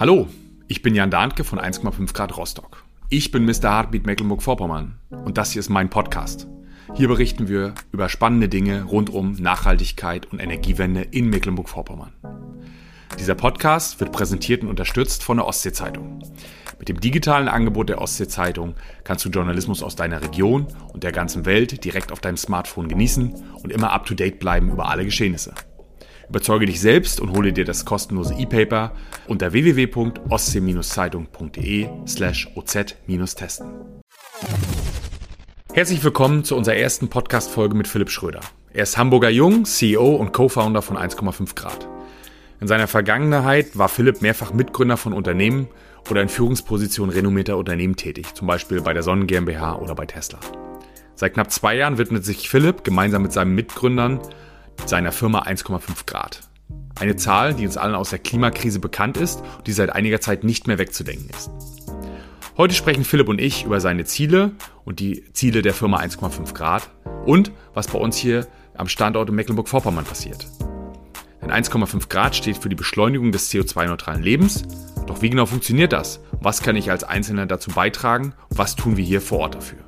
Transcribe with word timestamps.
Hallo, 0.00 0.26
ich 0.68 0.82
bin 0.82 0.94
Jan 0.94 1.10
Dahnke 1.10 1.44
von 1.44 1.60
1,5 1.60 2.14
Grad 2.14 2.36
Rostock. 2.36 2.82
Ich 3.10 3.30
bin 3.30 3.44
Mr. 3.44 3.64
Heartbeat 3.64 4.06
Mecklenburg-Vorpommern 4.06 4.94
und 5.10 5.36
das 5.36 5.52
hier 5.52 5.60
ist 5.60 5.68
mein 5.68 5.90
Podcast. 5.90 6.48
Hier 6.94 7.08
berichten 7.08 7.46
wir 7.46 7.74
über 7.92 8.08
spannende 8.08 8.48
Dinge 8.48 8.84
rund 8.84 9.10
um 9.10 9.32
Nachhaltigkeit 9.34 10.26
und 10.32 10.40
Energiewende 10.40 11.02
in 11.02 11.28
Mecklenburg-Vorpommern. 11.28 12.12
Dieser 13.18 13.34
Podcast 13.34 14.00
wird 14.00 14.12
präsentiert 14.12 14.62
und 14.62 14.68
unterstützt 14.68 15.22
von 15.22 15.36
der 15.36 15.46
Ostsee-Zeitung. 15.46 16.20
Mit 16.78 16.88
dem 16.88 16.98
digitalen 16.98 17.48
Angebot 17.48 17.90
der 17.90 18.00
Ostsee-Zeitung 18.00 18.74
kannst 19.04 19.24
du 19.26 19.28
Journalismus 19.28 19.82
aus 19.82 19.94
deiner 19.94 20.22
Region 20.22 20.66
und 20.92 21.04
der 21.04 21.12
ganzen 21.12 21.44
Welt 21.44 21.84
direkt 21.84 22.10
auf 22.10 22.20
deinem 22.20 22.38
Smartphone 22.38 22.88
genießen 22.88 23.34
und 23.62 23.70
immer 23.70 23.92
up-to-date 23.92 24.40
bleiben 24.40 24.72
über 24.72 24.88
alle 24.88 25.04
Geschehnisse. 25.04 25.54
Überzeuge 26.32 26.64
dich 26.64 26.80
selbst 26.80 27.20
und 27.20 27.36
hole 27.36 27.52
dir 27.52 27.66
das 27.66 27.84
kostenlose 27.84 28.32
E-Paper 28.32 28.92
unter 29.28 29.52
www.ostsee-zeitung.de 29.52 31.88
slash 32.08 32.48
oz-testen. 32.56 33.68
Herzlich 35.74 36.02
willkommen 36.02 36.44
zu 36.44 36.56
unserer 36.56 36.76
ersten 36.76 37.08
Podcast-Folge 37.08 37.74
mit 37.74 37.86
Philipp 37.86 38.08
Schröder. 38.08 38.40
Er 38.72 38.84
ist 38.84 38.96
Hamburger 38.96 39.28
Jung, 39.28 39.66
CEO 39.66 40.14
und 40.14 40.32
Co-Founder 40.32 40.80
von 40.80 40.96
1,5 40.96 41.54
Grad. 41.54 41.86
In 42.62 42.66
seiner 42.66 42.88
Vergangenheit 42.88 43.76
war 43.76 43.90
Philipp 43.90 44.22
mehrfach 44.22 44.54
Mitgründer 44.54 44.96
von 44.96 45.12
Unternehmen 45.12 45.68
oder 46.08 46.22
in 46.22 46.30
Führungspositionen 46.30 47.14
renommierter 47.14 47.58
Unternehmen 47.58 47.96
tätig, 47.96 48.34
zum 48.34 48.46
Beispiel 48.46 48.80
bei 48.80 48.94
der 48.94 49.02
Sonnen 49.02 49.26
GmbH 49.26 49.74
oder 49.74 49.94
bei 49.94 50.06
Tesla. 50.06 50.40
Seit 51.14 51.34
knapp 51.34 51.52
zwei 51.52 51.76
Jahren 51.76 51.98
widmet 51.98 52.24
sich 52.24 52.48
Philipp 52.48 52.84
gemeinsam 52.84 53.20
mit 53.20 53.34
seinen 53.34 53.54
Mitgründern 53.54 54.22
seiner 54.86 55.12
Firma 55.12 55.42
1,5 55.42 56.06
Grad. 56.06 56.40
Eine 56.98 57.16
Zahl, 57.16 57.54
die 57.54 57.66
uns 57.66 57.76
allen 57.76 57.94
aus 57.94 58.10
der 58.10 58.18
Klimakrise 58.18 58.78
bekannt 58.78 59.16
ist 59.16 59.42
und 59.58 59.66
die 59.66 59.72
seit 59.72 59.90
einiger 59.90 60.20
Zeit 60.20 60.44
nicht 60.44 60.66
mehr 60.66 60.78
wegzudenken 60.78 61.30
ist. 61.30 61.50
Heute 62.56 62.74
sprechen 62.74 63.04
Philipp 63.04 63.28
und 63.28 63.40
ich 63.40 63.64
über 63.64 63.80
seine 63.80 64.04
Ziele 64.04 64.52
und 64.84 65.00
die 65.00 65.24
Ziele 65.32 65.62
der 65.62 65.72
Firma 65.72 65.98
1,5 66.00 66.52
Grad 66.52 66.90
und 67.24 67.50
was 67.72 67.88
bei 67.88 67.98
uns 67.98 68.16
hier 68.16 68.46
am 68.74 68.88
Standort 68.88 69.28
in 69.30 69.34
Mecklenburg-Vorpommern 69.34 70.04
passiert. 70.04 70.46
Denn 71.40 71.50
1,5 71.50 72.08
Grad 72.08 72.36
steht 72.36 72.58
für 72.58 72.68
die 72.68 72.76
Beschleunigung 72.76 73.32
des 73.32 73.50
CO2-neutralen 73.50 74.22
Lebens. 74.22 74.62
Doch 75.06 75.22
wie 75.22 75.30
genau 75.30 75.46
funktioniert 75.46 75.92
das? 75.92 76.20
Was 76.40 76.62
kann 76.62 76.76
ich 76.76 76.90
als 76.90 77.04
Einzelner 77.04 77.46
dazu 77.46 77.70
beitragen? 77.70 78.34
Was 78.50 78.76
tun 78.76 78.96
wir 78.96 79.04
hier 79.04 79.20
vor 79.20 79.40
Ort 79.40 79.54
dafür? 79.56 79.78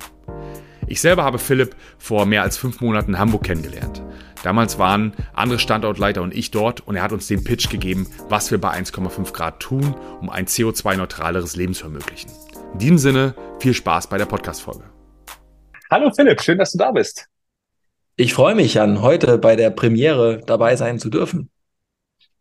Ich 0.87 1.01
selber 1.01 1.23
habe 1.23 1.39
Philipp 1.39 1.75
vor 1.97 2.25
mehr 2.25 2.43
als 2.43 2.57
fünf 2.57 2.81
Monaten 2.81 3.11
in 3.11 3.19
Hamburg 3.19 3.43
kennengelernt. 3.43 4.03
Damals 4.43 4.77
waren 4.77 5.13
andere 5.33 5.59
Standortleiter 5.59 6.21
und 6.21 6.33
ich 6.33 6.51
dort 6.51 6.81
und 6.81 6.95
er 6.95 7.03
hat 7.03 7.11
uns 7.11 7.27
den 7.27 7.43
Pitch 7.43 7.69
gegeben, 7.69 8.07
was 8.29 8.51
wir 8.51 8.59
bei 8.59 8.71
1,5 8.71 9.33
Grad 9.33 9.59
tun, 9.59 9.95
um 10.21 10.29
ein 10.29 10.45
CO2-neutraleres 10.45 11.55
Leben 11.55 11.73
zu 11.73 11.85
ermöglichen. 11.85 12.31
In 12.73 12.79
diesem 12.79 12.97
Sinne, 12.97 13.35
viel 13.59 13.73
Spaß 13.73 14.07
bei 14.07 14.17
der 14.17 14.25
Podcast-Folge. 14.25 14.83
Hallo 15.89 16.11
Philipp, 16.15 16.41
schön, 16.41 16.57
dass 16.57 16.71
du 16.71 16.77
da 16.77 16.91
bist. 16.91 17.27
Ich 18.17 18.33
freue 18.33 18.55
mich, 18.55 18.75
Jan, 18.75 19.01
heute 19.01 19.37
bei 19.37 19.55
der 19.55 19.69
Premiere 19.71 20.41
dabei 20.45 20.75
sein 20.75 20.99
zu 20.99 21.09
dürfen. 21.09 21.49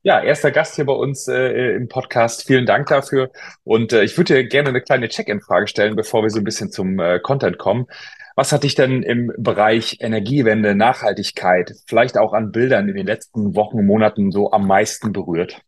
Ja, 0.03 0.22
erster 0.22 0.50
Gast 0.50 0.77
hier 0.77 0.84
bei 0.84 0.92
uns 0.92 1.28
äh, 1.28 1.77
im 1.77 1.89
Podcast. 1.89 2.47
Vielen 2.47 2.67
Dank 2.67 2.89
dafür. 2.89 3.31
Und 3.65 3.95
äh, 3.95 4.05
ich 4.05 4.19
würde 4.19 4.34
dir 4.34 4.45
gerne 4.45 4.69
eine 4.69 4.83
kleine 4.83 5.09
Check-in-Frage 5.09 5.67
stellen, 5.67 5.97
bevor 5.97 6.22
wir 6.22 6.28
so 6.28 6.39
ein 6.39 6.45
bisschen 6.45 6.70
zum 6.70 6.98
äh, 6.98 7.19
Content 7.20 7.56
kommen. 7.56 7.87
Was 8.35 8.53
hat 8.53 8.65
dich 8.65 8.75
denn 8.75 9.03
im 9.03 9.33
Bereich 9.39 9.99
Energiewende, 10.01 10.75
Nachhaltigkeit, 10.75 11.73
vielleicht 11.87 12.19
auch 12.19 12.33
an 12.33 12.51
Bildern 12.51 12.89
in 12.89 12.97
den 12.97 13.07
letzten 13.07 13.55
Wochen 13.55 13.79
und 13.79 13.87
Monaten 13.87 14.33
so 14.33 14.51
am 14.51 14.67
meisten 14.67 15.13
berührt? 15.13 15.63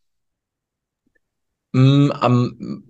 Mm, 1.73 2.11
am, 2.11 2.85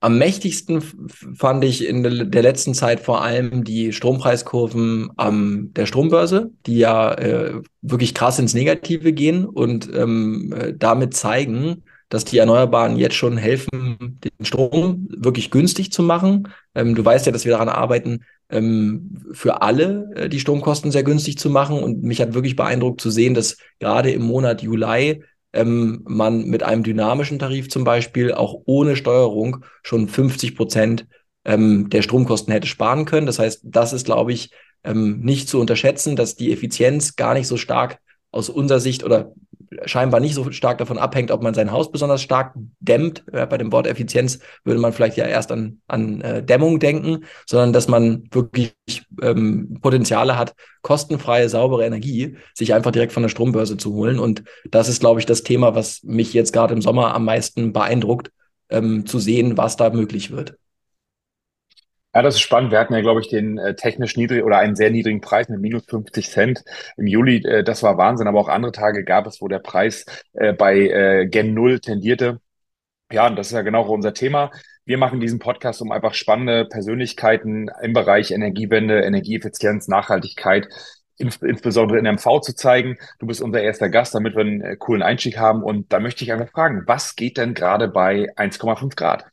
am 0.00 0.18
mächtigsten 0.18 0.82
fand 0.82 1.64
ich 1.64 1.86
in 1.86 2.02
der 2.02 2.42
letzten 2.42 2.74
Zeit 2.74 3.00
vor 3.00 3.22
allem 3.22 3.64
die 3.64 3.92
Strompreiskurven 3.92 5.10
am 5.16 5.72
der 5.72 5.86
Strombörse, 5.86 6.50
die 6.66 6.78
ja 6.78 7.14
äh, 7.14 7.62
wirklich 7.80 8.14
krass 8.14 8.38
ins 8.38 8.52
Negative 8.52 9.12
gehen 9.12 9.46
und 9.46 9.88
ähm, 9.94 10.52
äh, 10.52 10.74
damit 10.76 11.14
zeigen, 11.14 11.84
dass 12.12 12.26
die 12.26 12.36
Erneuerbaren 12.36 12.96
jetzt 12.96 13.14
schon 13.14 13.38
helfen, 13.38 14.18
den 14.22 14.44
Strom 14.44 15.08
wirklich 15.08 15.50
günstig 15.50 15.92
zu 15.92 16.02
machen. 16.02 16.48
Ähm, 16.74 16.94
du 16.94 17.02
weißt 17.02 17.24
ja, 17.24 17.32
dass 17.32 17.46
wir 17.46 17.52
daran 17.52 17.70
arbeiten, 17.70 18.24
ähm, 18.50 19.24
für 19.32 19.62
alle 19.62 20.10
äh, 20.14 20.28
die 20.28 20.38
Stromkosten 20.38 20.90
sehr 20.90 21.04
günstig 21.04 21.38
zu 21.38 21.48
machen. 21.48 21.82
Und 21.82 22.02
mich 22.02 22.20
hat 22.20 22.34
wirklich 22.34 22.54
beeindruckt 22.54 23.00
zu 23.00 23.10
sehen, 23.10 23.32
dass 23.32 23.56
gerade 23.80 24.10
im 24.10 24.24
Monat 24.24 24.60
Juli 24.60 25.24
ähm, 25.54 26.02
man 26.04 26.44
mit 26.44 26.62
einem 26.62 26.82
dynamischen 26.82 27.38
Tarif 27.38 27.70
zum 27.70 27.84
Beispiel 27.84 28.32
auch 28.32 28.60
ohne 28.66 28.94
Steuerung 28.94 29.64
schon 29.82 30.06
50 30.06 30.54
Prozent 30.54 31.06
ähm, 31.46 31.88
der 31.88 32.02
Stromkosten 32.02 32.52
hätte 32.52 32.66
sparen 32.66 33.06
können. 33.06 33.26
Das 33.26 33.38
heißt, 33.38 33.62
das 33.64 33.94
ist, 33.94 34.04
glaube 34.04 34.34
ich, 34.34 34.50
ähm, 34.84 35.20
nicht 35.20 35.48
zu 35.48 35.58
unterschätzen, 35.58 36.14
dass 36.14 36.36
die 36.36 36.52
Effizienz 36.52 37.16
gar 37.16 37.32
nicht 37.32 37.46
so 37.46 37.56
stark 37.56 38.00
aus 38.32 38.50
unserer 38.50 38.80
Sicht 38.80 39.02
oder 39.02 39.32
scheinbar 39.84 40.20
nicht 40.20 40.34
so 40.34 40.50
stark 40.52 40.78
davon 40.78 40.98
abhängt, 40.98 41.30
ob 41.30 41.42
man 41.42 41.54
sein 41.54 41.72
Haus 41.72 41.90
besonders 41.90 42.22
stark 42.22 42.54
dämmt. 42.80 43.24
Bei 43.26 43.58
dem 43.58 43.72
Wort 43.72 43.86
Effizienz 43.86 44.38
würde 44.64 44.80
man 44.80 44.92
vielleicht 44.92 45.16
ja 45.16 45.26
erst 45.26 45.52
an, 45.52 45.80
an 45.88 46.20
äh, 46.20 46.42
Dämmung 46.42 46.78
denken, 46.78 47.24
sondern 47.46 47.72
dass 47.72 47.88
man 47.88 48.28
wirklich 48.30 48.74
ähm, 49.22 49.78
Potenziale 49.80 50.36
hat, 50.38 50.54
kostenfreie, 50.82 51.48
saubere 51.48 51.86
Energie 51.86 52.36
sich 52.54 52.74
einfach 52.74 52.90
direkt 52.90 53.12
von 53.12 53.22
der 53.22 53.30
Strombörse 53.30 53.76
zu 53.76 53.92
holen. 53.94 54.18
Und 54.18 54.44
das 54.70 54.88
ist, 54.88 55.00
glaube 55.00 55.20
ich, 55.20 55.26
das 55.26 55.42
Thema, 55.42 55.74
was 55.74 56.02
mich 56.02 56.32
jetzt 56.34 56.52
gerade 56.52 56.74
im 56.74 56.82
Sommer 56.82 57.14
am 57.14 57.24
meisten 57.24 57.72
beeindruckt, 57.72 58.30
ähm, 58.70 59.06
zu 59.06 59.18
sehen, 59.18 59.56
was 59.56 59.76
da 59.76 59.90
möglich 59.90 60.30
wird. 60.30 60.56
Ja, 62.14 62.20
das 62.20 62.34
ist 62.34 62.40
spannend. 62.42 62.70
Wir 62.72 62.78
hatten 62.78 62.92
ja, 62.92 63.00
glaube 63.00 63.20
ich, 63.22 63.28
den 63.28 63.56
äh, 63.58 63.74
technisch 63.74 64.16
niedrig 64.16 64.44
oder 64.44 64.58
einen 64.58 64.76
sehr 64.76 64.90
niedrigen 64.90 65.22
Preis 65.22 65.48
mit 65.48 65.60
minus 65.60 65.84
50 65.86 66.28
Cent 66.28 66.62
im 66.98 67.06
Juli. 67.06 67.38
Äh, 67.46 67.64
das 67.64 67.82
war 67.82 67.96
Wahnsinn. 67.96 68.28
Aber 68.28 68.38
auch 68.40 68.48
andere 68.48 68.72
Tage 68.72 69.02
gab 69.04 69.26
es, 69.26 69.40
wo 69.40 69.48
der 69.48 69.60
Preis 69.60 70.04
äh, 70.34 70.52
bei 70.52 70.76
äh, 70.78 71.26
Gen 71.26 71.54
Null 71.54 71.80
tendierte. 71.80 72.40
Ja, 73.12 73.28
und 73.28 73.36
das 73.36 73.48
ist 73.48 73.54
ja 73.54 73.62
genau 73.62 73.86
unser 73.88 74.14
Thema. 74.14 74.50
Wir 74.84 74.98
machen 74.98 75.20
diesen 75.20 75.38
Podcast, 75.40 75.82
um 75.82 75.92
einfach 75.92 76.14
spannende 76.14 76.66
Persönlichkeiten 76.66 77.70
im 77.82 77.92
Bereich 77.94 78.32
Energiewende, 78.32 79.02
Energieeffizienz, 79.02 79.88
Nachhaltigkeit 79.88 80.68
insbesondere 81.18 81.98
in 81.98 82.06
MV 82.06 82.40
zu 82.42 82.54
zeigen. 82.54 82.98
Du 83.20 83.26
bist 83.26 83.40
unser 83.42 83.62
erster 83.62 83.88
Gast, 83.90 84.14
damit 84.14 84.34
wir 84.34 84.42
einen 84.42 84.60
äh, 84.62 84.76
coolen 84.76 85.02
Einstieg 85.02 85.38
haben. 85.38 85.62
Und 85.62 85.92
da 85.92 86.00
möchte 86.00 86.24
ich 86.24 86.32
einfach 86.32 86.50
fragen, 86.50 86.84
was 86.86 87.16
geht 87.16 87.38
denn 87.38 87.54
gerade 87.54 87.88
bei 87.88 88.28
1,5 88.36 88.96
Grad? 88.96 89.31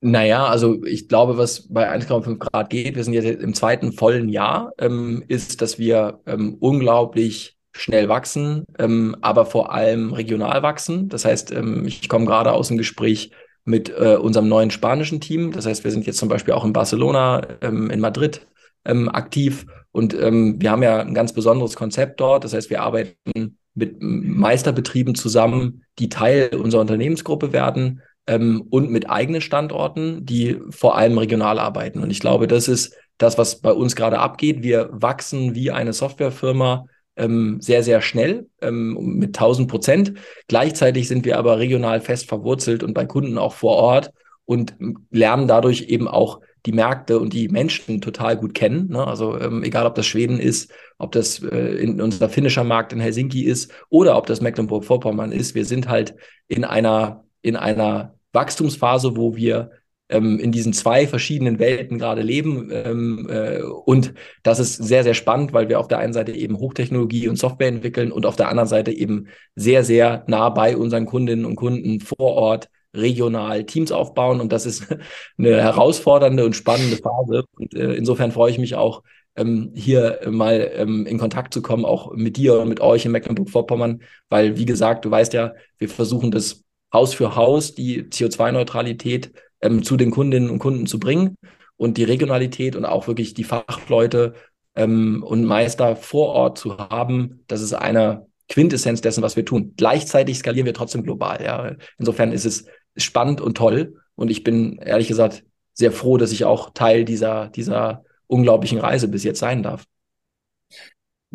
Naja, 0.00 0.46
also 0.46 0.84
ich 0.84 1.08
glaube, 1.08 1.38
was 1.38 1.68
bei 1.72 1.90
1,5 1.90 2.38
Grad 2.38 2.70
geht, 2.70 2.96
wir 2.96 3.04
sind 3.04 3.14
jetzt 3.14 3.42
im 3.42 3.54
zweiten 3.54 3.92
vollen 3.92 4.28
Jahr, 4.28 4.72
ähm, 4.78 5.24
ist, 5.26 5.62
dass 5.62 5.78
wir 5.78 6.20
ähm, 6.26 6.56
unglaublich 6.60 7.56
schnell 7.72 8.08
wachsen, 8.08 8.64
ähm, 8.78 9.16
aber 9.22 9.46
vor 9.46 9.72
allem 9.72 10.12
regional 10.12 10.62
wachsen. 10.62 11.08
Das 11.08 11.24
heißt, 11.24 11.50
ähm, 11.52 11.86
ich 11.86 12.08
komme 12.08 12.26
gerade 12.26 12.52
aus 12.52 12.68
dem 12.68 12.76
Gespräch 12.76 13.30
mit 13.64 13.88
äh, 13.88 14.16
unserem 14.16 14.48
neuen 14.48 14.70
spanischen 14.70 15.20
Team. 15.20 15.52
Das 15.52 15.66
heißt, 15.66 15.82
wir 15.82 15.90
sind 15.90 16.06
jetzt 16.06 16.18
zum 16.18 16.28
Beispiel 16.28 16.54
auch 16.54 16.64
in 16.64 16.72
Barcelona, 16.72 17.46
ähm, 17.62 17.90
in 17.90 18.00
Madrid 18.00 18.46
ähm, 18.84 19.08
aktiv 19.08 19.66
und 19.92 20.12
wir 20.12 20.70
haben 20.70 20.82
ja 20.82 21.00
ein 21.00 21.14
ganz 21.14 21.32
besonderes 21.32 21.74
Konzept 21.74 22.20
dort. 22.20 22.44
Das 22.44 22.52
heißt, 22.52 22.68
wir 22.68 22.82
arbeiten 22.82 23.56
mit 23.74 23.96
Meisterbetrieben 23.98 25.14
zusammen, 25.14 25.84
die 25.98 26.10
Teil 26.10 26.54
unserer 26.54 26.82
Unternehmensgruppe 26.82 27.54
werden 27.54 28.02
ähm, 28.26 28.64
und 28.70 28.90
mit 28.90 29.08
eigenen 29.08 29.40
Standorten, 29.40 30.24
die 30.24 30.58
vor 30.70 30.96
allem 30.96 31.18
regional 31.18 31.58
arbeiten. 31.58 32.00
Und 32.00 32.10
ich 32.10 32.20
glaube, 32.20 32.46
das 32.46 32.68
ist 32.68 32.94
das, 33.18 33.38
was 33.38 33.60
bei 33.60 33.72
uns 33.72 33.96
gerade 33.96 34.18
abgeht. 34.18 34.62
Wir 34.62 34.88
wachsen 34.92 35.54
wie 35.54 35.70
eine 35.70 35.92
Softwarefirma 35.92 36.86
ähm, 37.16 37.58
sehr, 37.60 37.82
sehr 37.82 38.02
schnell 38.02 38.48
ähm, 38.60 39.16
mit 39.18 39.28
1000 39.38 39.70
Prozent. 39.70 40.12
Gleichzeitig 40.48 41.08
sind 41.08 41.24
wir 41.24 41.38
aber 41.38 41.58
regional 41.58 42.00
fest 42.00 42.28
verwurzelt 42.28 42.82
und 42.82 42.94
bei 42.94 43.06
Kunden 43.06 43.38
auch 43.38 43.54
vor 43.54 43.76
Ort 43.76 44.10
und 44.44 44.76
lernen 45.10 45.48
dadurch 45.48 45.82
eben 45.88 46.08
auch 46.08 46.40
die 46.66 46.72
Märkte 46.72 47.20
und 47.20 47.32
die 47.32 47.48
Menschen 47.48 48.00
total 48.00 48.36
gut 48.36 48.52
kennen. 48.52 48.88
Ne? 48.88 49.06
Also 49.06 49.38
ähm, 49.38 49.62
egal, 49.62 49.86
ob 49.86 49.94
das 49.94 50.06
Schweden 50.06 50.40
ist, 50.40 50.72
ob 50.98 51.12
das 51.12 51.42
äh, 51.42 51.76
in 51.76 52.00
unser 52.00 52.28
finnischer 52.28 52.64
Markt 52.64 52.92
in 52.92 53.00
Helsinki 53.00 53.44
ist 53.44 53.72
oder 53.88 54.16
ob 54.16 54.26
das 54.26 54.40
Mecklenburg-Vorpommern 54.40 55.32
ist. 55.32 55.54
Wir 55.54 55.64
sind 55.64 55.88
halt 55.88 56.16
in 56.48 56.64
einer 56.64 57.24
in 57.40 57.54
einer 57.54 58.15
Wachstumsphase, 58.36 59.16
wo 59.16 59.34
wir 59.34 59.70
ähm, 60.08 60.38
in 60.38 60.52
diesen 60.52 60.72
zwei 60.72 61.06
verschiedenen 61.06 61.58
Welten 61.58 61.98
gerade 61.98 62.22
leben. 62.22 62.70
Ähm, 62.72 63.28
äh, 63.28 63.62
und 63.62 64.14
das 64.42 64.60
ist 64.60 64.76
sehr, 64.76 65.02
sehr 65.02 65.14
spannend, 65.14 65.52
weil 65.52 65.68
wir 65.68 65.80
auf 65.80 65.88
der 65.88 65.98
einen 65.98 66.12
Seite 66.12 66.32
eben 66.32 66.58
Hochtechnologie 66.58 67.28
und 67.28 67.36
Software 67.38 67.68
entwickeln 67.68 68.12
und 68.12 68.26
auf 68.26 68.36
der 68.36 68.48
anderen 68.48 68.68
Seite 68.68 68.92
eben 68.92 69.26
sehr, 69.54 69.84
sehr 69.84 70.24
nah 70.28 70.48
bei 70.50 70.76
unseren 70.76 71.06
Kundinnen 71.06 71.44
und 71.44 71.56
Kunden 71.56 72.00
vor 72.00 72.34
Ort 72.34 72.68
regional 72.94 73.64
Teams 73.64 73.92
aufbauen. 73.92 74.40
Und 74.40 74.52
das 74.52 74.66
ist 74.66 74.86
eine 75.38 75.60
herausfordernde 75.60 76.44
und 76.44 76.54
spannende 76.54 76.96
Phase. 76.98 77.44
Und 77.58 77.74
äh, 77.74 77.94
insofern 77.94 78.32
freue 78.32 78.50
ich 78.50 78.58
mich 78.58 78.76
auch, 78.76 79.02
ähm, 79.36 79.72
hier 79.74 80.20
mal 80.30 80.70
ähm, 80.74 81.04
in 81.04 81.18
Kontakt 81.18 81.52
zu 81.52 81.62
kommen, 81.62 81.84
auch 81.84 82.14
mit 82.14 82.36
dir 82.38 82.58
und 82.58 82.68
mit 82.68 82.80
euch 82.80 83.04
in 83.04 83.12
Mecklenburg-Vorpommern, 83.12 84.02
weil, 84.30 84.56
wie 84.56 84.64
gesagt, 84.64 85.04
du 85.04 85.10
weißt 85.10 85.34
ja, 85.34 85.52
wir 85.78 85.90
versuchen 85.90 86.30
das 86.30 86.64
Haus 86.92 87.14
für 87.14 87.36
Haus 87.36 87.74
die 87.74 88.04
CO2-Neutralität 88.04 89.32
ähm, 89.60 89.82
zu 89.82 89.96
den 89.96 90.10
Kundinnen 90.10 90.50
und 90.50 90.58
Kunden 90.58 90.86
zu 90.86 90.98
bringen 90.98 91.36
und 91.76 91.96
die 91.98 92.04
Regionalität 92.04 92.76
und 92.76 92.84
auch 92.84 93.06
wirklich 93.06 93.34
die 93.34 93.44
Fachleute 93.44 94.34
ähm, 94.74 95.22
und 95.22 95.44
Meister 95.44 95.96
vor 95.96 96.28
Ort 96.28 96.58
zu 96.58 96.78
haben, 96.78 97.44
das 97.48 97.62
ist 97.62 97.72
eine 97.72 98.26
Quintessenz 98.48 99.00
dessen, 99.00 99.22
was 99.22 99.36
wir 99.36 99.44
tun. 99.44 99.74
Gleichzeitig 99.76 100.38
skalieren 100.38 100.66
wir 100.66 100.74
trotzdem 100.74 101.02
global. 101.02 101.42
Ja. 101.42 101.74
Insofern 101.98 102.32
ist 102.32 102.44
es 102.44 102.66
spannend 102.96 103.40
und 103.40 103.56
toll. 103.56 103.96
Und 104.14 104.30
ich 104.30 104.44
bin 104.44 104.78
ehrlich 104.78 105.08
gesagt 105.08 105.44
sehr 105.72 105.92
froh, 105.92 106.16
dass 106.16 106.32
ich 106.32 106.44
auch 106.44 106.70
Teil 106.72 107.04
dieser, 107.04 107.48
dieser 107.48 108.04
unglaublichen 108.26 108.78
Reise 108.78 109.08
bis 109.08 109.24
jetzt 109.24 109.40
sein 109.40 109.62
darf. 109.62 109.84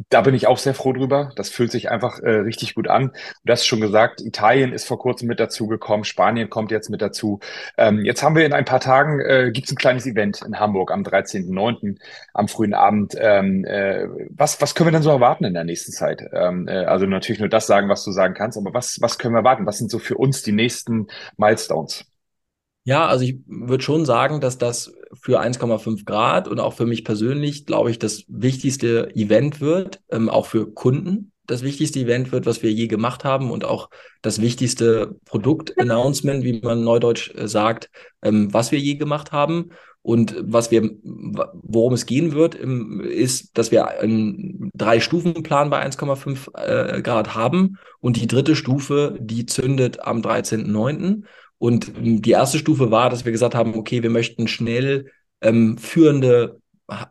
Da 0.10 0.22
bin 0.22 0.34
ich 0.34 0.48
auch 0.48 0.58
sehr 0.58 0.74
froh 0.74 0.94
drüber. 0.94 1.32
Das 1.36 1.50
fühlt 1.50 1.72
sich 1.72 1.92
einfach 1.92 2.20
äh, 2.20 2.30
richtig 2.30 2.76
gut 2.76 2.88
an. 2.88 3.12
Du 3.44 3.52
hast 3.52 3.66
schon 3.66 3.82
gesagt, 3.82 4.22
Italien 4.22 4.74
ist 4.74 4.88
vor 4.88 5.00
kurzem 5.00 5.28
mit 5.28 5.40
dazu 5.40 5.68
gekommen, 5.68 6.04
Spanien 6.04 6.50
kommt 6.50 6.72
jetzt 6.72 6.90
mit 6.90 7.02
dazu. 7.02 7.40
Ähm, 7.78 8.06
jetzt 8.06 8.24
haben 8.24 8.36
wir 8.36 8.46
in 8.46 8.54
ein 8.54 8.66
paar 8.66 8.80
Tagen, 8.80 9.20
äh, 9.20 9.52
gibt 9.52 9.68
es 9.68 9.74
ein 9.74 9.78
kleines 9.78 10.06
Event 10.06 10.42
in 10.46 10.60
Hamburg 10.60 10.92
am 10.92 11.04
13.09. 11.04 11.98
am 12.34 12.48
frühen 12.48 12.74
Abend. 12.74 13.16
Ähm, 13.20 13.66
äh, 13.66 14.08
was, 14.30 14.62
was 14.62 14.76
können 14.76 14.88
wir 14.88 14.94
denn 14.94 15.04
so 15.04 15.10
erwarten 15.10 15.44
in 15.44 15.54
der 15.54 15.64
nächsten 15.64 15.92
Zeit? 15.92 16.24
Ähm, 16.34 16.68
äh, 16.68 16.86
also 16.86 17.06
natürlich 17.06 17.40
nur 17.40 17.50
das 17.50 17.68
sagen, 17.68 17.90
was 17.90 18.04
du 18.04 18.12
sagen 18.12 18.34
kannst, 18.34 18.58
aber 18.58 18.74
was, 18.74 19.00
was 19.02 19.20
können 19.20 19.34
wir 19.34 19.40
erwarten? 19.40 19.66
Was 19.66 19.78
sind 19.78 19.92
so 19.92 20.00
für 20.00 20.16
uns 20.16 20.42
die 20.42 20.54
nächsten 20.54 21.08
Milestones? 21.38 22.11
Ja, 22.84 23.08
also 23.08 23.24
ich 23.24 23.38
würde 23.46 23.84
schon 23.84 24.06
sagen, 24.06 24.42
dass 24.42 24.58
das 24.58 24.92
für 25.14 25.40
1,5 25.40 26.04
Grad 26.06 26.48
und 26.48 26.60
auch 26.60 26.74
für 26.74 26.86
mich 26.86 27.04
persönlich, 27.06 27.66
glaube 27.66 27.92
ich, 27.92 28.00
das 28.00 28.24
wichtigste 28.28 29.16
Event 29.16 29.62
wird, 29.62 30.02
ähm, 30.10 30.30
auch 30.30 30.48
für 30.48 30.72
Kunden 30.72 31.32
das 31.52 31.64
wichtigste 31.64 32.00
Event 32.00 32.32
wird, 32.32 32.46
was 32.46 32.64
wir 32.64 32.72
je 32.72 32.88
gemacht 32.88 33.24
haben 33.24 33.52
und 33.52 33.66
auch 33.66 33.90
das 34.22 34.42
wichtigste 34.42 35.20
Produkt-Announcement, 35.26 36.44
wie 36.44 36.62
man 36.62 36.84
neudeutsch 36.84 37.34
äh, 37.36 37.48
sagt, 37.48 37.90
ähm, 38.22 38.54
was 38.54 38.72
wir 38.72 38.80
je 38.80 38.96
gemacht 38.96 39.32
haben. 39.32 39.72
Und 40.04 40.36
was 40.42 40.72
wir, 40.72 40.90
worum 41.04 41.94
es 41.94 42.08
gehen 42.08 42.32
wird, 42.32 42.60
ähm, 42.60 43.02
ist, 43.02 43.56
dass 43.56 43.70
wir 43.72 43.88
einen 43.88 44.72
Drei-Stufen-Plan 44.74 45.70
bei 45.70 45.86
1,5 45.86 46.58
äh, 46.58 47.02
Grad 47.04 47.36
haben. 47.36 47.78
Und 48.00 48.18
die 48.18 48.26
dritte 48.26 48.56
Stufe, 48.56 49.16
die 49.20 49.46
zündet 49.46 50.00
am 50.02 50.22
13.09. 50.22 51.24
Und 51.62 51.92
die 51.96 52.32
erste 52.32 52.58
Stufe 52.58 52.90
war, 52.90 53.12
dass 53.12 53.24
wir 53.24 53.32
gesagt 53.32 53.54
haben, 53.54 53.76
okay, 53.76 54.02
wir 54.02 54.10
möchten 54.10 54.48
schnell 54.48 55.12
ähm, 55.42 55.78
führende 55.78 56.60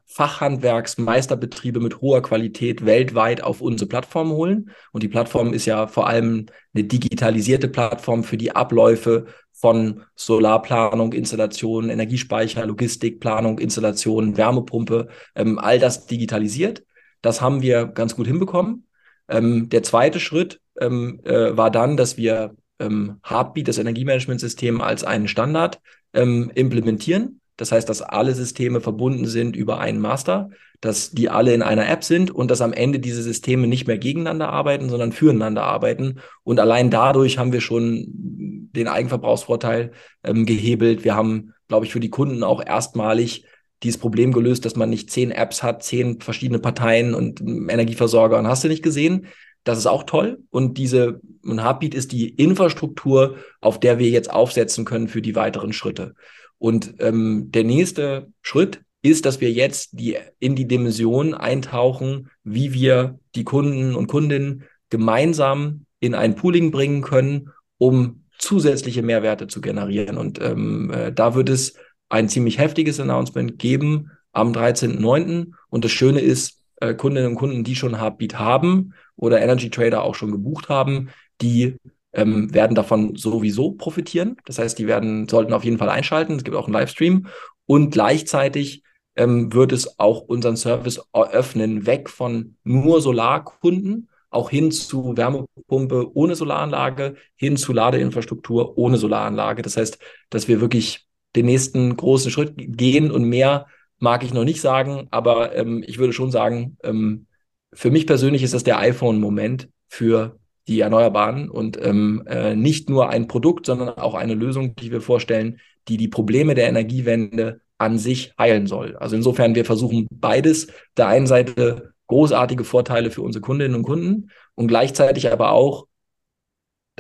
Fachhandwerksmeisterbetriebe 0.07 1.79
mit 1.79 2.01
hoher 2.01 2.21
Qualität 2.21 2.85
weltweit 2.85 3.45
auf 3.45 3.61
unsere 3.61 3.89
Plattform 3.89 4.33
holen. 4.33 4.73
Und 4.91 5.05
die 5.05 5.09
Plattform 5.09 5.53
ist 5.53 5.67
ja 5.67 5.87
vor 5.87 6.09
allem 6.09 6.47
eine 6.75 6.83
digitalisierte 6.83 7.69
Plattform 7.69 8.25
für 8.25 8.37
die 8.37 8.51
Abläufe 8.51 9.27
von 9.53 10.03
Solarplanung, 10.17 11.13
Installation, 11.13 11.89
Energiespeicher, 11.89 12.67
Logistikplanung, 12.67 13.61
Installation, 13.61 14.37
Wärmepumpe, 14.37 15.07
ähm, 15.37 15.61
all 15.61 15.79
das 15.79 16.07
digitalisiert. 16.07 16.83
Das 17.23 17.41
haben 17.41 17.63
wir 17.63 17.87
ganz 17.87 18.17
gut 18.17 18.27
hinbekommen. 18.27 18.89
Ähm, 19.29 19.69
der 19.69 19.85
zweite 19.85 20.19
Schritt 20.19 20.61
ähm, 20.81 21.21
äh, 21.23 21.57
war 21.57 21.71
dann, 21.71 21.97
dass 21.97 22.17
wir 22.17 22.57
ähm, 22.81 23.21
Heartbeat, 23.23 23.69
das 23.69 23.79
Energiemanagementsystem, 23.79 24.81
als 24.81 25.05
einen 25.05 25.29
Standard 25.29 25.81
ähm, 26.13 26.51
implementieren. 26.55 27.41
Das 27.57 27.73
heißt, 27.73 27.89
dass 27.89 28.03
alle 28.03 28.35
Systeme 28.35 28.81
verbunden 28.81 29.27
sind 29.27 29.55
über 29.55 29.79
einen 29.81 30.01
Master, 30.01 30.51
dass 30.81 31.11
die 31.11 31.29
alle 31.29 31.53
in 31.53 31.61
einer 31.63 31.89
App 31.89 32.05
sind 32.05 32.31
und 32.31 32.51
dass 32.51 32.63
am 32.63 32.73
Ende 32.73 33.01
diese 33.01 33.23
Systeme 33.23 33.67
nicht 33.67 33.87
mehr 33.87 33.99
gegeneinander 33.99 34.49
arbeiten, 34.49 34.89
sondern 34.89 35.13
füreinander 35.13 35.63
arbeiten. 35.63 36.21
Und 36.43 36.59
allein 36.59 36.91
dadurch 36.91 37.37
haben 37.37 37.53
wir 37.53 37.61
schon 37.61 38.07
den 38.09 38.89
Eigenverbrauchsvorteil 38.89 39.93
ähm, 40.25 40.47
gehebelt. 40.47 41.05
Wir 41.05 41.15
haben, 41.15 41.53
glaube 41.69 41.85
ich, 41.85 41.93
für 41.93 42.01
die 42.01 42.09
Kunden 42.09 42.43
auch 42.43 42.65
erstmalig 42.65 43.45
dieses 43.83 43.99
Problem 43.99 44.33
gelöst, 44.33 44.65
dass 44.65 44.77
man 44.77 44.91
nicht 44.91 45.11
zehn 45.11 45.31
Apps 45.31 45.63
hat, 45.63 45.83
zehn 45.83 46.21
verschiedene 46.21 46.59
Parteien 46.59 47.15
und 47.15 47.41
Energieversorger 47.41 48.39
und 48.39 48.47
hast 48.47 48.65
du 48.65 48.69
nicht 48.69 48.83
gesehen, 48.83 49.27
das 49.65 49.79
ist 49.79 49.87
auch 49.87 50.05
toll. 50.05 50.39
Und 50.51 50.79
diese 50.79 51.21
und 51.43 51.63
Heartbeat 51.63 51.95
ist 51.95 52.13
die 52.13 52.29
Infrastruktur, 52.29 53.37
auf 53.61 53.81
der 53.81 53.99
wir 53.99 54.09
jetzt 54.09 54.31
aufsetzen 54.31 54.85
können 54.85 55.09
für 55.09 55.23
die 55.23 55.35
weiteren 55.35 55.73
Schritte. 55.73 56.15
Und 56.59 56.95
ähm, 56.99 57.51
der 57.51 57.65
nächste 57.65 58.29
Schritt 58.43 58.83
ist, 59.03 59.25
dass 59.25 59.41
wir 59.41 59.51
jetzt 59.51 59.99
die, 59.99 60.19
in 60.39 60.55
die 60.55 60.69
Dimension 60.69 61.35
eintauchen, 61.35 62.31
wie 62.45 62.73
wir 62.75 63.19
die 63.35 63.45
Kunden 63.45 63.95
und 63.95 64.09
Kundinnen 64.09 64.65
gemeinsam 64.91 65.87
in 66.01 66.15
ein 66.15 66.35
Pooling 66.35 66.71
bringen 66.71 67.03
können, 67.03 67.51
um 67.79 68.25
zusätzliche 68.39 69.03
Mehrwerte 69.03 69.47
zu 69.47 69.61
generieren. 69.61 70.19
Und 70.19 70.41
ähm, 70.41 70.91
äh, 70.91 71.13
da 71.13 71.35
wird 71.35 71.49
es 71.49 71.75
ein 72.09 72.29
ziemlich 72.29 72.59
heftiges 72.59 73.01
Announcement 73.01 73.59
geben 73.59 74.11
am 74.33 74.53
13.09. 74.53 75.53
Und 75.69 75.85
das 75.85 75.93
Schöne 75.93 76.21
ist, 76.21 76.60
äh, 76.81 76.95
Kundinnen 76.95 77.31
und 77.31 77.37
Kunden, 77.37 77.65
die 77.65 77.77
schon 77.77 77.99
Heartbeat 77.99 78.39
haben 78.39 78.95
oder 79.17 79.41
Energy 79.41 79.71
Trader 79.71 80.03
auch 80.03 80.15
schon 80.15 80.33
gebucht 80.33 80.69
haben, 80.69 81.11
die 81.41 81.77
ähm, 82.13 82.53
werden 82.53 82.75
davon 82.75 83.17
sowieso 83.17 83.73
profitieren. 83.73 84.37
Das 84.45 84.59
heißt, 84.59 84.79
die 84.79 84.87
werden, 84.87 85.29
sollten 85.29 85.53
auf 85.53 85.65
jeden 85.65 85.79
Fall 85.79 85.89
einschalten. 85.89 86.37
Es 86.37 86.45
gibt 86.45 86.57
auch 86.57 86.67
einen 86.67 86.75
Livestream. 86.75 87.27
Und 87.67 87.91
gleichzeitig 87.91 88.83
ähm, 89.17 89.53
wird 89.53 89.73
es 89.73 89.99
auch 89.99 90.23
unseren 90.23 90.57
Service 90.57 91.01
eröffnen, 91.13 91.87
weg 91.87 92.09
von 92.09 92.57
nur 92.65 93.01
Solarkunden, 93.01 94.09
auch 94.31 94.51
hin 94.51 94.71
zu 94.71 95.17
Wärmepumpe 95.17 96.11
ohne 96.15 96.37
Solaranlage, 96.37 97.17
hin 97.37 97.57
zu 97.57 97.73
Ladeinfrastruktur 97.73 98.79
ohne 98.79 98.97
Solaranlage. 98.97 99.63
Das 99.63 99.77
heißt, 99.77 99.99
dass 100.31 100.49
wir 100.49 100.61
wirklich 100.61 101.07
den 101.37 101.47
nächsten 101.47 101.97
großen 101.97 102.31
Schritt 102.31 102.55
gehen 102.57 103.11
und 103.11 103.25
mehr 103.25 103.67
mag 104.01 104.25
ich 104.25 104.35
noch 104.35 104.45
nicht 104.45 104.61
sagen, 104.61 105.07
aber 105.11 105.55
ähm, 105.55 105.85
ich 105.87 105.99
würde 105.99 106.13
schon 106.13 106.31
sagen, 106.31 106.77
ähm, 106.83 107.27
für 107.73 107.91
mich 107.91 108.07
persönlich 108.07 108.43
ist 108.43 108.55
das 108.55 108.65
der 108.65 108.79
iPhone-Moment 108.79 109.69
für 109.89 110.39
die 110.67 110.81
Erneuerbaren 110.81 111.49
und 111.49 111.79
ähm, 111.85 112.25
äh, 112.27 112.57
nicht 112.57 112.91
nur 112.91 113.09
ein 113.09 113.29
Produkt, 113.29 113.67
sondern 113.67 113.91
auch 113.91 114.15
eine 114.15 114.35
Lösung, 114.35 114.75
die 114.77 114.91
wir 114.91 115.01
vorstellen, 115.01 115.61
die 115.89 115.97
die 115.97 116.09
Probleme 116.09 116.55
der 116.55 116.69
Energiewende 116.69 117.61
an 117.79 117.99
sich 117.99 118.35
heilen 118.39 118.67
soll. 118.67 118.97
Also 118.97 119.17
insofern, 119.17 119.55
wir 119.55 119.65
versuchen 119.65 120.07
beides. 120.11 120.69
Der 120.97 121.09
einen 121.09 121.27
Seite 121.27 121.93
großartige 122.09 122.65
Vorteile 122.65 123.11
für 123.11 123.23
unsere 123.23 123.43
Kundinnen 123.43 123.75
und 123.75 123.85
Kunden 123.85 124.31
und 124.55 124.67
gleichzeitig 124.67 125.33
aber 125.33 125.53
auch 125.53 125.87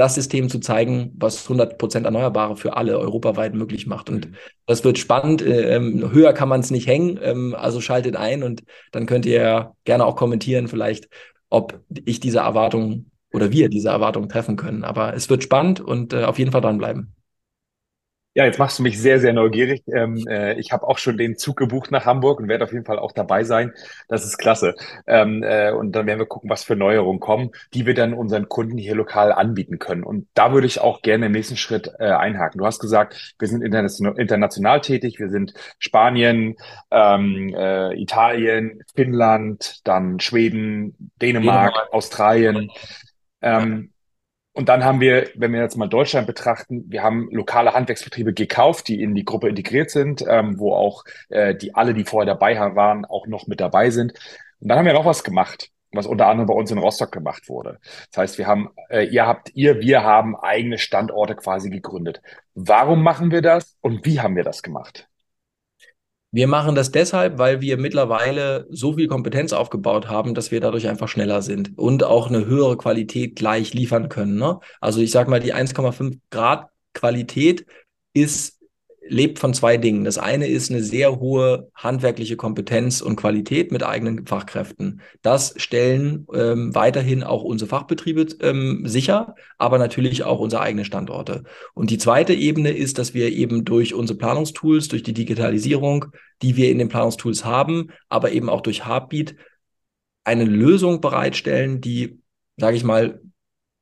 das 0.00 0.14
System 0.14 0.48
zu 0.48 0.60
zeigen, 0.60 1.12
was 1.18 1.46
100% 1.46 2.04
Erneuerbare 2.04 2.56
für 2.56 2.74
alle 2.76 2.98
europaweit 2.98 3.54
möglich 3.54 3.86
macht. 3.86 4.08
Und 4.08 4.30
mhm. 4.30 4.34
das 4.64 4.82
wird 4.82 4.98
spannend. 4.98 5.42
Ähm, 5.46 6.10
höher 6.10 6.32
kann 6.32 6.48
man 6.48 6.60
es 6.60 6.70
nicht 6.70 6.86
hängen. 6.86 7.18
Ähm, 7.22 7.54
also 7.54 7.82
schaltet 7.82 8.16
ein 8.16 8.42
und 8.42 8.64
dann 8.92 9.04
könnt 9.04 9.26
ihr 9.26 9.72
gerne 9.84 10.06
auch 10.06 10.16
kommentieren, 10.16 10.68
vielleicht, 10.68 11.08
ob 11.50 11.80
ich 12.06 12.18
diese 12.18 12.38
Erwartung 12.38 13.10
oder 13.32 13.52
wir 13.52 13.68
diese 13.68 13.90
Erwartung 13.90 14.28
treffen 14.28 14.56
können. 14.56 14.84
Aber 14.84 15.14
es 15.14 15.28
wird 15.28 15.42
spannend 15.42 15.80
und 15.80 16.14
äh, 16.14 16.24
auf 16.24 16.38
jeden 16.38 16.50
Fall 16.50 16.62
dranbleiben. 16.62 17.14
Ja, 18.32 18.44
jetzt 18.44 18.60
machst 18.60 18.78
du 18.78 18.84
mich 18.84 19.00
sehr, 19.00 19.18
sehr 19.18 19.32
neugierig. 19.32 19.82
Ähm, 19.88 20.24
äh, 20.28 20.54
ich 20.60 20.70
habe 20.70 20.86
auch 20.86 20.98
schon 20.98 21.16
den 21.16 21.36
Zug 21.36 21.56
gebucht 21.56 21.90
nach 21.90 22.06
Hamburg 22.06 22.38
und 22.38 22.46
werde 22.46 22.62
auf 22.62 22.72
jeden 22.72 22.84
Fall 22.84 23.00
auch 23.00 23.10
dabei 23.10 23.42
sein. 23.42 23.72
Das 24.06 24.24
ist 24.24 24.38
klasse. 24.38 24.76
Ähm, 25.08 25.42
äh, 25.42 25.72
und 25.72 25.90
dann 25.92 26.06
werden 26.06 26.20
wir 26.20 26.26
gucken, 26.26 26.48
was 26.48 26.62
für 26.62 26.76
Neuerungen 26.76 27.18
kommen, 27.18 27.50
die 27.74 27.86
wir 27.86 27.94
dann 27.94 28.14
unseren 28.14 28.48
Kunden 28.48 28.78
hier 28.78 28.94
lokal 28.94 29.32
anbieten 29.32 29.80
können. 29.80 30.04
Und 30.04 30.28
da 30.34 30.52
würde 30.52 30.68
ich 30.68 30.80
auch 30.80 31.02
gerne 31.02 31.26
im 31.26 31.32
nächsten 31.32 31.56
Schritt 31.56 31.90
äh, 31.98 32.04
einhaken. 32.04 32.58
Du 32.60 32.66
hast 32.66 32.78
gesagt, 32.78 33.34
wir 33.36 33.48
sind 33.48 33.62
international, 33.62 34.16
international 34.16 34.80
tätig. 34.80 35.18
Wir 35.18 35.28
sind 35.28 35.52
Spanien, 35.80 36.54
ähm, 36.92 37.52
äh, 37.52 38.00
Italien, 38.00 38.84
Finnland, 38.94 39.80
dann 39.82 40.20
Schweden, 40.20 41.10
Dänemark, 41.20 41.74
Dänemark. 41.74 41.92
Australien. 41.92 42.70
Ähm, 43.42 43.90
und 44.52 44.68
dann 44.68 44.84
haben 44.84 45.00
wir, 45.00 45.30
wenn 45.36 45.52
wir 45.52 45.60
jetzt 45.60 45.76
mal 45.76 45.88
Deutschland 45.88 46.26
betrachten, 46.26 46.84
wir 46.88 47.02
haben 47.02 47.28
lokale 47.30 47.72
Handwerksbetriebe 47.72 48.34
gekauft, 48.34 48.88
die 48.88 49.00
in 49.00 49.14
die 49.14 49.24
Gruppe 49.24 49.48
integriert 49.48 49.90
sind, 49.90 50.24
ähm, 50.28 50.58
wo 50.58 50.74
auch 50.74 51.04
äh, 51.28 51.54
die 51.54 51.74
alle, 51.74 51.94
die 51.94 52.04
vorher 52.04 52.26
dabei 52.26 52.58
waren, 52.74 53.04
auch 53.04 53.26
noch 53.26 53.46
mit 53.46 53.60
dabei 53.60 53.90
sind. 53.90 54.12
Und 54.58 54.68
dann 54.68 54.78
haben 54.78 54.86
wir 54.86 54.92
noch 54.92 55.04
was 55.04 55.22
gemacht, 55.22 55.70
was 55.92 56.06
unter 56.06 56.26
anderem 56.26 56.48
bei 56.48 56.54
uns 56.54 56.70
in 56.72 56.78
Rostock 56.78 57.12
gemacht 57.12 57.48
wurde. 57.48 57.78
Das 58.10 58.18
heißt, 58.18 58.38
wir 58.38 58.48
haben, 58.48 58.70
äh, 58.88 59.04
ihr 59.04 59.26
habt, 59.26 59.50
ihr, 59.54 59.80
wir 59.80 60.02
haben 60.02 60.34
eigene 60.36 60.78
Standorte 60.78 61.36
quasi 61.36 61.70
gegründet. 61.70 62.20
Warum 62.54 63.04
machen 63.04 63.30
wir 63.30 63.42
das 63.42 63.76
und 63.80 64.04
wie 64.04 64.20
haben 64.20 64.34
wir 64.34 64.44
das 64.44 64.62
gemacht? 64.62 65.09
Wir 66.32 66.46
machen 66.46 66.76
das 66.76 66.92
deshalb, 66.92 67.38
weil 67.38 67.60
wir 67.60 67.76
mittlerweile 67.76 68.66
so 68.70 68.92
viel 68.94 69.08
Kompetenz 69.08 69.52
aufgebaut 69.52 70.08
haben, 70.08 70.34
dass 70.34 70.52
wir 70.52 70.60
dadurch 70.60 70.88
einfach 70.88 71.08
schneller 71.08 71.42
sind 71.42 71.76
und 71.76 72.04
auch 72.04 72.28
eine 72.28 72.46
höhere 72.46 72.76
Qualität 72.76 73.34
gleich 73.34 73.74
liefern 73.74 74.08
können. 74.08 74.36
Ne? 74.36 74.60
Also 74.80 75.00
ich 75.00 75.10
sage 75.10 75.28
mal, 75.28 75.40
die 75.40 75.54
1,5 75.54 76.18
Grad 76.30 76.68
Qualität 76.94 77.66
ist 78.12 78.59
lebt 79.10 79.38
von 79.38 79.52
zwei 79.52 79.76
Dingen. 79.76 80.04
Das 80.04 80.18
eine 80.18 80.46
ist 80.46 80.70
eine 80.70 80.82
sehr 80.82 81.18
hohe 81.18 81.68
handwerkliche 81.74 82.36
Kompetenz 82.36 83.00
und 83.00 83.16
Qualität 83.16 83.72
mit 83.72 83.82
eigenen 83.82 84.26
Fachkräften. 84.26 85.00
Das 85.22 85.54
stellen 85.56 86.26
ähm, 86.32 86.74
weiterhin 86.74 87.22
auch 87.24 87.42
unsere 87.42 87.68
Fachbetriebe 87.68 88.26
ähm, 88.40 88.84
sicher, 88.86 89.34
aber 89.58 89.78
natürlich 89.78 90.22
auch 90.22 90.38
unsere 90.38 90.62
eigenen 90.62 90.84
Standorte. 90.84 91.42
Und 91.74 91.90
die 91.90 91.98
zweite 91.98 92.34
Ebene 92.34 92.70
ist, 92.70 92.98
dass 92.98 93.12
wir 93.12 93.32
eben 93.32 93.64
durch 93.64 93.94
unsere 93.94 94.18
Planungstools, 94.18 94.88
durch 94.88 95.02
die 95.02 95.14
Digitalisierung, 95.14 96.06
die 96.40 96.56
wir 96.56 96.70
in 96.70 96.78
den 96.78 96.88
Planungstools 96.88 97.44
haben, 97.44 97.88
aber 98.08 98.30
eben 98.30 98.48
auch 98.48 98.60
durch 98.60 98.86
Heartbeat 98.86 99.34
eine 100.22 100.44
Lösung 100.44 101.00
bereitstellen, 101.00 101.80
die, 101.80 102.20
sage 102.56 102.76
ich 102.76 102.84
mal, 102.84 103.20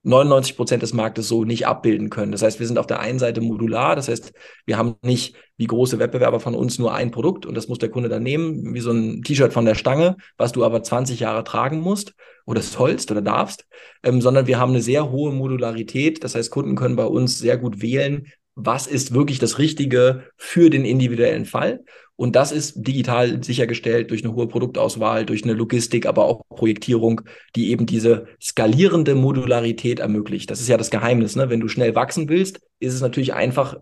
99 0.08 0.56
Prozent 0.56 0.82
des 0.82 0.94
Marktes 0.94 1.28
so 1.28 1.44
nicht 1.44 1.66
abbilden 1.66 2.10
können. 2.10 2.32
Das 2.32 2.42
heißt, 2.42 2.58
wir 2.58 2.66
sind 2.66 2.78
auf 2.78 2.86
der 2.86 3.00
einen 3.00 3.18
Seite 3.18 3.40
modular, 3.40 3.94
das 3.94 4.08
heißt, 4.08 4.32
wir 4.66 4.78
haben 4.78 4.96
nicht 5.02 5.36
wie 5.56 5.66
große 5.66 5.98
Wettbewerber 5.98 6.40
von 6.40 6.54
uns 6.54 6.78
nur 6.78 6.94
ein 6.94 7.10
Produkt 7.10 7.44
und 7.44 7.54
das 7.54 7.68
muss 7.68 7.78
der 7.78 7.90
Kunde 7.90 8.08
dann 8.08 8.22
nehmen, 8.22 8.74
wie 8.74 8.80
so 8.80 8.90
ein 8.90 9.22
T-Shirt 9.22 9.52
von 9.52 9.64
der 9.64 9.74
Stange, 9.74 10.16
was 10.36 10.52
du 10.52 10.64
aber 10.64 10.82
20 10.82 11.20
Jahre 11.20 11.44
tragen 11.44 11.80
musst 11.80 12.14
oder 12.46 12.62
sollst 12.62 13.10
oder 13.10 13.20
darfst, 13.20 13.66
ähm, 14.02 14.20
sondern 14.22 14.46
wir 14.46 14.58
haben 14.58 14.70
eine 14.70 14.80
sehr 14.80 15.10
hohe 15.10 15.32
Modularität. 15.32 16.24
Das 16.24 16.34
heißt, 16.34 16.50
Kunden 16.50 16.76
können 16.76 16.96
bei 16.96 17.04
uns 17.04 17.38
sehr 17.38 17.58
gut 17.58 17.82
wählen, 17.82 18.28
was 18.58 18.88
ist 18.88 19.14
wirklich 19.14 19.38
das 19.38 19.58
Richtige 19.58 20.24
für 20.36 20.68
den 20.68 20.84
individuellen 20.84 21.44
Fall. 21.44 21.84
Und 22.16 22.34
das 22.34 22.50
ist 22.50 22.74
digital 22.76 23.44
sichergestellt 23.44 24.10
durch 24.10 24.24
eine 24.24 24.34
hohe 24.34 24.48
Produktauswahl, 24.48 25.24
durch 25.24 25.44
eine 25.44 25.52
Logistik, 25.52 26.06
aber 26.06 26.24
auch 26.24 26.42
Projektierung, 26.48 27.20
die 27.54 27.70
eben 27.70 27.86
diese 27.86 28.26
skalierende 28.42 29.14
Modularität 29.14 30.00
ermöglicht. 30.00 30.50
Das 30.50 30.60
ist 30.60 30.66
ja 30.66 30.76
das 30.76 30.90
Geheimnis. 30.90 31.36
Ne? 31.36 31.48
Wenn 31.48 31.60
du 31.60 31.68
schnell 31.68 31.94
wachsen 31.94 32.28
willst, 32.28 32.60
ist 32.80 32.94
es 32.94 33.00
natürlich 33.00 33.34
einfach, 33.34 33.76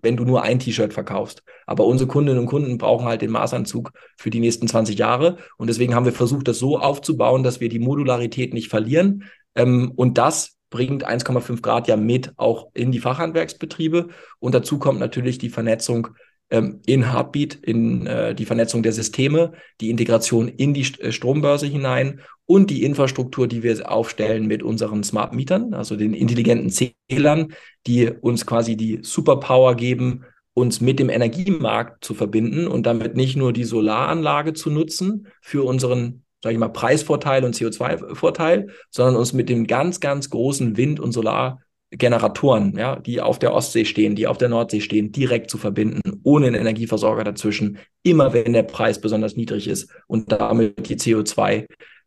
wenn 0.00 0.16
du 0.16 0.24
nur 0.24 0.44
ein 0.44 0.60
T-Shirt 0.60 0.92
verkaufst. 0.92 1.42
Aber 1.66 1.84
unsere 1.84 2.06
Kundinnen 2.06 2.38
und 2.38 2.46
Kunden 2.46 2.78
brauchen 2.78 3.06
halt 3.06 3.22
den 3.22 3.32
Maßanzug 3.32 3.90
für 4.16 4.30
die 4.30 4.38
nächsten 4.38 4.68
20 4.68 4.96
Jahre. 4.96 5.38
Und 5.56 5.66
deswegen 5.66 5.96
haben 5.96 6.04
wir 6.04 6.12
versucht, 6.12 6.46
das 6.46 6.60
so 6.60 6.78
aufzubauen, 6.78 7.42
dass 7.42 7.58
wir 7.58 7.68
die 7.68 7.80
Modularität 7.80 8.54
nicht 8.54 8.68
verlieren. 8.68 9.24
Ähm, 9.56 9.90
und 9.96 10.16
das 10.16 10.59
bringt 10.70 11.06
1,5 11.06 11.60
Grad 11.60 11.88
ja 11.88 11.96
mit 11.96 12.32
auch 12.36 12.68
in 12.74 12.92
die 12.92 13.00
Fachhandwerksbetriebe. 13.00 14.08
Und 14.38 14.54
dazu 14.54 14.78
kommt 14.78 15.00
natürlich 15.00 15.38
die 15.38 15.50
Vernetzung 15.50 16.08
ähm, 16.50 16.80
in 16.86 17.12
Heartbeat, 17.12 17.54
in 17.54 18.06
äh, 18.06 18.34
die 18.34 18.46
Vernetzung 18.46 18.82
der 18.82 18.92
Systeme, 18.92 19.52
die 19.80 19.90
Integration 19.90 20.48
in 20.48 20.74
die 20.74 20.84
St 20.84 21.00
äh, 21.00 21.12
Strombörse 21.12 21.66
hinein 21.66 22.20
und 22.46 22.70
die 22.70 22.82
Infrastruktur, 22.82 23.46
die 23.46 23.62
wir 23.62 23.90
aufstellen 23.90 24.46
mit 24.46 24.62
unseren 24.62 25.04
Smart 25.04 25.34
Mietern, 25.34 25.74
also 25.74 25.96
den 25.96 26.14
intelligenten 26.14 26.70
Zählern, 26.70 27.54
die 27.86 28.08
uns 28.08 28.46
quasi 28.46 28.76
die 28.76 29.00
Superpower 29.02 29.76
geben, 29.76 30.24
uns 30.54 30.80
mit 30.80 30.98
dem 30.98 31.10
Energiemarkt 31.10 32.04
zu 32.04 32.14
verbinden 32.14 32.66
und 32.66 32.86
damit 32.86 33.16
nicht 33.16 33.36
nur 33.36 33.52
die 33.52 33.64
Solaranlage 33.64 34.52
zu 34.52 34.70
nutzen 34.70 35.28
für 35.40 35.64
unseren 35.64 36.24
sage 36.42 36.54
ich 36.54 36.58
mal, 36.58 36.68
Preisvorteil 36.68 37.44
und 37.44 37.54
CO2-Vorteil, 37.54 38.68
sondern 38.90 39.16
uns 39.16 39.32
mit 39.32 39.48
dem 39.48 39.66
ganz, 39.66 40.00
ganz 40.00 40.30
großen 40.30 40.76
Wind- 40.76 41.00
und 41.00 41.12
Solar 41.12 41.60
Generatoren, 41.92 42.76
ja, 42.78 42.96
die 42.96 43.20
auf 43.20 43.40
der 43.40 43.52
Ostsee 43.52 43.84
stehen, 43.84 44.14
die 44.14 44.28
auf 44.28 44.38
der 44.38 44.48
Nordsee 44.48 44.80
stehen, 44.80 45.10
direkt 45.10 45.50
zu 45.50 45.58
verbinden, 45.58 46.20
ohne 46.22 46.46
einen 46.46 46.54
Energieversorger 46.54 47.24
dazwischen, 47.24 47.78
immer 48.04 48.32
wenn 48.32 48.52
der 48.52 48.62
Preis 48.62 49.00
besonders 49.00 49.34
niedrig 49.34 49.66
ist 49.66 49.90
und 50.06 50.30
damit 50.30 50.88
die 50.88 50.96
CO2 50.96 51.66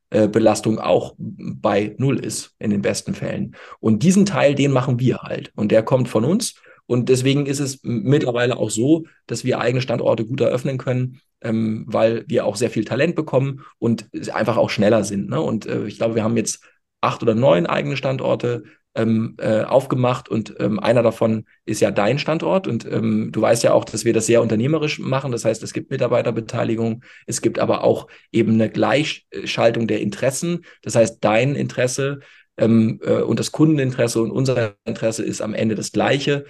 äh, 0.10 0.28
Belastung 0.30 0.80
auch 0.80 1.16
bei 1.18 1.96
Null 1.98 2.20
ist, 2.20 2.56
in 2.60 2.70
den 2.70 2.82
besten 2.82 3.13
Fällen. 3.13 3.56
Und 3.82 4.04
diesen 4.04 4.25
Teil, 4.25 4.56
den 4.56 4.72
machen 4.72 5.00
wir 5.00 5.18
halt. 5.18 5.52
Und 5.56 5.72
der 5.72 5.84
kommt 5.84 6.08
von 6.08 6.24
uns. 6.24 6.56
Und 6.86 7.10
deswegen 7.10 7.46
ist 7.46 7.60
es 7.60 7.80
mittlerweile 7.84 8.58
auch 8.58 8.70
so, 8.70 9.06
dass 9.28 9.44
wir 9.44 9.60
eigene 9.60 9.82
Standorte 9.82 10.25
gut 10.25 10.42
eröffnen 10.42 10.78
können, 10.78 11.22
ähm, 11.42 11.86
weil 11.88 12.25
wir 12.28 12.46
auch 12.46 12.56
sehr 12.56 12.70
viel 12.70 12.86
Talent 12.86 13.16
bekommen 13.16 13.62
und 13.80 14.08
einfach 14.34 14.58
auch 14.58 14.70
schneller 14.70 15.04
sind. 15.04 15.30
Ne? 15.30 15.42
Und 15.42 15.66
äh, 15.66 15.86
ich 15.86 15.98
glaube, 15.98 16.16
wir 16.16 16.24
haben 16.24 16.38
jetzt 16.38 16.63
acht 17.02 17.22
oder 17.22 17.36
neun 17.36 17.66
eigene 17.66 17.98
Standorte 17.98 18.63
ähm, 18.96 19.36
äh, 19.40 19.63
aufgemacht 19.63 20.30
und 20.30 20.56
ähm, 20.60 20.80
einer 20.80 21.02
davon 21.02 21.46
ist 21.66 21.82
ja 21.82 21.92
dein 21.92 22.20
Standort 22.20 22.68
und 22.68 22.86
ähm, 22.86 23.32
du 23.32 23.42
weißt 23.42 23.63
ja 23.63 23.74
auch, 23.74 23.86
dass 23.86 24.06
wir 24.06 24.13
das 24.13 24.28
sehr 24.28 24.42
unternehmerisch 24.42 25.00
machen. 25.00 25.32
Das 25.32 25.46
heißt, 25.46 25.63
es 25.63 25.74
gibt 25.74 25.90
Mitarbeiterbeteiligung, 25.90 27.04
es 27.25 27.42
gibt 27.42 27.60
aber 27.60 27.84
auch 27.84 28.08
eben 28.32 28.54
eine 28.54 28.70
Gleichschaltung 28.70 29.88
der 29.88 30.02
Interessen. 30.02 30.63
Das 30.84 30.96
heißt, 30.96 31.18
dein 31.22 31.56
Interesse 31.56 32.20
ähm, 32.58 33.00
äh, 33.04 33.22
und 33.22 33.40
das 33.40 33.52
Kundeninteresse 33.52 34.22
und 34.22 34.32
unser 34.32 34.75
Interesse 34.86 35.24
ist 35.24 35.42
am 35.42 35.56
Ende 35.56 35.75
das 35.75 35.92
gleiche. 35.92 36.46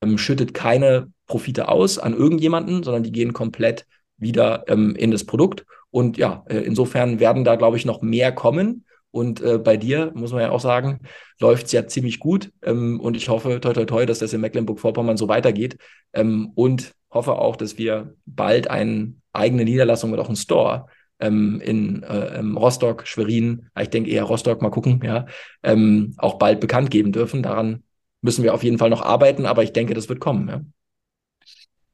Ähm, 0.00 0.18
schüttet 0.18 0.54
keine 0.54 1.12
Profite 1.26 1.68
aus 1.68 1.98
an 1.98 2.14
irgendjemanden, 2.14 2.82
sondern 2.82 3.02
die 3.02 3.12
gehen 3.12 3.32
komplett 3.32 3.86
wieder 4.16 4.64
ähm, 4.68 4.94
in 4.96 5.10
das 5.10 5.24
Produkt. 5.24 5.64
Und 5.90 6.16
ja, 6.18 6.44
äh, 6.48 6.58
insofern 6.58 7.20
werden 7.20 7.44
da, 7.44 7.56
glaube 7.56 7.76
ich, 7.76 7.84
noch 7.84 8.02
mehr 8.02 8.32
kommen. 8.32 8.84
Und 9.10 9.40
äh, 9.40 9.58
bei 9.58 9.76
dir, 9.76 10.12
muss 10.14 10.32
man 10.32 10.42
ja 10.42 10.50
auch 10.50 10.60
sagen, 10.60 11.00
läuft 11.40 11.66
es 11.66 11.72
ja 11.72 11.86
ziemlich 11.86 12.20
gut. 12.20 12.52
Ähm, 12.62 13.00
und 13.00 13.16
ich 13.16 13.28
hoffe, 13.28 13.60
toi, 13.60 13.72
toi, 13.72 13.84
toi, 13.84 14.06
dass 14.06 14.18
das 14.18 14.32
in 14.32 14.40
Mecklenburg-Vorpommern 14.40 15.16
so 15.16 15.28
weitergeht. 15.28 15.78
Ähm, 16.12 16.52
und 16.54 16.92
hoffe 17.10 17.32
auch, 17.36 17.56
dass 17.56 17.78
wir 17.78 18.14
bald 18.26 18.68
eine 18.70 19.14
eigene 19.32 19.64
Niederlassung 19.64 20.12
und 20.12 20.18
auch 20.18 20.28
einen 20.28 20.36
Store 20.36 20.86
ähm, 21.20 21.60
in 21.60 22.02
äh, 22.02 22.38
Rostock, 22.38 23.06
Schwerin, 23.06 23.66
ich 23.80 23.88
denke 23.88 24.10
eher 24.10 24.24
Rostock, 24.24 24.62
mal 24.62 24.70
gucken, 24.70 25.00
ja, 25.02 25.26
ähm, 25.62 26.14
auch 26.18 26.38
bald 26.38 26.60
bekannt 26.60 26.90
geben 26.90 27.12
dürfen. 27.12 27.42
Daran 27.42 27.82
müssen 28.20 28.44
wir 28.44 28.54
auf 28.54 28.62
jeden 28.62 28.78
Fall 28.78 28.90
noch 28.90 29.02
arbeiten, 29.02 29.46
aber 29.46 29.62
ich 29.62 29.72
denke, 29.72 29.94
das 29.94 30.08
wird 30.08 30.20
kommen. 30.20 30.48
Ja. 30.48 30.60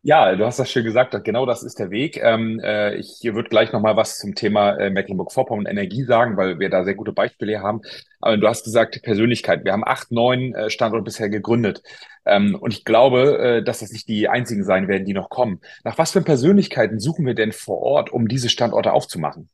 Ja, 0.07 0.37
du 0.37 0.45
hast 0.45 0.59
das 0.59 0.71
schön 0.71 0.85
gesagt, 0.85 1.17
genau 1.25 1.47
das 1.47 1.63
ist 1.63 1.79
der 1.79 1.91
Weg. 1.91 2.21
Ähm, 2.23 2.61
äh, 2.63 2.95
ich 2.97 3.21
würde 3.23 3.49
gleich 3.49 3.73
nochmal 3.73 3.97
was 3.97 4.19
zum 4.19 4.35
Thema 4.35 4.77
äh, 4.77 4.91
Mecklenburg-Vorpommern 4.91 5.65
Energie 5.65 6.05
sagen, 6.05 6.37
weil 6.37 6.59
wir 6.59 6.69
da 6.69 6.85
sehr 6.85 6.95
gute 6.95 7.15
Beispiele 7.15 7.61
haben. 7.63 7.81
Aber 8.21 8.37
du 8.37 8.47
hast 8.47 8.65
gesagt, 8.65 9.01
Persönlichkeit. 9.03 9.65
Wir 9.65 9.73
haben 9.73 9.83
acht, 9.83 10.13
neun 10.13 10.55
äh, 10.55 10.69
Standorte 10.69 11.05
bisher 11.05 11.31
gegründet. 11.31 11.83
Ähm, 12.27 12.55
und 12.55 12.75
ich 12.75 12.85
glaube, 12.85 13.39
äh, 13.39 13.63
dass 13.65 13.79
das 13.79 13.93
nicht 13.93 14.07
die 14.07 14.29
einzigen 14.29 14.63
sein 14.63 14.89
werden, 14.89 15.07
die 15.07 15.15
noch 15.15 15.31
kommen. 15.31 15.63
Nach 15.85 15.97
was 15.97 16.13
für 16.13 16.21
Persönlichkeiten 16.21 17.01
suchen 17.01 17.25
wir 17.25 17.35
denn 17.35 17.53
vor 17.53 17.81
Ort, 17.81 18.13
um 18.13 18.29
diese 18.29 18.51
Standorte 18.51 18.93
aufzumachen? 18.93 19.49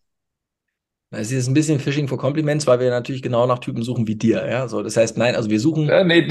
Es 1.11 1.33
ist 1.33 1.49
ein 1.49 1.55
bisschen 1.55 1.81
Fishing 1.81 2.07
for 2.07 2.19
Compliments, 2.19 2.67
weil 2.67 2.79
wir 2.79 2.91
natürlich 2.91 3.23
genau 3.23 3.47
nach 3.47 3.59
Typen 3.59 3.83
suchen 3.83 4.07
wie 4.07 4.15
dir. 4.15 4.47
Ja? 4.49 4.69
So, 4.69 4.83
das 4.83 4.97
heißt, 4.97 5.19
nein, 5.19 5.35
also 5.35 5.51
wir 5.51 5.59
suchen. 5.59 5.89
Äh, 5.89 6.05
nee, 6.05 6.29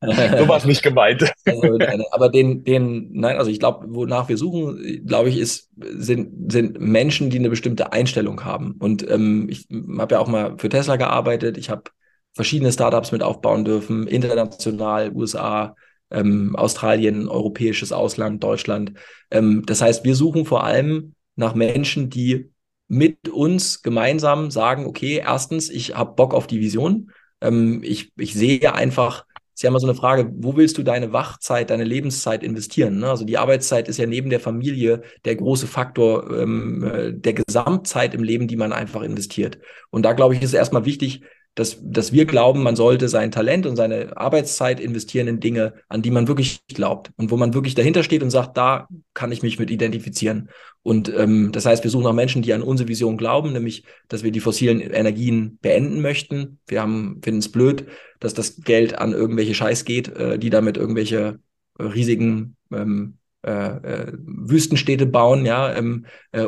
so 0.00 0.48
war 0.48 0.56
es 0.56 0.64
nicht 0.64 0.82
gemeint. 0.82 1.30
Also, 1.44 2.06
aber 2.10 2.30
den, 2.30 2.64
den, 2.64 3.10
nein, 3.12 3.36
also 3.36 3.50
ich 3.50 3.58
glaube, 3.58 3.86
wonach 3.90 4.28
wir 4.28 4.38
suchen, 4.38 5.02
glaube 5.06 5.28
ich, 5.28 5.38
ist, 5.38 5.70
sind, 5.76 6.50
sind 6.50 6.80
Menschen, 6.80 7.28
die 7.28 7.38
eine 7.38 7.50
bestimmte 7.50 7.92
Einstellung 7.92 8.44
haben. 8.44 8.76
Und 8.78 9.08
ähm, 9.10 9.46
ich 9.50 9.66
habe 9.98 10.14
ja 10.14 10.20
auch 10.20 10.28
mal 10.28 10.56
für 10.58 10.70
Tesla 10.70 10.96
gearbeitet. 10.96 11.58
Ich 11.58 11.68
habe 11.68 11.84
verschiedene 12.32 12.72
Startups 12.72 13.12
mit 13.12 13.22
aufbauen 13.22 13.64
dürfen, 13.64 14.06
international, 14.06 15.12
USA, 15.14 15.76
ähm, 16.10 16.56
Australien, 16.56 17.28
europäisches 17.28 17.92
Ausland, 17.92 18.42
Deutschland. 18.42 18.92
Ähm, 19.30 19.64
das 19.66 19.82
heißt, 19.82 20.04
wir 20.04 20.14
suchen 20.14 20.46
vor 20.46 20.64
allem 20.64 21.14
nach 21.36 21.54
Menschen, 21.54 22.10
die 22.10 22.50
mit 22.94 23.28
uns 23.28 23.82
gemeinsam 23.82 24.50
sagen, 24.50 24.86
okay, 24.86 25.20
erstens, 25.24 25.68
ich 25.68 25.96
habe 25.96 26.14
Bock 26.14 26.32
auf 26.32 26.46
die 26.46 26.60
Vision. 26.60 27.10
Ähm, 27.40 27.80
ich, 27.82 28.12
ich 28.16 28.34
sehe 28.34 28.72
einfach, 28.72 29.26
ist 29.52 29.62
ja 29.64 29.68
immer 29.68 29.80
so 29.80 29.86
eine 29.88 29.96
Frage, 29.96 30.30
wo 30.36 30.56
willst 30.56 30.78
du 30.78 30.84
deine 30.84 31.12
Wachzeit, 31.12 31.70
deine 31.70 31.82
Lebenszeit 31.82 32.44
investieren? 32.44 32.98
Ne? 33.00 33.10
Also 33.10 33.24
die 33.24 33.36
Arbeitszeit 33.36 33.88
ist 33.88 33.98
ja 33.98 34.06
neben 34.06 34.30
der 34.30 34.38
Familie 34.38 35.02
der 35.24 35.34
große 35.34 35.66
Faktor 35.66 36.30
ähm, 36.38 36.84
äh, 36.84 37.12
der 37.12 37.34
Gesamtzeit 37.34 38.14
im 38.14 38.22
Leben, 38.22 38.46
die 38.46 38.56
man 38.56 38.72
einfach 38.72 39.02
investiert. 39.02 39.58
Und 39.90 40.04
da 40.04 40.12
glaube 40.12 40.34
ich, 40.34 40.42
ist 40.42 40.50
es 40.50 40.54
erstmal 40.54 40.84
wichtig, 40.84 41.22
dass, 41.54 41.78
dass 41.80 42.12
wir 42.12 42.24
glauben, 42.24 42.62
man 42.62 42.74
sollte 42.76 43.08
sein 43.08 43.30
Talent 43.30 43.66
und 43.66 43.76
seine 43.76 44.16
Arbeitszeit 44.16 44.80
investieren 44.80 45.28
in 45.28 45.40
Dinge, 45.40 45.74
an 45.88 46.02
die 46.02 46.10
man 46.10 46.26
wirklich 46.26 46.60
glaubt 46.66 47.12
und 47.16 47.30
wo 47.30 47.36
man 47.36 47.54
wirklich 47.54 47.74
dahinter 47.74 48.02
steht 48.02 48.22
und 48.22 48.30
sagt, 48.30 48.56
da 48.56 48.88
kann 49.14 49.30
ich 49.30 49.42
mich 49.42 49.58
mit 49.58 49.70
identifizieren. 49.70 50.50
Und 50.82 51.12
ähm, 51.16 51.52
das 51.52 51.64
heißt, 51.64 51.84
wir 51.84 51.90
suchen 51.90 52.06
auch 52.06 52.12
Menschen, 52.12 52.42
die 52.42 52.52
an 52.52 52.62
unsere 52.62 52.88
Vision 52.88 53.16
glauben, 53.16 53.52
nämlich, 53.52 53.84
dass 54.08 54.24
wir 54.24 54.32
die 54.32 54.40
fossilen 54.40 54.80
Energien 54.80 55.58
beenden 55.62 56.00
möchten. 56.00 56.58
Wir 56.66 56.82
haben 56.82 57.20
finden 57.22 57.38
es 57.38 57.50
blöd, 57.50 57.86
dass 58.20 58.34
das 58.34 58.56
Geld 58.62 58.98
an 58.98 59.12
irgendwelche 59.12 59.54
Scheiß 59.54 59.84
geht, 59.84 60.08
äh, 60.08 60.38
die 60.38 60.50
damit 60.50 60.76
irgendwelche 60.76 61.38
äh, 61.78 61.82
riesigen 61.84 62.56
ähm, 62.72 63.18
äh, 63.44 63.50
äh, 63.50 64.12
Wüstenstädte 64.16 65.04
bauen, 65.04 65.44
ja, 65.44 65.74
ähm, 65.74 66.06
äh, 66.32 66.46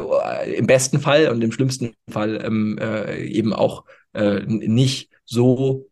im 0.57 0.67
besten 0.67 0.99
Fall 0.99 1.29
und 1.29 1.45
im 1.45 1.53
schlimmsten 1.53 1.93
Fall 2.11 2.43
ähm, 2.43 2.79
äh, 2.81 3.23
eben 3.27 3.53
auch 3.53 3.85
äh, 4.17 4.43
nicht 4.47 5.11
so 5.25 5.87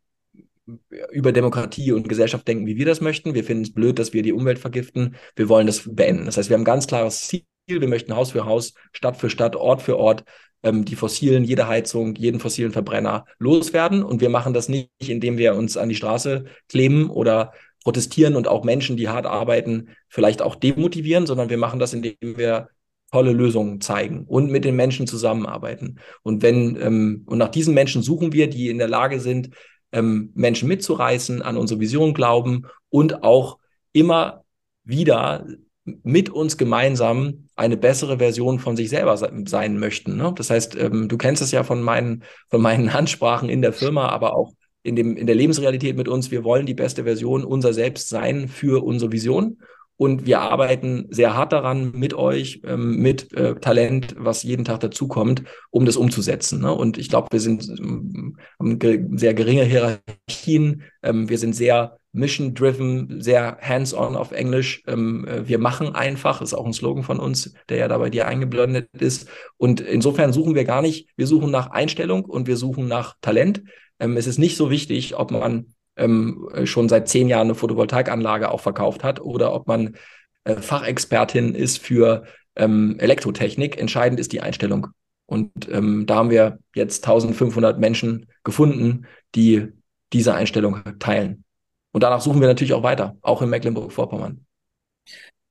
über 1.12 1.32
Demokratie 1.32 1.92
und 1.92 2.08
Gesellschaft 2.08 2.48
denken, 2.48 2.66
wie 2.66 2.76
wir 2.76 2.86
das 2.86 3.00
möchten. 3.00 3.34
Wir 3.34 3.44
finden 3.44 3.64
es 3.64 3.72
blöd, 3.72 3.98
dass 3.98 4.12
wir 4.12 4.22
die 4.22 4.32
Umwelt 4.32 4.58
vergiften. 4.58 5.16
Wir 5.36 5.48
wollen 5.48 5.66
das 5.66 5.82
beenden. 5.94 6.24
Das 6.24 6.36
heißt, 6.36 6.48
wir 6.48 6.54
haben 6.54 6.62
ein 6.62 6.66
ganz 6.66 6.86
klares 6.86 7.28
Ziel. 7.28 7.44
Wir 7.66 7.88
möchten 7.88 8.16
Haus 8.16 8.32
für 8.32 8.44
Haus, 8.44 8.74
Stadt 8.92 9.16
für 9.16 9.30
Stadt, 9.30 9.56
Ort 9.56 9.82
für 9.82 9.98
Ort 9.98 10.24
ähm, 10.62 10.84
die 10.84 10.96
fossilen, 10.96 11.44
jede 11.44 11.68
Heizung, 11.68 12.14
jeden 12.14 12.40
fossilen 12.40 12.72
Verbrenner 12.72 13.26
loswerden. 13.38 14.02
Und 14.02 14.20
wir 14.20 14.30
machen 14.30 14.54
das 14.54 14.68
nicht, 14.68 14.88
indem 15.06 15.38
wir 15.38 15.54
uns 15.54 15.76
an 15.76 15.88
die 15.88 15.94
Straße 15.94 16.46
kleben 16.68 17.10
oder 17.10 17.52
protestieren 17.84 18.34
und 18.34 18.48
auch 18.48 18.64
Menschen, 18.64 18.96
die 18.96 19.08
hart 19.08 19.26
arbeiten, 19.26 19.90
vielleicht 20.08 20.40
auch 20.40 20.56
demotivieren, 20.56 21.26
sondern 21.26 21.50
wir 21.50 21.58
machen 21.58 21.78
das, 21.78 21.92
indem 21.92 22.16
wir 22.20 22.70
tolle 23.14 23.32
Lösungen 23.32 23.80
zeigen 23.80 24.24
und 24.26 24.50
mit 24.50 24.64
den 24.64 24.74
Menschen 24.74 25.06
zusammenarbeiten. 25.06 26.00
Und 26.24 26.42
wenn, 26.42 26.76
ähm, 26.80 27.22
und 27.26 27.38
nach 27.38 27.48
diesen 27.48 27.72
Menschen 27.72 28.02
suchen 28.02 28.32
wir, 28.32 28.50
die 28.50 28.70
in 28.70 28.78
der 28.78 28.88
Lage 28.88 29.20
sind, 29.20 29.50
ähm, 29.92 30.32
Menschen 30.34 30.66
mitzureißen, 30.66 31.40
an 31.40 31.56
unsere 31.56 31.78
Vision 31.78 32.12
glauben 32.12 32.66
und 32.88 33.22
auch 33.22 33.58
immer 33.92 34.42
wieder 34.82 35.46
mit 35.84 36.28
uns 36.28 36.56
gemeinsam 36.56 37.46
eine 37.54 37.76
bessere 37.76 38.18
Version 38.18 38.58
von 38.58 38.74
sich 38.74 38.88
selber 38.88 39.16
sein 39.16 39.78
möchten. 39.78 40.16
Ne? 40.16 40.32
Das 40.34 40.50
heißt, 40.50 40.74
ähm, 40.74 41.06
du 41.06 41.16
kennst 41.16 41.40
es 41.40 41.52
ja 41.52 41.62
von 41.62 41.82
meinen, 41.82 42.24
von 42.50 42.60
meinen 42.60 42.88
Ansprachen 43.00 43.48
in 43.48 43.62
der 43.62 43.72
Firma, 43.72 44.08
aber 44.08 44.34
auch 44.34 44.54
in, 44.82 44.96
dem, 44.96 45.16
in 45.16 45.28
der 45.28 45.36
Lebensrealität 45.36 45.96
mit 45.96 46.08
uns. 46.08 46.32
Wir 46.32 46.42
wollen 46.42 46.66
die 46.66 46.74
beste 46.74 47.04
Version 47.04 47.44
unser 47.44 47.72
Selbst 47.72 48.08
sein 48.08 48.48
für 48.48 48.82
unsere 48.82 49.12
Vision. 49.12 49.58
Und 49.96 50.26
wir 50.26 50.40
arbeiten 50.40 51.06
sehr 51.10 51.36
hart 51.36 51.52
daran 51.52 51.92
mit 51.92 52.14
euch, 52.14 52.62
ähm, 52.64 52.96
mit 52.98 53.32
äh, 53.34 53.54
Talent, 53.54 54.16
was 54.18 54.42
jeden 54.42 54.64
Tag 54.64 54.80
dazukommt, 54.80 55.44
um 55.70 55.86
das 55.86 55.96
umzusetzen. 55.96 56.60
Ne? 56.60 56.72
Und 56.72 56.98
ich 56.98 57.08
glaube, 57.08 57.28
wir 57.30 57.40
sind 57.40 57.68
ähm, 57.68 58.36
haben 58.58 59.16
sehr 59.16 59.34
geringe 59.34 59.62
Hierarchien. 59.64 60.82
Ähm, 61.02 61.28
wir 61.28 61.38
sind 61.38 61.54
sehr 61.54 61.98
mission-driven, 62.10 63.20
sehr 63.20 63.58
hands-on 63.60 64.16
auf 64.16 64.32
Englisch. 64.32 64.82
Äh, 64.86 64.96
wir 64.96 65.58
machen 65.58 65.94
einfach, 65.94 66.42
ist 66.42 66.54
auch 66.54 66.66
ein 66.66 66.72
Slogan 66.72 67.04
von 67.04 67.20
uns, 67.20 67.54
der 67.68 67.76
ja 67.76 67.86
da 67.86 67.98
bei 67.98 68.10
dir 68.10 68.26
eingeblendet 68.26 68.88
ist. 68.98 69.28
Und 69.58 69.80
insofern 69.80 70.32
suchen 70.32 70.56
wir 70.56 70.64
gar 70.64 70.82
nicht, 70.82 71.08
wir 71.16 71.28
suchen 71.28 71.52
nach 71.52 71.70
Einstellung 71.70 72.24
und 72.24 72.48
wir 72.48 72.56
suchen 72.56 72.88
nach 72.88 73.14
Talent. 73.20 73.62
Es 73.98 74.26
ist 74.26 74.38
nicht 74.38 74.56
so 74.56 74.70
wichtig, 74.70 75.16
ob 75.16 75.30
man 75.30 75.73
ähm, 75.96 76.48
schon 76.64 76.88
seit 76.88 77.08
zehn 77.08 77.28
Jahren 77.28 77.48
eine 77.48 77.54
Photovoltaikanlage 77.54 78.50
auch 78.50 78.60
verkauft 78.60 79.04
hat 79.04 79.20
oder 79.20 79.52
ob 79.54 79.66
man 79.66 79.96
äh, 80.44 80.56
Fachexpertin 80.56 81.54
ist 81.54 81.78
für 81.78 82.24
ähm, 82.56 82.96
Elektrotechnik. 82.98 83.78
Entscheidend 83.78 84.20
ist 84.20 84.32
die 84.32 84.40
Einstellung. 84.40 84.88
Und 85.26 85.68
ähm, 85.70 86.06
da 86.06 86.16
haben 86.16 86.30
wir 86.30 86.58
jetzt 86.74 87.04
1500 87.04 87.78
Menschen 87.78 88.26
gefunden, 88.44 89.06
die 89.34 89.68
diese 90.12 90.34
Einstellung 90.34 90.80
teilen. 90.98 91.44
Und 91.92 92.02
danach 92.02 92.20
suchen 92.20 92.40
wir 92.40 92.48
natürlich 92.48 92.74
auch 92.74 92.82
weiter, 92.82 93.16
auch 93.22 93.40
in 93.40 93.50
Mecklenburg-Vorpommern. 93.50 94.44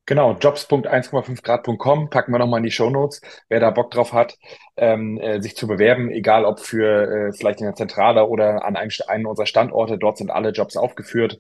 Genau, 0.06 0.34
jobs.1,5grad.com 0.34 2.10
packen 2.10 2.34
wir 2.34 2.40
nochmal 2.40 2.60
in 2.60 2.66
die 2.66 2.72
Show 2.72 2.90
Notes. 2.90 3.22
Wer 3.48 3.62
da 3.62 3.72
Bock 3.72 3.90
drauf 3.92 4.12
hat, 4.12 4.38
ähm, 4.76 5.18
äh, 5.18 5.42
sich 5.42 5.56
zu 5.56 5.66
bewerben, 5.66 6.10
egal 6.12 6.44
ob 6.44 6.60
für 6.60 7.30
äh, 7.30 7.32
vielleicht 7.32 7.62
in 7.62 7.68
der 7.68 7.76
Zentrale 7.76 8.28
oder 8.28 8.66
an 8.66 8.76
einem, 8.76 8.92
einen 9.08 9.26
unserer 9.26 9.46
Standorte, 9.46 9.98
dort 9.98 10.18
sind 10.18 10.30
alle 10.30 10.50
Jobs 10.50 10.76
aufgeführt. 10.76 11.40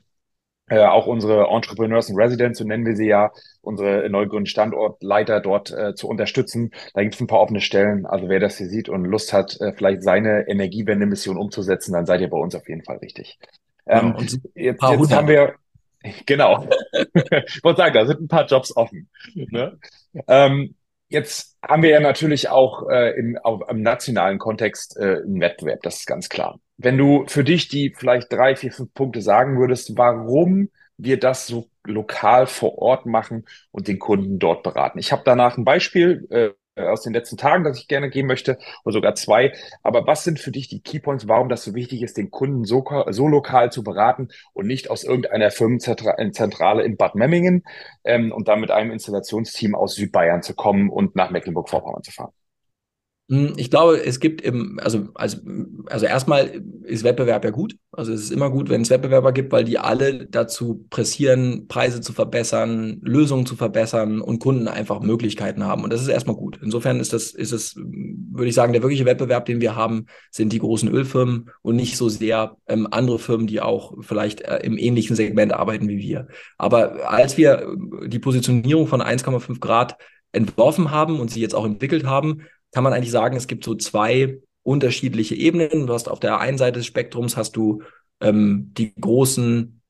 Äh, 0.69 0.85
auch 0.85 1.07
unsere 1.07 1.47
Entrepreneurs 1.47 2.07
in 2.07 2.15
Residence, 2.15 2.57
so 2.57 2.63
nennen 2.63 2.85
wir 2.85 2.95
sie 2.95 3.07
ja, 3.07 3.33
unsere 3.61 4.09
neugründen 4.09 4.45
Standortleiter 4.45 5.41
dort 5.41 5.71
äh, 5.71 5.93
zu 5.93 6.07
unterstützen. 6.07 6.71
Da 6.93 7.01
gibt 7.01 7.15
es 7.15 7.21
ein 7.21 7.27
paar 7.27 7.41
offene 7.41 7.59
Stellen. 7.59 8.05
Also 8.05 8.29
wer 8.29 8.39
das 8.39 8.57
hier 8.57 8.67
sieht 8.67 8.87
und 8.87 9.03
Lust 9.03 9.33
hat, 9.33 9.59
äh, 9.59 9.73
vielleicht 9.73 10.03
seine 10.03 10.47
Energiewende-Mission 10.47 11.35
umzusetzen, 11.35 11.91
dann 11.91 12.05
seid 12.05 12.21
ihr 12.21 12.29
bei 12.29 12.37
uns 12.37 12.55
auf 12.55 12.69
jeden 12.69 12.85
Fall 12.85 12.97
richtig. 12.97 13.37
Ähm, 13.85 14.15
ja, 14.17 14.23
jetzt, 14.23 14.39
jetzt 14.55 15.13
haben 15.13 15.27
wir 15.27 15.55
Genau. 16.25 16.67
ich 16.93 17.63
wollte 17.63 17.77
sagen, 17.77 17.93
da 17.93 18.05
sind 18.05 18.21
ein 18.21 18.27
paar 18.27 18.45
Jobs 18.45 18.75
offen. 18.75 19.09
Ne? 19.33 19.79
Ähm, 20.27 20.75
jetzt 21.09 21.57
haben 21.65 21.83
wir 21.83 21.89
ja 21.89 21.99
natürlich 21.99 22.49
auch 22.49 22.89
äh, 22.89 23.17
im, 23.17 23.37
auf, 23.37 23.61
im 23.69 23.81
nationalen 23.81 24.37
Kontext 24.39 24.97
äh, 24.97 25.21
einen 25.23 25.39
Wettbewerb, 25.39 25.81
das 25.83 25.99
ist 25.99 26.05
ganz 26.05 26.29
klar. 26.29 26.59
Wenn 26.77 26.97
du 26.97 27.25
für 27.27 27.43
dich 27.43 27.67
die 27.67 27.93
vielleicht 27.95 28.31
drei, 28.31 28.55
vier, 28.55 28.71
fünf 28.71 28.93
Punkte 28.93 29.21
sagen 29.21 29.57
würdest, 29.59 29.97
warum 29.97 30.69
wir 30.97 31.19
das 31.19 31.47
so 31.47 31.69
lokal 31.85 32.47
vor 32.47 32.77
Ort 32.77 33.05
machen 33.05 33.45
und 33.71 33.87
den 33.87 33.99
Kunden 33.99 34.39
dort 34.39 34.63
beraten. 34.63 34.99
Ich 34.99 35.11
habe 35.11 35.23
danach 35.25 35.57
ein 35.57 35.65
Beispiel, 35.65 36.27
äh, 36.29 36.49
aus 36.75 37.03
den 37.03 37.13
letzten 37.13 37.37
Tagen, 37.37 37.63
das 37.63 37.77
ich 37.79 37.87
gerne 37.87 38.09
geben 38.09 38.27
möchte, 38.27 38.57
oder 38.83 38.93
sogar 38.93 39.15
zwei. 39.15 39.53
Aber 39.83 40.07
was 40.07 40.23
sind 40.23 40.39
für 40.39 40.51
dich 40.51 40.67
die 40.67 40.81
Keypoints, 40.81 41.27
warum 41.27 41.49
das 41.49 41.63
so 41.63 41.75
wichtig 41.75 42.01
ist, 42.01 42.17
den 42.17 42.31
Kunden 42.31 42.65
so, 42.65 42.83
so 43.09 43.27
lokal 43.27 43.71
zu 43.71 43.83
beraten 43.83 44.29
und 44.53 44.67
nicht 44.67 44.89
aus 44.89 45.03
irgendeiner 45.03 45.51
Firmenzentrale 45.51 46.83
in 46.83 46.97
Bad 46.97 47.15
Memmingen 47.15 47.63
ähm, 48.03 48.31
und 48.31 48.47
dann 48.47 48.59
mit 48.59 48.71
einem 48.71 48.91
Installationsteam 48.91 49.75
aus 49.75 49.95
Südbayern 49.95 50.41
zu 50.41 50.55
kommen 50.55 50.89
und 50.89 51.15
nach 51.15 51.29
Mecklenburg-Vorpommern 51.31 52.03
zu 52.03 52.11
fahren? 52.11 52.33
Hm, 53.33 53.53
ich 53.57 53.71
glaube, 53.71 54.05
es 54.05 54.19
gibt 54.19 54.41
im, 54.41 54.79
also, 54.83 55.07
also, 55.15 55.39
also 55.87 56.05
erstmal 56.05 56.61
ist 56.83 57.03
Wettbewerb 57.03 57.43
ja 57.43 57.49
gut. 57.49 57.75
Also 57.91 58.13
es 58.13 58.21
ist 58.21 58.31
immer 58.31 58.51
gut, 58.51 58.69
wenn 58.69 58.81
es 58.81 58.91
Wettbewerber 58.91 59.31
gibt, 59.31 59.51
weil 59.51 59.63
die 59.63 59.79
alle 59.79 60.27
dazu 60.27 60.85
pressieren, 60.91 61.67
Preise 61.67 62.01
zu 62.01 62.13
verbessern, 62.13 62.99
Lösungen 63.01 63.47
zu 63.47 63.55
verbessern 63.55 64.21
und 64.21 64.37
Kunden 64.37 64.67
einfach 64.67 64.99
Möglichkeiten 64.99 65.63
haben. 65.63 65.83
Und 65.83 65.91
das 65.91 66.03
ist 66.03 66.09
erstmal 66.09 66.35
gut. 66.35 66.59
Insofern 66.61 66.99
ist 66.99 67.11
das, 67.11 67.31
ist 67.31 67.53
es, 67.53 67.75
würde 67.75 68.49
ich 68.49 68.53
sagen, 68.53 68.71
der 68.71 68.83
wirkliche 68.83 69.05
Wettbewerb, 69.05 69.45
den 69.45 69.61
wir 69.61 69.75
haben, 69.75 70.05
sind 70.29 70.53
die 70.53 70.59
großen 70.59 70.89
Ölfirmen 70.89 71.49
und 71.63 71.75
nicht 71.75 71.97
so 71.97 72.09
sehr 72.09 72.57
ähm, 72.67 72.87
andere 72.91 73.17
Firmen, 73.17 73.47
die 73.47 73.61
auch 73.61 73.95
vielleicht 74.01 74.41
äh, 74.41 74.57
im 74.57 74.77
ähnlichen 74.77 75.15
Segment 75.15 75.53
arbeiten 75.53 75.87
wie 75.87 75.97
wir. 75.97 76.27
Aber 76.59 77.09
als 77.09 77.35
wir 77.37 77.75
die 78.05 78.19
Positionierung 78.19 78.85
von 78.85 79.01
1,5 79.01 79.59
Grad 79.59 79.97
entworfen 80.33 80.91
haben 80.91 81.19
und 81.19 81.31
sie 81.31 81.41
jetzt 81.41 81.55
auch 81.55 81.65
entwickelt 81.65 82.05
haben, 82.05 82.43
kann 82.73 82.83
man 82.83 82.93
eigentlich 82.93 83.11
sagen, 83.11 83.37
es 83.37 83.47
gibt 83.47 83.63
so 83.63 83.75
zwei 83.75 84.39
unterschiedliche 84.63 85.35
Ebenen. 85.35 85.87
Du 85.87 85.93
hast 85.93 86.09
auf 86.09 86.19
der 86.19 86.39
einen 86.39 86.57
Seite 86.57 86.79
des 86.79 86.87
Spektrums 86.87 87.37
hast 87.37 87.55
du 87.55 87.83
ähm, 88.19 88.71
die 88.77 88.93
großen 88.95 89.81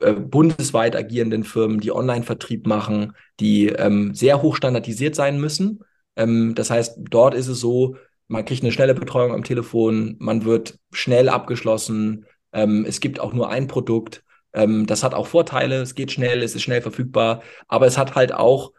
äh, 0.00 0.12
bundesweit 0.14 0.96
agierenden 0.96 1.44
Firmen, 1.44 1.80
die 1.80 1.92
Online-Vertrieb 1.92 2.66
machen, 2.66 3.12
die 3.40 3.68
ähm, 3.68 4.14
sehr 4.14 4.42
hoch 4.42 4.56
standardisiert 4.56 5.14
sein 5.14 5.40
müssen. 5.40 5.80
Ähm, 6.16 6.54
das 6.54 6.70
heißt, 6.70 6.98
dort 7.10 7.34
ist 7.34 7.48
es 7.48 7.60
so, 7.60 7.96
man 8.28 8.44
kriegt 8.44 8.62
eine 8.62 8.72
schnelle 8.72 8.94
Betreuung 8.94 9.32
am 9.32 9.44
Telefon, 9.44 10.16
man 10.18 10.44
wird 10.44 10.78
schnell 10.92 11.28
abgeschlossen, 11.28 12.26
ähm, 12.52 12.84
es 12.86 13.00
gibt 13.00 13.20
auch 13.20 13.32
nur 13.32 13.50
ein 13.50 13.66
Produkt. 13.68 14.24
Ähm, 14.54 14.86
das 14.86 15.02
hat 15.04 15.14
auch 15.14 15.26
Vorteile, 15.26 15.80
es 15.80 15.94
geht 15.94 16.12
schnell, 16.12 16.42
es 16.42 16.54
ist 16.54 16.62
schnell 16.62 16.82
verfügbar, 16.82 17.42
aber 17.68 17.86
es 17.86 17.98
hat 17.98 18.14
halt 18.14 18.32
auch 18.32 18.72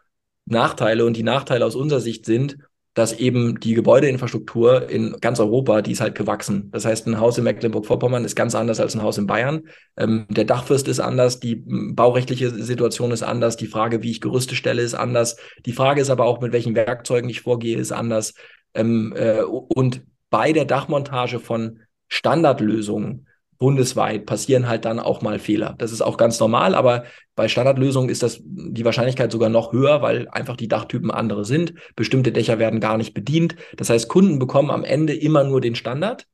Nachteile 0.46 1.06
und 1.06 1.16
die 1.16 1.22
Nachteile 1.22 1.64
aus 1.64 1.74
unserer 1.74 2.00
Sicht 2.00 2.26
sind, 2.26 2.58
dass 2.94 3.12
eben 3.12 3.58
die 3.58 3.74
Gebäudeinfrastruktur 3.74 4.88
in 4.88 5.16
ganz 5.20 5.40
Europa, 5.40 5.82
die 5.82 5.92
ist 5.92 6.00
halt 6.00 6.14
gewachsen. 6.14 6.70
Das 6.70 6.84
heißt, 6.84 7.08
ein 7.08 7.18
Haus 7.18 7.36
in 7.36 7.44
Mecklenburg-Vorpommern 7.44 8.24
ist 8.24 8.36
ganz 8.36 8.54
anders 8.54 8.78
als 8.78 8.94
ein 8.94 9.02
Haus 9.02 9.18
in 9.18 9.26
Bayern. 9.26 9.64
Ähm, 9.96 10.26
der 10.30 10.44
Dachfirst 10.44 10.86
ist 10.86 11.00
anders, 11.00 11.40
die 11.40 11.56
baurechtliche 11.66 12.50
Situation 12.50 13.10
ist 13.10 13.24
anders, 13.24 13.56
die 13.56 13.66
Frage, 13.66 14.02
wie 14.02 14.12
ich 14.12 14.20
Gerüste 14.20 14.54
stelle, 14.54 14.82
ist 14.82 14.94
anders. 14.94 15.36
Die 15.66 15.72
Frage 15.72 16.00
ist 16.00 16.10
aber 16.10 16.24
auch, 16.24 16.40
mit 16.40 16.52
welchen 16.52 16.76
Werkzeugen 16.76 17.28
ich 17.28 17.40
vorgehe, 17.40 17.78
ist 17.78 17.90
anders. 17.90 18.34
Ähm, 18.74 19.12
äh, 19.16 19.42
und 19.42 20.02
bei 20.30 20.52
der 20.52 20.64
Dachmontage 20.64 21.40
von 21.40 21.80
Standardlösungen 22.08 23.26
bundesweit 23.58 24.26
passieren 24.26 24.68
halt 24.68 24.84
dann 24.84 24.98
auch 24.98 25.22
mal 25.22 25.38
Fehler. 25.38 25.74
Das 25.78 25.92
ist 25.92 26.02
auch 26.02 26.16
ganz 26.16 26.38
normal, 26.40 26.74
aber 26.74 27.04
bei 27.34 27.48
Standardlösungen 27.48 28.10
ist 28.10 28.22
das 28.22 28.40
die 28.44 28.84
Wahrscheinlichkeit 28.84 29.32
sogar 29.32 29.48
noch 29.48 29.72
höher, 29.72 30.02
weil 30.02 30.28
einfach 30.28 30.56
die 30.56 30.68
Dachtypen 30.68 31.10
andere 31.10 31.44
sind. 31.44 31.74
Bestimmte 31.96 32.32
Dächer 32.32 32.58
werden 32.58 32.80
gar 32.80 32.96
nicht 32.96 33.14
bedient. 33.14 33.56
Das 33.76 33.90
heißt, 33.90 34.08
Kunden 34.08 34.38
bekommen 34.38 34.70
am 34.70 34.84
Ende 34.84 35.14
immer 35.14 35.44
nur 35.44 35.60
den 35.60 35.74
Standard, 35.74 36.26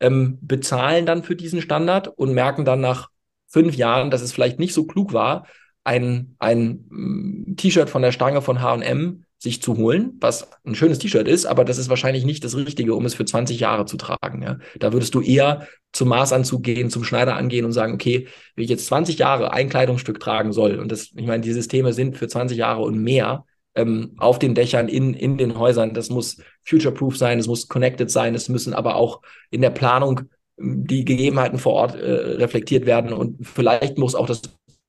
ähm, 0.00 0.38
bezahlen 0.40 1.06
dann 1.06 1.22
für 1.22 1.36
diesen 1.36 1.60
Standard 1.60 2.08
und 2.08 2.32
merken 2.32 2.64
dann 2.64 2.80
nach 2.80 3.08
fünf 3.48 3.76
Jahren, 3.76 4.10
dass 4.10 4.22
es 4.22 4.32
vielleicht 4.32 4.58
nicht 4.58 4.74
so 4.74 4.84
klug 4.84 5.12
war, 5.12 5.46
ein, 5.84 6.34
ein 6.38 6.86
mm, 6.88 7.56
T-Shirt 7.56 7.90
von 7.90 8.02
der 8.02 8.12
Stange 8.12 8.42
von 8.42 8.60
H&M 8.60 9.24
sich 9.44 9.62
zu 9.62 9.76
holen, 9.76 10.16
was 10.20 10.48
ein 10.64 10.74
schönes 10.74 10.98
T-Shirt 10.98 11.28
ist, 11.28 11.44
aber 11.44 11.64
das 11.64 11.76
ist 11.76 11.90
wahrscheinlich 11.90 12.24
nicht 12.24 12.42
das 12.42 12.56
Richtige, 12.56 12.94
um 12.94 13.04
es 13.04 13.14
für 13.14 13.26
20 13.26 13.60
Jahre 13.60 13.84
zu 13.84 13.98
tragen. 13.98 14.42
Ja. 14.42 14.58
Da 14.80 14.92
würdest 14.92 15.14
du 15.14 15.20
eher 15.20 15.68
zum 15.92 16.08
Maßanzug 16.08 16.62
gehen, 16.62 16.88
zum 16.88 17.04
Schneider 17.04 17.36
angehen 17.36 17.66
und 17.66 17.72
sagen, 17.72 17.92
okay, 17.92 18.26
wenn 18.56 18.64
ich 18.64 18.70
jetzt 18.70 18.86
20 18.86 19.18
Jahre 19.18 19.52
ein 19.52 19.68
Kleidungsstück 19.68 20.18
tragen 20.18 20.52
soll, 20.52 20.78
und 20.80 20.90
das, 20.90 21.12
ich 21.14 21.26
meine, 21.26 21.42
die 21.42 21.52
Systeme 21.52 21.92
sind 21.92 22.16
für 22.16 22.26
20 22.26 22.56
Jahre 22.56 22.80
und 22.80 22.98
mehr 22.98 23.44
ähm, 23.74 24.14
auf 24.16 24.38
den 24.38 24.54
Dächern, 24.54 24.88
in, 24.88 25.12
in 25.12 25.36
den 25.36 25.58
Häusern, 25.58 25.92
das 25.92 26.08
muss 26.08 26.38
future-proof 26.64 27.16
sein, 27.16 27.38
es 27.38 27.46
muss 27.46 27.68
connected 27.68 28.10
sein, 28.10 28.34
es 28.34 28.48
müssen 28.48 28.72
aber 28.72 28.96
auch 28.96 29.20
in 29.50 29.60
der 29.60 29.70
Planung 29.70 30.22
ähm, 30.58 30.86
die 30.86 31.04
Gegebenheiten 31.04 31.58
vor 31.58 31.74
Ort 31.74 31.94
äh, 31.96 32.12
reflektiert 32.36 32.86
werden 32.86 33.12
und 33.12 33.46
vielleicht 33.46 33.98
muss 33.98 34.14
auch 34.14 34.26
das 34.26 34.40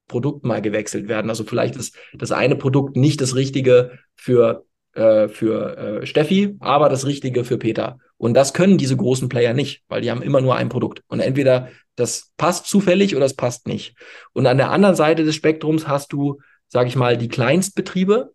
Produkt 0.08 0.46
mal 0.46 0.62
gewechselt 0.62 1.08
werden. 1.08 1.30
Also 1.30 1.44
vielleicht 1.44 1.76
ist 1.76 1.96
das 2.14 2.32
eine 2.32 2.56
Produkt 2.56 2.96
nicht 2.96 3.22
das 3.22 3.36
Richtige 3.36 4.00
für, 4.16 4.66
äh, 4.94 5.28
für 5.28 5.78
äh, 5.78 6.06
Steffi, 6.06 6.56
aber 6.60 6.90
das 6.90 7.06
Richtige 7.06 7.44
für 7.44 7.58
Peter. 7.58 7.98
Und 8.18 8.34
das 8.34 8.54
können 8.54 8.78
diese 8.78 8.96
großen 8.96 9.30
Player 9.30 9.54
nicht, 9.54 9.84
weil 9.88 10.02
die 10.02 10.12
haben 10.12 10.22
immer 10.22 10.42
nur 10.42 10.56
ein 10.56 10.70
Produkt. 10.70 11.04
Und 11.08 11.20
entweder 11.20 11.70
das 11.96 12.32
passt 12.38 12.68
zufällig 12.68 13.16
oder 13.16 13.26
es 13.26 13.36
passt 13.36 13.68
nicht. 13.68 13.96
Und 14.34 14.48
an 14.48 14.58
der 14.58 14.72
anderen 14.72 14.96
Seite 14.96 15.24
des 15.24 15.36
Spektrums 15.36 15.88
hast 15.88 16.14
du, 16.14 16.40
sage 16.68 16.88
ich 16.88 16.96
mal, 16.96 17.18
die 17.18 17.28
Kleinstbetriebe. 17.28 18.34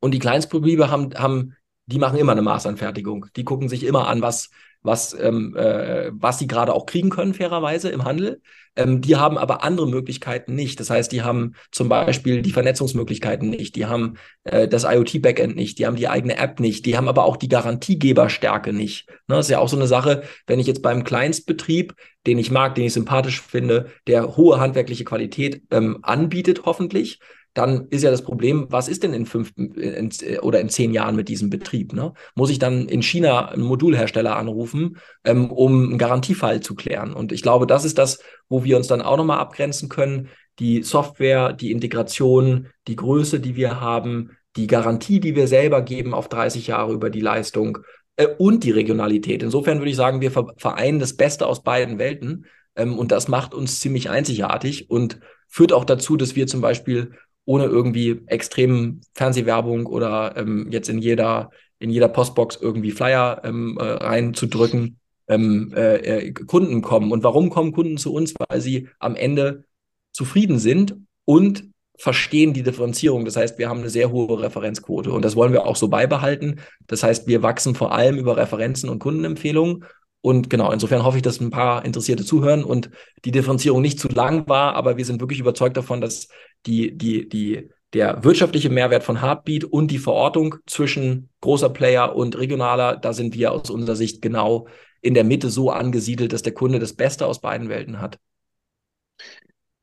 Und 0.00 0.12
die 0.12 0.20
Kleinstbetriebe 0.20 0.90
haben, 0.90 1.14
haben 1.14 1.54
die 1.86 1.98
machen 1.98 2.18
immer 2.18 2.32
eine 2.32 2.42
Maßanfertigung. 2.42 3.26
Die 3.36 3.44
gucken 3.44 3.68
sich 3.68 3.82
immer 3.82 4.08
an, 4.08 4.20
was, 4.20 4.50
was, 4.82 5.14
ähm, 5.18 5.56
äh, 5.56 6.10
was 6.12 6.38
sie 6.38 6.46
gerade 6.46 6.74
auch 6.74 6.86
kriegen 6.86 7.10
können, 7.10 7.34
fairerweise 7.34 7.88
im 7.90 8.04
Handel. 8.04 8.40
Ähm, 8.76 9.00
die 9.00 9.16
haben 9.16 9.36
aber 9.36 9.64
andere 9.64 9.88
Möglichkeiten 9.88 10.54
nicht. 10.54 10.78
Das 10.78 10.88
heißt, 10.88 11.10
die 11.10 11.22
haben 11.22 11.54
zum 11.72 11.88
Beispiel 11.88 12.42
die 12.42 12.52
Vernetzungsmöglichkeiten 12.52 13.50
nicht, 13.50 13.74
die 13.74 13.86
haben 13.86 14.14
äh, 14.44 14.68
das 14.68 14.84
IoT-Backend 14.84 15.56
nicht, 15.56 15.78
die 15.78 15.86
haben 15.86 15.96
die 15.96 16.08
eigene 16.08 16.38
App 16.38 16.60
nicht, 16.60 16.86
die 16.86 16.96
haben 16.96 17.08
aber 17.08 17.24
auch 17.24 17.36
die 17.36 17.48
Garantiegeberstärke 17.48 18.72
nicht. 18.72 19.08
Ne, 19.26 19.36
das 19.36 19.46
ist 19.46 19.50
ja 19.50 19.58
auch 19.58 19.68
so 19.68 19.76
eine 19.76 19.88
Sache, 19.88 20.22
wenn 20.46 20.60
ich 20.60 20.68
jetzt 20.68 20.82
beim 20.82 21.02
Kleinstbetrieb, 21.02 21.94
den 22.26 22.38
ich 22.38 22.50
mag, 22.52 22.76
den 22.76 22.84
ich 22.84 22.92
sympathisch 22.92 23.40
finde, 23.40 23.90
der 24.06 24.36
hohe 24.36 24.60
handwerkliche 24.60 25.04
Qualität 25.04 25.62
ähm, 25.70 25.98
anbietet, 26.02 26.62
hoffentlich, 26.64 27.18
dann 27.58 27.88
ist 27.88 28.04
ja 28.04 28.12
das 28.12 28.22
Problem, 28.22 28.68
was 28.70 28.86
ist 28.86 29.02
denn 29.02 29.12
in 29.12 29.26
fünf 29.26 29.52
in, 29.56 30.10
oder 30.42 30.60
in 30.60 30.68
zehn 30.68 30.92
Jahren 30.92 31.16
mit 31.16 31.28
diesem 31.28 31.50
Betrieb? 31.50 31.92
Ne? 31.92 32.12
Muss 32.36 32.50
ich 32.50 32.60
dann 32.60 32.86
in 32.86 33.02
China 33.02 33.48
einen 33.48 33.64
Modulhersteller 33.64 34.36
anrufen, 34.36 34.98
ähm, 35.24 35.50
um 35.50 35.88
einen 35.88 35.98
Garantiefall 35.98 36.60
zu 36.60 36.76
klären? 36.76 37.12
Und 37.12 37.32
ich 37.32 37.42
glaube, 37.42 37.66
das 37.66 37.84
ist 37.84 37.98
das, 37.98 38.20
wo 38.48 38.62
wir 38.62 38.76
uns 38.76 38.86
dann 38.86 39.02
auch 39.02 39.16
nochmal 39.16 39.40
abgrenzen 39.40 39.88
können. 39.88 40.28
Die 40.60 40.84
Software, 40.84 41.52
die 41.52 41.72
Integration, 41.72 42.68
die 42.86 42.94
Größe, 42.94 43.40
die 43.40 43.56
wir 43.56 43.80
haben, 43.80 44.36
die 44.54 44.68
Garantie, 44.68 45.18
die 45.18 45.34
wir 45.34 45.48
selber 45.48 45.82
geben 45.82 46.14
auf 46.14 46.28
30 46.28 46.68
Jahre 46.68 46.92
über 46.92 47.10
die 47.10 47.20
Leistung 47.20 47.78
äh, 48.14 48.28
und 48.38 48.62
die 48.62 48.70
Regionalität. 48.70 49.42
Insofern 49.42 49.78
würde 49.78 49.90
ich 49.90 49.96
sagen, 49.96 50.20
wir 50.20 50.30
vereinen 50.30 51.00
das 51.00 51.16
Beste 51.16 51.44
aus 51.44 51.64
beiden 51.64 51.98
Welten. 51.98 52.46
Ähm, 52.76 52.96
und 52.96 53.10
das 53.10 53.26
macht 53.26 53.52
uns 53.52 53.80
ziemlich 53.80 54.10
einzigartig 54.10 54.90
und 54.90 55.18
führt 55.48 55.72
auch 55.72 55.84
dazu, 55.84 56.16
dass 56.16 56.36
wir 56.36 56.46
zum 56.46 56.60
Beispiel 56.60 57.14
ohne 57.48 57.64
irgendwie 57.64 58.20
extremen 58.26 59.00
Fernsehwerbung 59.14 59.86
oder 59.86 60.36
ähm, 60.36 60.68
jetzt 60.70 60.90
in 60.90 60.98
jeder, 60.98 61.50
in 61.78 61.88
jeder 61.88 62.08
Postbox 62.08 62.58
irgendwie 62.60 62.90
Flyer 62.90 63.40
ähm, 63.42 63.78
äh, 63.80 63.84
reinzudrücken, 63.84 64.98
ähm, 65.28 65.72
äh, 65.74 65.96
äh, 66.26 66.32
Kunden 66.32 66.82
kommen. 66.82 67.10
Und 67.10 67.24
warum 67.24 67.48
kommen 67.48 67.72
Kunden 67.72 67.96
zu 67.96 68.12
uns? 68.12 68.34
Weil 68.38 68.60
sie 68.60 68.88
am 68.98 69.16
Ende 69.16 69.64
zufrieden 70.12 70.58
sind 70.58 70.96
und 71.24 71.70
verstehen 71.96 72.52
die 72.52 72.62
Differenzierung. 72.62 73.24
Das 73.24 73.36
heißt, 73.36 73.58
wir 73.58 73.70
haben 73.70 73.80
eine 73.80 73.88
sehr 73.88 74.10
hohe 74.10 74.42
Referenzquote 74.42 75.10
und 75.10 75.24
das 75.24 75.34
wollen 75.34 75.54
wir 75.54 75.64
auch 75.64 75.76
so 75.76 75.88
beibehalten. 75.88 76.60
Das 76.86 77.02
heißt, 77.02 77.28
wir 77.28 77.42
wachsen 77.42 77.74
vor 77.74 77.92
allem 77.92 78.18
über 78.18 78.36
Referenzen 78.36 78.90
und 78.90 78.98
Kundenempfehlungen. 78.98 79.84
Und 80.20 80.50
genau, 80.50 80.72
insofern 80.72 81.04
hoffe 81.04 81.18
ich, 81.18 81.22
dass 81.22 81.40
ein 81.40 81.50
paar 81.50 81.84
Interessierte 81.84 82.24
zuhören 82.24 82.64
und 82.64 82.90
die 83.24 83.30
Differenzierung 83.30 83.80
nicht 83.80 84.00
zu 84.00 84.08
lang 84.08 84.48
war, 84.48 84.74
aber 84.74 84.96
wir 84.96 85.04
sind 85.04 85.20
wirklich 85.20 85.40
überzeugt 85.40 85.76
davon, 85.76 86.00
dass 86.00 86.28
die, 86.66 86.96
die, 86.96 87.28
die, 87.28 87.70
der 87.92 88.24
wirtschaftliche 88.24 88.68
Mehrwert 88.68 89.04
von 89.04 89.20
Heartbeat 89.22 89.64
und 89.64 89.90
die 89.90 89.98
Verortung 89.98 90.56
zwischen 90.66 91.30
großer 91.40 91.70
Player 91.70 92.16
und 92.16 92.36
regionaler, 92.36 92.96
da 92.96 93.12
sind 93.12 93.34
wir 93.34 93.52
aus 93.52 93.70
unserer 93.70 93.96
Sicht 93.96 94.20
genau 94.20 94.66
in 95.00 95.14
der 95.14 95.24
Mitte 95.24 95.50
so 95.50 95.70
angesiedelt, 95.70 96.32
dass 96.32 96.42
der 96.42 96.54
Kunde 96.54 96.80
das 96.80 96.94
Beste 96.94 97.26
aus 97.26 97.40
beiden 97.40 97.68
Welten 97.68 98.00
hat. 98.00 98.18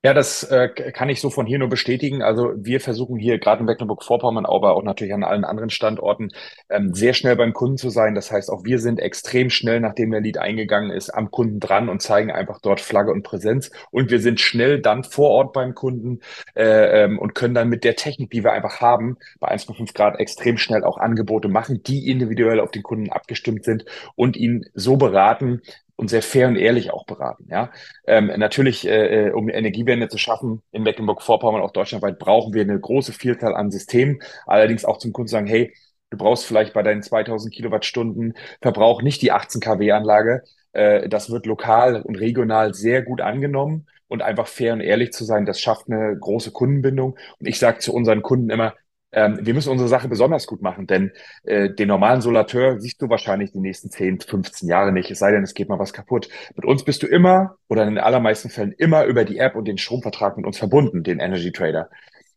Ja, 0.05 0.13
das 0.13 0.43
äh, 0.43 0.69
kann 0.69 1.09
ich 1.09 1.19
so 1.19 1.31
von 1.31 1.47
hier 1.47 1.57
nur 1.57 1.67
bestätigen. 1.67 2.21
Also 2.21 2.53
wir 2.57 2.79
versuchen 2.79 3.17
hier 3.17 3.39
gerade 3.39 3.61
in 3.61 3.65
Mecklenburg-Vorpommern, 3.65 4.45
aber 4.45 4.75
auch 4.75 4.83
natürlich 4.83 5.15
an 5.15 5.23
allen 5.23 5.43
anderen 5.43 5.71
Standorten 5.71 6.29
ähm, 6.69 6.93
sehr 6.93 7.15
schnell 7.15 7.35
beim 7.35 7.53
Kunden 7.53 7.77
zu 7.77 7.89
sein. 7.89 8.13
Das 8.13 8.31
heißt, 8.31 8.51
auch 8.51 8.63
wir 8.65 8.77
sind 8.77 8.99
extrem 8.99 9.49
schnell, 9.49 9.79
nachdem 9.79 10.11
der 10.11 10.21
Lied 10.21 10.37
eingegangen 10.37 10.91
ist, 10.91 11.09
am 11.09 11.31
Kunden 11.31 11.59
dran 11.59 11.89
und 11.89 12.03
zeigen 12.03 12.29
einfach 12.29 12.59
dort 12.61 12.81
Flagge 12.81 13.11
und 13.11 13.23
Präsenz. 13.23 13.71
Und 13.89 14.11
wir 14.11 14.19
sind 14.19 14.39
schnell 14.39 14.79
dann 14.79 15.03
vor 15.03 15.31
Ort 15.31 15.53
beim 15.53 15.73
Kunden 15.73 16.19
äh, 16.53 17.05
ähm, 17.05 17.17
und 17.17 17.33
können 17.33 17.55
dann 17.55 17.69
mit 17.69 17.83
der 17.83 17.95
Technik, 17.95 18.29
die 18.29 18.43
wir 18.43 18.51
einfach 18.51 18.81
haben, 18.81 19.17
bei 19.39 19.47
1,5 19.55 19.91
Grad 19.95 20.19
extrem 20.19 20.59
schnell 20.59 20.83
auch 20.83 20.99
Angebote 20.99 21.47
machen, 21.47 21.81
die 21.81 22.11
individuell 22.11 22.59
auf 22.59 22.69
den 22.69 22.83
Kunden 22.83 23.09
abgestimmt 23.09 23.63
sind 23.63 23.85
und 24.15 24.37
ihn 24.37 24.65
so 24.75 24.97
beraten, 24.97 25.63
und 25.95 26.10
sehr 26.10 26.21
fair 26.21 26.47
und 26.47 26.55
ehrlich 26.55 26.91
auch 26.91 27.05
beraten. 27.05 27.47
Ja, 27.49 27.71
ähm, 28.05 28.31
natürlich, 28.38 28.88
äh, 28.88 29.27
äh, 29.27 29.31
um 29.31 29.49
Energiewende 29.49 30.08
zu 30.10 30.17
schaffen 30.17 30.62
in 30.71 30.84
Mecklenburg-Vorpommern, 30.84 31.62
auch 31.62 31.71
deutschlandweit, 31.71 32.19
brauchen 32.19 32.53
wir 32.53 32.62
eine 32.62 32.79
große 32.79 33.13
Vielzahl 33.13 33.55
an 33.55 33.71
Systemen. 33.71 34.21
Allerdings 34.45 34.86
auch 34.86 34.97
zum 34.97 35.13
Kunden 35.13 35.29
sagen, 35.29 35.47
hey, 35.47 35.73
du 36.10 36.17
brauchst 36.17 36.45
vielleicht 36.45 36.73
bei 36.73 36.84
deinen 36.84 37.01
2000 37.03 37.53
Kilowattstunden 37.53 38.34
Verbrauch 38.62 39.01
nicht 39.01 39.21
die 39.21 39.31
18 39.31 39.62
kW 39.62 39.91
Anlage. 39.91 40.43
Äh, 40.73 41.08
das 41.10 41.29
wird 41.29 41.45
lokal 41.45 42.01
und 42.01 42.15
regional 42.15 42.73
sehr 42.73 43.01
gut 43.01 43.21
angenommen 43.21 43.88
und 44.08 44.21
einfach 44.21 44.47
fair 44.47 44.73
und 44.73 44.81
ehrlich 44.81 45.13
zu 45.13 45.23
sein, 45.23 45.45
das 45.45 45.60
schafft 45.60 45.89
eine 45.89 46.17
große 46.17 46.51
Kundenbindung. 46.51 47.17
Und 47.39 47.47
ich 47.47 47.60
sage 47.60 47.79
zu 47.79 47.93
unseren 47.93 48.21
Kunden 48.21 48.49
immer, 48.49 48.73
wir 49.15 49.54
müssen 49.54 49.69
unsere 49.69 49.89
Sache 49.89 50.08
besonders 50.08 50.45
gut 50.45 50.62
machen, 50.62 50.88
denn 50.88 51.12
äh, 51.43 51.69
den 51.69 51.88
normalen 51.88 52.21
Solateur 52.21 52.80
siehst 52.80 53.01
du 53.01 53.10
wahrscheinlich 53.10 53.51
die 53.51 53.60
nächsten 53.60 53.89
10, 53.89 54.19
15 54.21 54.67
Jahre 54.67 54.91
nicht, 54.91 55.10
es 55.10 55.19
sei 55.19 55.32
denn, 55.32 55.43
es 55.43 55.54
geht 55.54 55.69
mal 55.69 55.80
was 55.80 55.93
kaputt. 55.93 56.30
Mit 56.56 56.65
uns 56.65 56.84
bist 56.84 57.01
du 57.01 57.08
immer 57.08 57.56
oder 57.69 57.84
in 57.84 57.95
den 57.95 58.04
allermeisten 58.04 58.49
Fällen 58.49 58.73
immer 58.73 59.06
über 59.06 59.23
die 59.23 59.38
App 59.38 59.56
und 59.56 59.65
den 59.65 59.78
Stromvertrag 59.78 60.38
mit 60.38 60.45
uns 60.45 60.58
verbunden, 60.58 61.04
den 61.04 61.19
Energy 61.19 61.51
Trader. 61.51 61.89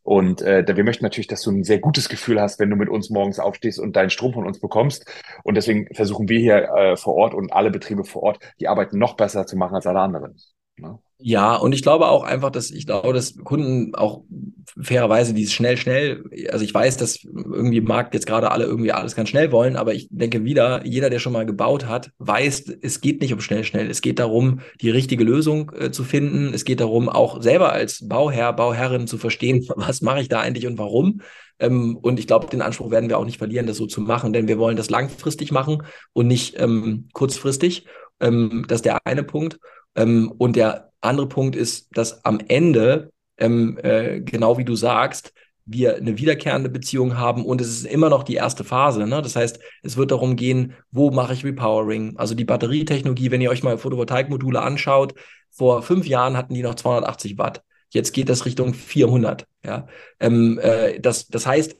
Und 0.08 0.40
äh, 0.40 0.64
wir 0.66 0.84
möchten 0.84 1.04
natürlich, 1.04 1.26
dass 1.26 1.42
du 1.42 1.50
ein 1.50 1.64
sehr 1.64 1.80
gutes 1.80 2.08
Gefühl 2.08 2.40
hast, 2.40 2.58
wenn 2.60 2.70
du 2.70 2.76
mit 2.76 2.88
uns 2.88 3.10
morgens 3.10 3.38
aufstehst 3.38 3.78
und 3.78 3.94
deinen 3.94 4.08
Strom 4.08 4.32
von 4.32 4.46
uns 4.46 4.58
bekommst. 4.58 5.04
Und 5.44 5.54
deswegen 5.54 5.92
versuchen 5.94 6.30
wir 6.30 6.38
hier 6.38 6.68
äh, 6.74 6.96
vor 6.96 7.14
Ort 7.14 7.34
und 7.34 7.52
alle 7.52 7.70
Betriebe 7.70 8.04
vor 8.04 8.22
Ort 8.22 8.38
die 8.58 8.68
Arbeit 8.68 8.94
noch 8.94 9.16
besser 9.16 9.46
zu 9.46 9.56
machen 9.56 9.74
als 9.74 9.86
alle 9.86 10.00
anderen. 10.00 10.36
Ne? 10.78 10.98
Ja, 11.20 11.56
und 11.56 11.72
ich 11.72 11.82
glaube 11.82 12.06
auch 12.06 12.22
einfach, 12.22 12.50
dass 12.50 12.70
ich 12.70 12.86
glaube, 12.86 13.12
dass 13.12 13.36
Kunden 13.36 13.94
auch 13.96 14.22
fairerweise 14.80 15.34
dieses 15.34 15.52
schnell, 15.52 15.76
schnell, 15.76 16.22
also 16.52 16.64
ich 16.64 16.72
weiß, 16.72 16.96
dass 16.96 17.24
irgendwie 17.24 17.80
Markt 17.80 18.14
jetzt 18.14 18.26
gerade 18.26 18.52
alle 18.52 18.66
irgendwie 18.66 18.92
alles 18.92 19.16
ganz 19.16 19.28
schnell 19.28 19.50
wollen, 19.50 19.74
aber 19.74 19.94
ich 19.94 20.06
denke 20.12 20.44
wieder, 20.44 20.86
jeder, 20.86 21.10
der 21.10 21.18
schon 21.18 21.32
mal 21.32 21.44
gebaut 21.44 21.86
hat, 21.86 22.12
weiß, 22.18 22.72
es 22.82 23.00
geht 23.00 23.20
nicht 23.20 23.32
um 23.32 23.40
schnell, 23.40 23.64
schnell. 23.64 23.90
Es 23.90 24.00
geht 24.00 24.20
darum, 24.20 24.60
die 24.80 24.90
richtige 24.90 25.24
Lösung 25.24 25.72
äh, 25.76 25.90
zu 25.90 26.04
finden. 26.04 26.54
Es 26.54 26.64
geht 26.64 26.78
darum, 26.78 27.08
auch 27.08 27.42
selber 27.42 27.72
als 27.72 28.06
Bauherr, 28.06 28.52
Bauherrin 28.52 29.08
zu 29.08 29.18
verstehen, 29.18 29.66
was 29.76 30.02
mache 30.02 30.20
ich 30.20 30.28
da 30.28 30.40
eigentlich 30.40 30.68
und 30.68 30.78
warum. 30.78 31.22
Ähm, 31.58 31.96
und 31.96 32.20
ich 32.20 32.28
glaube, 32.28 32.46
den 32.46 32.62
Anspruch 32.62 32.92
werden 32.92 33.08
wir 33.08 33.18
auch 33.18 33.24
nicht 33.24 33.38
verlieren, 33.38 33.66
das 33.66 33.76
so 33.76 33.86
zu 33.86 34.00
machen, 34.00 34.32
denn 34.32 34.46
wir 34.46 34.58
wollen 34.58 34.76
das 34.76 34.90
langfristig 34.90 35.50
machen 35.50 35.82
und 36.12 36.28
nicht 36.28 36.60
ähm, 36.60 37.08
kurzfristig. 37.12 37.86
Ähm, 38.20 38.64
das 38.68 38.76
ist 38.76 38.84
der 38.84 38.98
eine 39.04 39.24
Punkt. 39.24 39.58
Ähm, 39.98 40.32
und 40.38 40.56
der 40.56 40.92
andere 41.00 41.28
Punkt 41.28 41.56
ist, 41.56 41.88
dass 41.96 42.24
am 42.24 42.40
Ende, 42.46 43.10
ähm, 43.36 43.78
äh, 43.82 44.20
genau 44.20 44.56
wie 44.56 44.64
du 44.64 44.76
sagst, 44.76 45.32
wir 45.66 45.96
eine 45.96 46.16
wiederkehrende 46.16 46.70
Beziehung 46.70 47.18
haben 47.18 47.44
und 47.44 47.60
es 47.60 47.68
ist 47.68 47.84
immer 47.84 48.08
noch 48.08 48.22
die 48.22 48.36
erste 48.36 48.64
Phase. 48.64 49.06
Ne? 49.06 49.20
Das 49.20 49.36
heißt, 49.36 49.58
es 49.82 49.96
wird 49.98 50.12
darum 50.12 50.36
gehen, 50.36 50.72
wo 50.90 51.10
mache 51.10 51.34
ich 51.34 51.44
Repowering? 51.44 52.16
Also 52.16 52.34
die 52.34 52.46
Batterietechnologie, 52.46 53.30
wenn 53.30 53.42
ihr 53.42 53.50
euch 53.50 53.62
mal 53.62 53.76
Photovoltaikmodule 53.76 54.62
anschaut, 54.62 55.14
vor 55.50 55.82
fünf 55.82 56.06
Jahren 56.06 56.36
hatten 56.36 56.54
die 56.54 56.62
noch 56.62 56.74
280 56.74 57.36
Watt. 57.36 57.62
Jetzt 57.90 58.12
geht 58.12 58.28
das 58.30 58.46
Richtung 58.46 58.72
400. 58.72 59.46
Ja? 59.64 59.88
Ähm, 60.20 60.58
äh, 60.62 61.00
das, 61.00 61.28
das 61.28 61.46
heißt, 61.46 61.76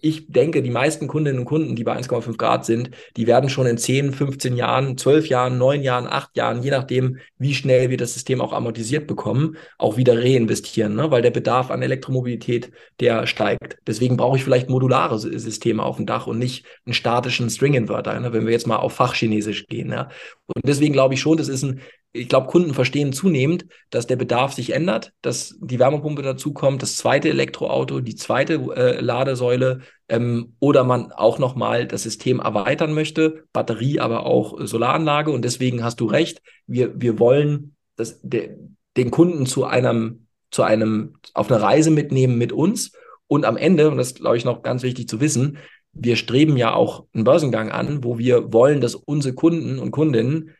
ich 0.00 0.28
denke, 0.28 0.62
die 0.62 0.70
meisten 0.70 1.08
Kundinnen 1.08 1.40
und 1.40 1.44
Kunden, 1.44 1.74
die 1.74 1.82
bei 1.82 1.96
1,5 1.98 2.36
Grad 2.36 2.64
sind, 2.64 2.90
die 3.16 3.26
werden 3.26 3.48
schon 3.48 3.66
in 3.66 3.78
10, 3.78 4.12
15 4.12 4.56
Jahren, 4.56 4.96
12 4.96 5.28
Jahren, 5.28 5.58
9 5.58 5.82
Jahren, 5.82 6.06
8 6.06 6.36
Jahren, 6.36 6.62
je 6.62 6.70
nachdem, 6.70 7.18
wie 7.38 7.54
schnell 7.54 7.90
wir 7.90 7.96
das 7.96 8.14
System 8.14 8.40
auch 8.40 8.52
amortisiert 8.52 9.06
bekommen, 9.06 9.56
auch 9.78 9.96
wieder 9.96 10.18
reinvestieren, 10.22 10.94
ne? 10.94 11.10
weil 11.10 11.22
der 11.22 11.30
Bedarf 11.30 11.70
an 11.70 11.82
Elektromobilität, 11.82 12.70
der 13.00 13.26
steigt. 13.26 13.78
Deswegen 13.86 14.16
brauche 14.16 14.36
ich 14.36 14.44
vielleicht 14.44 14.70
modulare 14.70 15.18
Systeme 15.18 15.82
auf 15.82 15.96
dem 15.96 16.06
Dach 16.06 16.26
und 16.26 16.38
nicht 16.38 16.64
einen 16.84 16.94
statischen 16.94 17.50
String-Inverter, 17.50 18.18
ne? 18.20 18.32
wenn 18.32 18.46
wir 18.46 18.52
jetzt 18.52 18.66
mal 18.66 18.76
auf 18.76 18.92
Fachchinesisch 18.92 19.66
gehen. 19.66 19.90
Ja? 19.90 20.10
Und 20.46 20.64
deswegen 20.64 20.92
glaube 20.92 21.14
ich 21.14 21.20
schon, 21.20 21.36
das 21.36 21.48
ist 21.48 21.64
ein 21.64 21.80
ich 22.16 22.28
glaube, 22.28 22.48
Kunden 22.48 22.74
verstehen 22.74 23.12
zunehmend, 23.12 23.66
dass 23.90 24.06
der 24.06 24.16
Bedarf 24.16 24.54
sich 24.54 24.72
ändert, 24.72 25.12
dass 25.22 25.56
die 25.60 25.78
Wärmepumpe 25.78 26.22
dazukommt, 26.22 26.82
das 26.82 26.96
zweite 26.96 27.28
Elektroauto, 27.28 28.00
die 28.00 28.14
zweite 28.14 28.54
äh, 28.74 29.00
Ladesäule 29.00 29.80
ähm, 30.08 30.54
oder 30.58 30.84
man 30.84 31.12
auch 31.12 31.38
nochmal 31.38 31.86
das 31.86 32.02
System 32.02 32.40
erweitern 32.40 32.92
möchte, 32.92 33.44
Batterie, 33.52 34.00
aber 34.00 34.26
auch 34.26 34.60
äh, 34.60 34.66
Solaranlage. 34.66 35.30
Und 35.30 35.44
deswegen 35.44 35.84
hast 35.84 36.00
du 36.00 36.06
recht, 36.06 36.42
wir, 36.66 37.00
wir 37.00 37.18
wollen 37.18 37.76
das, 37.96 38.20
de, 38.22 38.56
den 38.96 39.10
Kunden 39.10 39.46
zu 39.46 39.64
einem, 39.64 40.26
zu 40.50 40.62
einem, 40.62 41.14
auf 41.34 41.50
eine 41.50 41.60
Reise 41.60 41.90
mitnehmen 41.90 42.38
mit 42.38 42.52
uns. 42.52 42.92
Und 43.28 43.44
am 43.44 43.56
Ende, 43.56 43.90
und 43.90 43.96
das 43.96 44.14
glaube 44.14 44.36
ich 44.36 44.44
noch 44.44 44.62
ganz 44.62 44.82
wichtig 44.82 45.08
zu 45.08 45.20
wissen, 45.20 45.58
wir 45.98 46.16
streben 46.16 46.56
ja 46.56 46.74
auch 46.74 47.06
einen 47.14 47.24
Börsengang 47.24 47.70
an, 47.70 48.04
wo 48.04 48.18
wir 48.18 48.52
wollen, 48.52 48.80
dass 48.80 48.94
unsere 48.94 49.34
Kunden 49.34 49.78
und 49.78 49.90
Kundinnen 49.90 50.50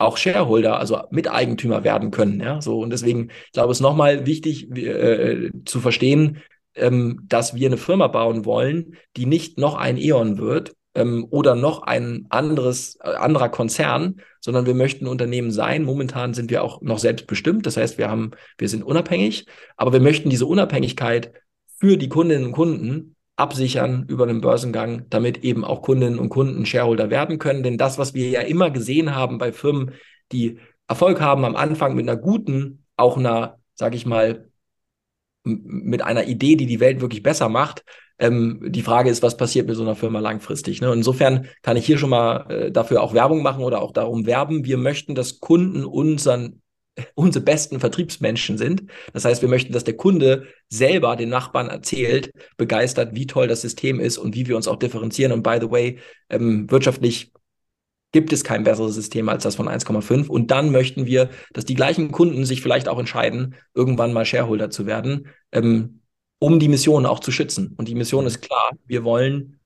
auch 0.00 0.16
Shareholder, 0.16 0.78
also 0.78 1.00
Miteigentümer 1.10 1.84
werden 1.84 2.10
können. 2.10 2.40
Ja, 2.40 2.60
so 2.60 2.80
und 2.80 2.90
deswegen 2.90 3.30
glaube 3.52 3.70
ich, 3.70 3.78
ist 3.78 3.80
nochmal 3.80 4.26
wichtig 4.26 4.70
äh, 4.76 5.50
zu 5.64 5.80
verstehen, 5.80 6.38
ähm, 6.74 7.20
dass 7.28 7.54
wir 7.54 7.68
eine 7.68 7.76
Firma 7.76 8.06
bauen 8.08 8.44
wollen, 8.44 8.96
die 9.16 9.26
nicht 9.26 9.58
noch 9.58 9.74
ein 9.74 9.96
E.ON 9.96 10.38
wird 10.38 10.74
ähm, 10.94 11.26
oder 11.30 11.54
noch 11.54 11.82
ein 11.82 12.26
anderes 12.30 12.96
äh, 13.02 13.10
anderer 13.10 13.48
Konzern, 13.48 14.20
sondern 14.40 14.66
wir 14.66 14.74
möchten 14.74 15.04
ein 15.04 15.10
Unternehmen 15.10 15.50
sein. 15.50 15.84
Momentan 15.84 16.34
sind 16.34 16.50
wir 16.50 16.64
auch 16.64 16.80
noch 16.80 16.98
selbstbestimmt, 16.98 17.66
das 17.66 17.76
heißt, 17.76 17.98
wir 17.98 18.10
haben, 18.10 18.30
wir 18.58 18.68
sind 18.68 18.82
unabhängig, 18.82 19.46
aber 19.76 19.92
wir 19.92 20.00
möchten 20.00 20.30
diese 20.30 20.46
Unabhängigkeit 20.46 21.32
für 21.78 21.96
die 21.96 22.08
Kundinnen 22.08 22.46
und 22.46 22.52
Kunden 22.52 23.16
absichern 23.40 24.04
über 24.08 24.24
einen 24.24 24.40
Börsengang, 24.40 25.06
damit 25.10 25.42
eben 25.44 25.64
auch 25.64 25.82
Kundinnen 25.82 26.18
und 26.18 26.28
Kunden 26.28 26.66
Shareholder 26.66 27.10
werden 27.10 27.38
können. 27.38 27.62
Denn 27.62 27.78
das, 27.78 27.98
was 27.98 28.14
wir 28.14 28.28
ja 28.28 28.42
immer 28.42 28.70
gesehen 28.70 29.14
haben 29.14 29.38
bei 29.38 29.52
Firmen, 29.52 29.92
die 30.30 30.58
Erfolg 30.86 31.20
haben 31.20 31.44
am 31.44 31.56
Anfang 31.56 31.94
mit 31.94 32.08
einer 32.08 32.20
guten, 32.20 32.84
auch 32.96 33.16
einer, 33.16 33.58
sage 33.74 33.96
ich 33.96 34.06
mal, 34.06 34.50
mit 35.42 36.02
einer 36.02 36.24
Idee, 36.24 36.56
die 36.56 36.66
die 36.66 36.80
Welt 36.80 37.00
wirklich 37.00 37.22
besser 37.22 37.48
macht. 37.48 37.84
Ähm, 38.18 38.60
die 38.66 38.82
Frage 38.82 39.08
ist, 39.08 39.22
was 39.22 39.38
passiert 39.38 39.66
mit 39.66 39.76
so 39.76 39.82
einer 39.82 39.96
Firma 39.96 40.20
langfristig? 40.20 40.82
Ne? 40.82 40.92
Insofern 40.92 41.46
kann 41.62 41.78
ich 41.78 41.86
hier 41.86 41.96
schon 41.96 42.10
mal 42.10 42.50
äh, 42.50 42.70
dafür 42.70 43.02
auch 43.02 43.14
Werbung 43.14 43.42
machen 43.42 43.64
oder 43.64 43.80
auch 43.80 43.92
darum 43.92 44.26
werben. 44.26 44.64
Wir 44.64 44.76
möchten, 44.76 45.14
dass 45.14 45.40
Kunden 45.40 45.84
unseren 45.84 46.59
unsere 47.14 47.44
besten 47.44 47.80
Vertriebsmenschen 47.80 48.58
sind. 48.58 48.84
Das 49.12 49.24
heißt, 49.24 49.42
wir 49.42 49.48
möchten, 49.48 49.72
dass 49.72 49.84
der 49.84 49.96
Kunde 49.96 50.46
selber 50.68 51.16
den 51.16 51.28
Nachbarn 51.28 51.68
erzählt, 51.68 52.32
begeistert, 52.56 53.14
wie 53.14 53.26
toll 53.26 53.48
das 53.48 53.62
System 53.62 54.00
ist 54.00 54.18
und 54.18 54.34
wie 54.34 54.46
wir 54.46 54.56
uns 54.56 54.68
auch 54.68 54.76
differenzieren. 54.76 55.32
Und 55.32 55.42
by 55.42 55.58
the 55.60 55.70
way, 55.70 55.98
ähm, 56.28 56.70
wirtschaftlich 56.70 57.32
gibt 58.12 58.32
es 58.32 58.44
kein 58.44 58.64
besseres 58.64 58.94
System 58.94 59.28
als 59.28 59.44
das 59.44 59.54
von 59.54 59.68
1,5. 59.68 60.28
Und 60.28 60.50
dann 60.50 60.72
möchten 60.72 61.06
wir, 61.06 61.30
dass 61.52 61.64
die 61.64 61.74
gleichen 61.74 62.10
Kunden 62.10 62.44
sich 62.44 62.60
vielleicht 62.60 62.88
auch 62.88 62.98
entscheiden, 62.98 63.54
irgendwann 63.74 64.12
mal 64.12 64.24
Shareholder 64.24 64.70
zu 64.70 64.86
werden, 64.86 65.28
ähm, 65.52 66.00
um 66.38 66.58
die 66.58 66.68
Mission 66.68 67.06
auch 67.06 67.20
zu 67.20 67.30
schützen. 67.30 67.74
Und 67.76 67.88
die 67.88 67.94
Mission 67.94 68.26
ist 68.26 68.40
klar, 68.40 68.72
wir 68.86 69.04
wollen 69.04 69.60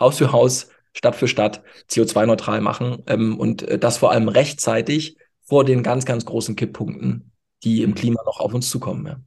Haus 0.00 0.18
für 0.18 0.32
Haus, 0.32 0.68
Stadt 0.94 1.16
für 1.16 1.28
Stadt 1.28 1.62
CO2-neutral 1.90 2.60
machen 2.60 3.02
ähm, 3.06 3.38
und 3.38 3.62
äh, 3.62 3.78
das 3.78 3.98
vor 3.98 4.10
allem 4.10 4.28
rechtzeitig 4.28 5.16
vor 5.44 5.64
den 5.64 5.82
ganz, 5.82 6.04
ganz 6.04 6.24
großen 6.24 6.56
Kipppunkten, 6.56 7.32
die 7.64 7.82
im 7.82 7.94
Klima 7.94 8.22
noch 8.24 8.40
auf 8.40 8.54
uns 8.54 8.70
zukommen. 8.70 9.06
Ja. 9.06 9.20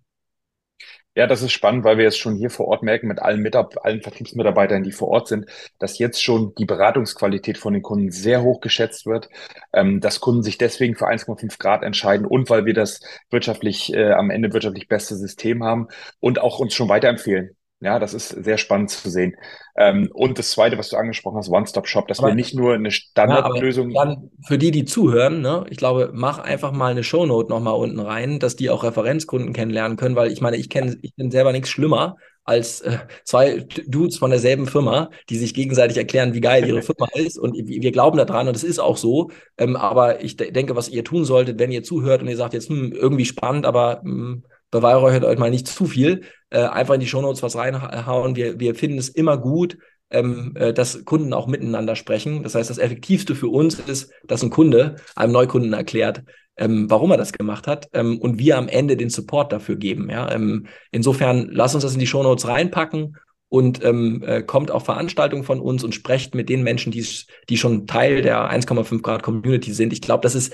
Ja, 1.17 1.27
das 1.27 1.41
ist 1.41 1.53
spannend, 1.53 1.85
weil 1.85 1.97
wir 1.97 2.03
jetzt 2.03 2.19
schon 2.19 2.35
hier 2.35 2.49
vor 2.49 2.67
Ort 2.67 2.83
merken, 2.83 3.07
mit 3.07 3.19
allen, 3.19 3.41
Mitab 3.41 3.77
allen 3.85 4.01
Vertriebsmitarbeitern, 4.01 4.83
die 4.83 4.91
vor 4.91 5.07
Ort 5.07 5.29
sind, 5.29 5.45
dass 5.79 5.97
jetzt 5.97 6.21
schon 6.21 6.53
die 6.55 6.65
Beratungsqualität 6.65 7.57
von 7.57 7.71
den 7.71 7.81
Kunden 7.81 8.11
sehr 8.11 8.43
hoch 8.43 8.59
geschätzt 8.59 9.05
wird, 9.05 9.29
ähm, 9.71 10.01
dass 10.01 10.19
Kunden 10.19 10.43
sich 10.43 10.57
deswegen 10.57 10.95
für 10.97 11.07
1,5 11.07 11.57
Grad 11.57 11.83
entscheiden 11.83 12.25
und 12.25 12.49
weil 12.49 12.65
wir 12.65 12.73
das 12.73 12.99
wirtschaftlich, 13.29 13.93
äh, 13.93 14.11
am 14.11 14.29
Ende 14.29 14.51
wirtschaftlich 14.51 14.89
beste 14.89 15.15
System 15.15 15.63
haben 15.63 15.87
und 16.19 16.39
auch 16.39 16.59
uns 16.59 16.73
schon 16.73 16.89
weiterempfehlen. 16.89 17.55
Ja, 17.81 17.99
das 17.99 18.13
ist 18.13 18.29
sehr 18.29 18.57
spannend 18.57 18.89
zu 18.89 19.09
sehen. 19.09 19.35
Ähm, 19.77 20.09
und 20.13 20.39
das 20.39 20.51
Zweite, 20.51 20.77
was 20.77 20.89
du 20.89 20.95
angesprochen 20.95 21.37
hast, 21.37 21.49
One-Stop-Shop, 21.49 22.07
dass 22.07 22.19
aber, 22.19 22.29
wir 22.29 22.35
nicht 22.35 22.55
nur 22.55 22.73
eine 22.73 22.89
Standardlösung. 22.89 23.91
Ja, 23.91 24.05
dann 24.05 24.31
für 24.47 24.57
die, 24.57 24.71
die 24.71 24.85
zuhören, 24.85 25.41
ne, 25.41 25.65
ich 25.69 25.77
glaube, 25.77 26.11
mach 26.13 26.39
einfach 26.39 26.71
mal 26.71 26.91
eine 26.91 27.03
Shownote 27.03 27.49
nochmal 27.49 27.75
unten 27.75 27.99
rein, 27.99 28.39
dass 28.39 28.55
die 28.55 28.69
auch 28.69 28.83
Referenzkunden 28.83 29.51
kennenlernen 29.51 29.97
können, 29.97 30.15
weil 30.15 30.31
ich 30.31 30.39
meine, 30.39 30.55
ich 30.57 30.69
kenne, 30.69 30.97
ich 31.01 31.13
bin 31.15 31.31
selber 31.31 31.51
nichts 31.51 31.69
schlimmer 31.69 32.15
als 32.45 32.81
äh, 32.81 32.99
zwei 33.23 33.65
Dudes 33.87 34.17
von 34.17 34.29
derselben 34.29 34.67
Firma, 34.67 35.09
die 35.29 35.37
sich 35.37 35.53
gegenseitig 35.53 35.97
erklären, 35.97 36.33
wie 36.33 36.41
geil 36.41 36.65
ihre 36.65 36.81
Firma 36.83 37.07
ist. 37.15 37.37
Und 37.37 37.55
wir 37.55 37.91
glauben 37.91 38.17
daran 38.17 38.47
und 38.47 38.55
es 38.55 38.63
ist 38.63 38.79
auch 38.79 38.97
so. 38.97 39.31
Ähm, 39.57 39.75
aber 39.75 40.23
ich 40.23 40.37
de 40.37 40.51
denke, 40.51 40.75
was 40.75 40.87
ihr 40.87 41.03
tun 41.03 41.25
solltet, 41.25 41.59
wenn 41.59 41.71
ihr 41.71 41.83
zuhört 41.83 42.21
und 42.21 42.27
ihr 42.29 42.37
sagt 42.37 42.53
jetzt, 42.53 42.69
hm, 42.69 42.93
irgendwie 42.93 43.25
spannend, 43.25 43.65
aber 43.65 44.01
hm, 44.03 44.43
beweihräuchert 44.75 45.23
euch 45.23 45.39
mal 45.39 45.49
nicht 45.49 45.67
zu 45.67 45.85
viel. 45.85 46.23
Äh, 46.49 46.59
einfach 46.59 46.95
in 46.95 46.99
die 46.99 47.07
Shownotes 47.07 47.41
was 47.41 47.55
reinhauen. 47.55 48.35
Wir, 48.35 48.59
wir 48.59 48.75
finden 48.75 48.97
es 48.97 49.07
immer 49.07 49.37
gut, 49.37 49.77
ähm, 50.09 50.51
äh, 50.55 50.73
dass 50.73 51.05
Kunden 51.05 51.33
auch 51.33 51.47
miteinander 51.47 51.95
sprechen. 51.95 52.43
Das 52.43 52.55
heißt, 52.55 52.69
das 52.69 52.77
Effektivste 52.77 53.35
für 53.35 53.47
uns 53.47 53.79
ist, 53.79 54.11
dass 54.25 54.43
ein 54.43 54.49
Kunde 54.49 54.97
einem 55.15 55.31
Neukunden 55.31 55.71
erklärt, 55.71 56.23
ähm, 56.57 56.89
warum 56.89 57.11
er 57.11 57.17
das 57.17 57.31
gemacht 57.31 57.67
hat 57.67 57.87
ähm, 57.93 58.19
und 58.19 58.37
wir 58.37 58.57
am 58.57 58.67
Ende 58.67 58.97
den 58.97 59.09
Support 59.09 59.53
dafür 59.53 59.77
geben. 59.77 60.09
Ja? 60.09 60.29
Ähm, 60.29 60.67
insofern 60.91 61.47
lass 61.51 61.73
uns 61.73 61.83
das 61.83 61.93
in 61.93 61.99
die 61.99 62.07
Shownotes 62.07 62.47
reinpacken 62.47 63.15
und 63.47 63.81
ähm, 63.85 64.23
äh, 64.27 64.41
kommt 64.41 64.71
auf 64.71 64.83
Veranstaltungen 64.83 65.45
von 65.45 65.61
uns 65.61 65.85
und 65.85 65.95
sprecht 65.95 66.35
mit 66.35 66.49
den 66.49 66.63
Menschen, 66.63 66.91
die, 66.91 67.05
die 67.47 67.57
schon 67.57 67.87
Teil 67.87 68.21
der 68.21 68.51
1,5 68.51 69.01
Grad 69.01 69.23
Community 69.23 69.71
sind. 69.71 69.93
Ich 69.93 70.01
glaube, 70.01 70.21
das 70.21 70.35
ist 70.35 70.53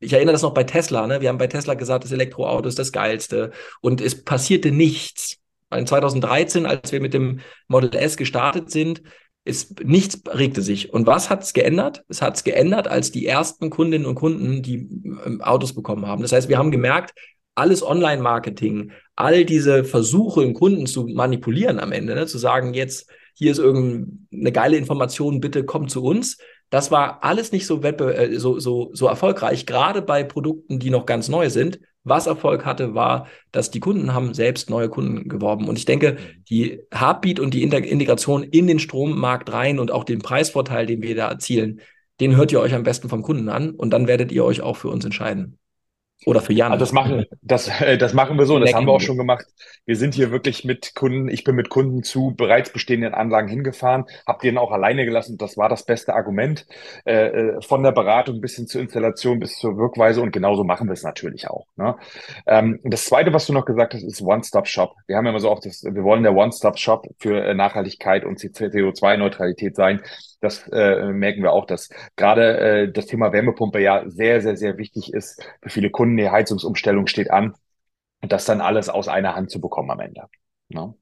ich 0.00 0.12
erinnere 0.12 0.32
das 0.32 0.42
noch 0.42 0.54
bei 0.54 0.64
Tesla, 0.64 1.06
ne? 1.06 1.20
Wir 1.20 1.28
haben 1.28 1.38
bei 1.38 1.46
Tesla 1.46 1.74
gesagt, 1.74 2.04
das 2.04 2.12
Elektroauto 2.12 2.68
ist 2.68 2.78
das 2.78 2.90
geilste. 2.90 3.52
Und 3.80 4.00
es 4.00 4.24
passierte 4.24 4.70
nichts. 4.70 5.36
In 5.72 5.86
2013, 5.86 6.66
als 6.66 6.90
wir 6.90 7.00
mit 7.00 7.14
dem 7.14 7.40
Model 7.68 7.94
S 7.94 8.16
gestartet 8.16 8.70
sind, 8.70 9.02
ist, 9.44 9.84
nichts 9.84 10.20
regte 10.26 10.62
sich. 10.62 10.92
Und 10.92 11.06
was 11.06 11.30
hat 11.30 11.42
es 11.42 11.52
geändert? 11.52 12.02
Es 12.08 12.22
hat 12.22 12.36
es 12.36 12.44
geändert, 12.44 12.88
als 12.88 13.12
die 13.12 13.26
ersten 13.26 13.70
Kundinnen 13.70 14.06
und 14.06 14.14
Kunden 14.14 14.62
die 14.62 14.88
ähm, 15.24 15.40
Autos 15.42 15.74
bekommen 15.74 16.06
haben. 16.06 16.22
Das 16.22 16.32
heißt, 16.32 16.48
wir 16.48 16.58
haben 16.58 16.70
gemerkt, 16.70 17.14
alles 17.54 17.82
Online-Marketing, 17.82 18.92
all 19.16 19.44
diese 19.44 19.84
Versuche, 19.84 20.40
den 20.40 20.54
Kunden 20.54 20.86
zu 20.86 21.06
manipulieren 21.06 21.78
am 21.78 21.92
Ende, 21.92 22.14
ne? 22.14 22.26
zu 22.26 22.38
sagen, 22.38 22.74
jetzt 22.74 23.10
hier 23.34 23.52
ist 23.52 23.58
irgendeine 23.58 24.52
geile 24.52 24.76
Information, 24.76 25.40
bitte 25.40 25.64
komm 25.64 25.88
zu 25.88 26.02
uns. 26.02 26.38
Das 26.70 26.90
war 26.90 27.22
alles 27.22 27.52
nicht 27.52 27.66
so, 27.66 27.82
äh, 27.82 28.38
so, 28.38 28.58
so, 28.58 28.90
so 28.92 29.06
erfolgreich, 29.06 29.66
gerade 29.66 30.02
bei 30.02 30.22
Produkten, 30.24 30.78
die 30.78 30.90
noch 30.90 31.04
ganz 31.04 31.28
neu 31.28 31.50
sind. 31.50 31.80
Was 32.02 32.26
Erfolg 32.26 32.64
hatte, 32.64 32.94
war, 32.94 33.26
dass 33.52 33.70
die 33.70 33.80
Kunden 33.80 34.14
haben 34.14 34.32
selbst 34.32 34.70
neue 34.70 34.88
Kunden 34.88 35.28
geworben. 35.28 35.68
Und 35.68 35.76
ich 35.76 35.84
denke, 35.84 36.16
die 36.48 36.80
Heartbeat 36.92 37.40
und 37.40 37.52
die 37.52 37.62
Integration 37.62 38.42
in 38.42 38.66
den 38.66 38.78
Strommarkt 38.78 39.52
rein 39.52 39.78
und 39.78 39.90
auch 39.90 40.04
den 40.04 40.20
Preisvorteil, 40.20 40.86
den 40.86 41.02
wir 41.02 41.14
da 41.14 41.28
erzielen, 41.28 41.80
den 42.20 42.36
hört 42.36 42.52
ihr 42.52 42.60
euch 42.60 42.74
am 42.74 42.84
besten 42.84 43.08
vom 43.08 43.22
Kunden 43.22 43.48
an 43.48 43.70
und 43.70 43.90
dann 43.90 44.06
werdet 44.06 44.32
ihr 44.32 44.44
euch 44.44 44.62
auch 44.62 44.76
für 44.76 44.88
uns 44.88 45.04
entscheiden. 45.04 45.59
Oder 46.26 46.40
für 46.42 46.52
Jan. 46.52 46.72
Also 46.72 46.82
das 46.82 46.92
machen, 46.92 47.24
das, 47.40 47.80
äh, 47.80 47.96
das 47.96 48.12
machen 48.12 48.38
wir 48.38 48.44
so 48.44 48.56
und 48.56 48.62
das 48.62 48.74
haben 48.74 48.86
wir 48.86 48.92
auch 48.92 49.00
schon 49.00 49.16
gemacht. 49.16 49.46
Wir 49.86 49.96
sind 49.96 50.14
hier 50.14 50.30
wirklich 50.30 50.64
mit 50.64 50.94
Kunden, 50.94 51.28
ich 51.28 51.44
bin 51.44 51.54
mit 51.54 51.70
Kunden 51.70 52.02
zu 52.02 52.34
bereits 52.36 52.70
bestehenden 52.70 53.14
Anlagen 53.14 53.48
hingefahren, 53.48 54.04
habe 54.26 54.40
den 54.42 54.58
auch 54.58 54.70
alleine 54.70 55.06
gelassen. 55.06 55.38
Das 55.38 55.56
war 55.56 55.70
das 55.70 55.84
beste 55.84 56.14
Argument. 56.14 56.66
Äh, 57.06 57.28
äh, 57.28 57.62
von 57.62 57.82
der 57.82 57.92
Beratung 57.92 58.40
bis 58.40 58.56
hin 58.56 58.66
zur 58.66 58.82
Installation 58.82 59.40
bis 59.40 59.56
zur 59.56 59.78
Wirkweise 59.78 60.20
und 60.20 60.32
genauso 60.32 60.62
machen 60.62 60.88
wir 60.88 60.92
es 60.92 61.02
natürlich 61.02 61.48
auch. 61.48 61.66
Ne? 61.76 61.96
Ähm, 62.46 62.80
das 62.84 63.06
zweite, 63.06 63.32
was 63.32 63.46
du 63.46 63.54
noch 63.54 63.64
gesagt 63.64 63.94
hast, 63.94 64.02
ist 64.02 64.20
One-Stop-Shop. 64.20 64.94
Wir 65.06 65.16
haben 65.16 65.24
ja 65.24 65.30
immer 65.30 65.40
so 65.40 65.50
auch 65.50 65.60
das, 65.60 65.82
wir 65.84 66.04
wollen 66.04 66.22
der 66.22 66.34
One-Stop-Shop 66.36 67.06
für 67.18 67.42
äh, 67.42 67.54
Nachhaltigkeit 67.54 68.24
und 68.24 68.38
CO2-Neutralität 68.38 69.74
sein 69.74 70.02
das 70.40 70.66
äh, 70.72 71.12
merken 71.12 71.42
wir 71.42 71.52
auch, 71.52 71.66
dass 71.66 71.90
gerade 72.16 72.58
äh, 72.58 72.92
das 72.92 73.06
Thema 73.06 73.32
Wärmepumpe 73.32 73.78
ja 73.80 74.04
sehr, 74.08 74.40
sehr, 74.40 74.56
sehr 74.56 74.78
wichtig 74.78 75.12
ist 75.12 75.42
für 75.62 75.68
viele 75.68 75.90
Kunden. 75.90 76.09
Die 76.16 76.30
Heizungsumstellung 76.30 77.06
steht 77.06 77.30
an 77.30 77.54
und 78.22 78.32
das 78.32 78.44
dann 78.44 78.60
alles 78.60 78.88
aus 78.88 79.08
einer 79.08 79.34
Hand 79.34 79.50
zu 79.50 79.60
bekommen 79.60 79.90
am 79.90 80.00
Ende. 80.00 80.22
Ne? 80.68 80.94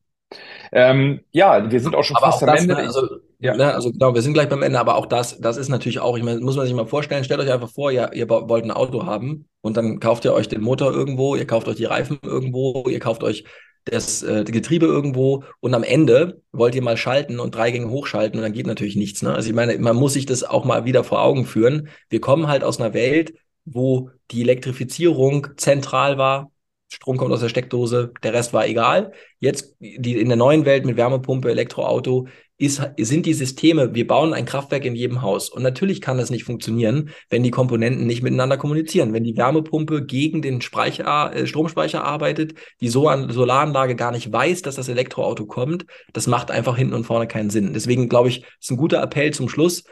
Ähm, 0.72 1.20
ja, 1.30 1.70
wir 1.70 1.80
sind 1.80 1.94
auch 1.94 2.04
schon 2.04 2.16
aber 2.16 2.26
fast 2.26 2.42
auch 2.42 2.48
am 2.48 2.54
das, 2.54 2.62
Ende. 2.62 2.74
Ne, 2.74 2.80
also, 2.80 3.08
ja. 3.38 3.56
ne, 3.56 3.74
also 3.74 3.90
genau, 3.90 4.14
wir 4.14 4.22
sind 4.22 4.34
gleich 4.34 4.48
beim 4.48 4.62
Ende, 4.62 4.78
aber 4.78 4.96
auch 4.96 5.06
das, 5.06 5.40
das 5.40 5.56
ist 5.56 5.68
natürlich 5.68 6.00
auch, 6.00 6.16
ich 6.16 6.24
meine, 6.24 6.40
muss 6.40 6.56
man 6.56 6.66
sich 6.66 6.74
mal 6.74 6.86
vorstellen, 6.86 7.24
stellt 7.24 7.40
euch 7.40 7.50
einfach 7.50 7.70
vor, 7.70 7.90
ihr, 7.90 8.10
ihr 8.12 8.28
wollt 8.28 8.64
ein 8.64 8.70
Auto 8.70 9.06
haben 9.06 9.48
und 9.62 9.76
dann 9.76 10.00
kauft 10.00 10.24
ihr 10.24 10.34
euch 10.34 10.48
den 10.48 10.60
Motor 10.60 10.92
irgendwo, 10.92 11.34
ihr 11.34 11.46
kauft 11.46 11.68
euch 11.68 11.76
die 11.76 11.86
Reifen 11.86 12.18
irgendwo, 12.22 12.84
ihr 12.88 13.00
kauft 13.00 13.22
euch 13.22 13.44
das 13.84 14.22
äh, 14.22 14.44
Getriebe 14.44 14.84
irgendwo 14.84 15.44
und 15.60 15.74
am 15.74 15.82
Ende 15.82 16.42
wollt 16.52 16.74
ihr 16.74 16.82
mal 16.82 16.98
schalten 16.98 17.40
und 17.40 17.54
drei 17.54 17.70
Gänge 17.70 17.88
hochschalten 17.88 18.38
und 18.38 18.42
dann 18.42 18.52
geht 18.52 18.66
natürlich 18.66 18.96
nichts. 18.96 19.22
Ne? 19.22 19.34
Also 19.34 19.48
ich 19.48 19.54
meine, 19.54 19.78
man 19.78 19.96
muss 19.96 20.12
sich 20.12 20.26
das 20.26 20.44
auch 20.44 20.66
mal 20.66 20.84
wieder 20.84 21.04
vor 21.04 21.22
Augen 21.22 21.46
führen. 21.46 21.88
Wir 22.10 22.20
kommen 22.20 22.48
halt 22.48 22.64
aus 22.64 22.80
einer 22.80 22.92
Welt, 22.92 23.32
wo 23.72 24.10
die 24.30 24.42
Elektrifizierung 24.42 25.48
zentral 25.56 26.18
war. 26.18 26.50
Strom 26.90 27.18
kommt 27.18 27.32
aus 27.32 27.40
der 27.40 27.50
Steckdose, 27.50 28.12
der 28.22 28.32
Rest 28.32 28.52
war 28.52 28.66
egal. 28.66 29.12
Jetzt 29.40 29.76
die, 29.78 30.18
in 30.18 30.28
der 30.28 30.36
neuen 30.38 30.64
Welt 30.64 30.86
mit 30.86 30.96
Wärmepumpe, 30.96 31.50
Elektroauto 31.50 32.28
ist, 32.58 32.82
sind 32.98 33.24
die 33.24 33.34
Systeme, 33.34 33.94
wir 33.94 34.06
bauen 34.06 34.34
ein 34.34 34.44
Kraftwerk 34.44 34.84
in 34.84 34.96
jedem 34.96 35.22
Haus. 35.22 35.48
Und 35.48 35.62
natürlich 35.62 36.00
kann 36.00 36.18
das 36.18 36.30
nicht 36.30 36.42
funktionieren, 36.42 37.10
wenn 37.30 37.44
die 37.44 37.52
Komponenten 37.52 38.06
nicht 38.06 38.22
miteinander 38.22 38.56
kommunizieren. 38.56 39.12
Wenn 39.12 39.22
die 39.22 39.36
Wärmepumpe 39.36 40.04
gegen 40.04 40.42
den 40.42 40.60
Speicher, 40.60 41.32
äh, 41.34 41.46
Stromspeicher 41.46 42.02
arbeitet, 42.02 42.54
die 42.80 42.88
Solaranlage 42.88 43.94
gar 43.94 44.10
nicht 44.10 44.32
weiß, 44.32 44.62
dass 44.62 44.74
das 44.74 44.88
Elektroauto 44.88 45.46
kommt, 45.46 45.86
das 46.12 46.26
macht 46.26 46.50
einfach 46.50 46.76
hinten 46.76 46.94
und 46.94 47.04
vorne 47.04 47.28
keinen 47.28 47.50
Sinn. 47.50 47.74
Deswegen 47.74 48.08
glaube 48.08 48.28
ich, 48.28 48.44
ist 48.60 48.70
ein 48.70 48.76
guter 48.76 49.00
Appell 49.02 49.32
zum 49.32 49.48
Schluss. 49.48 49.84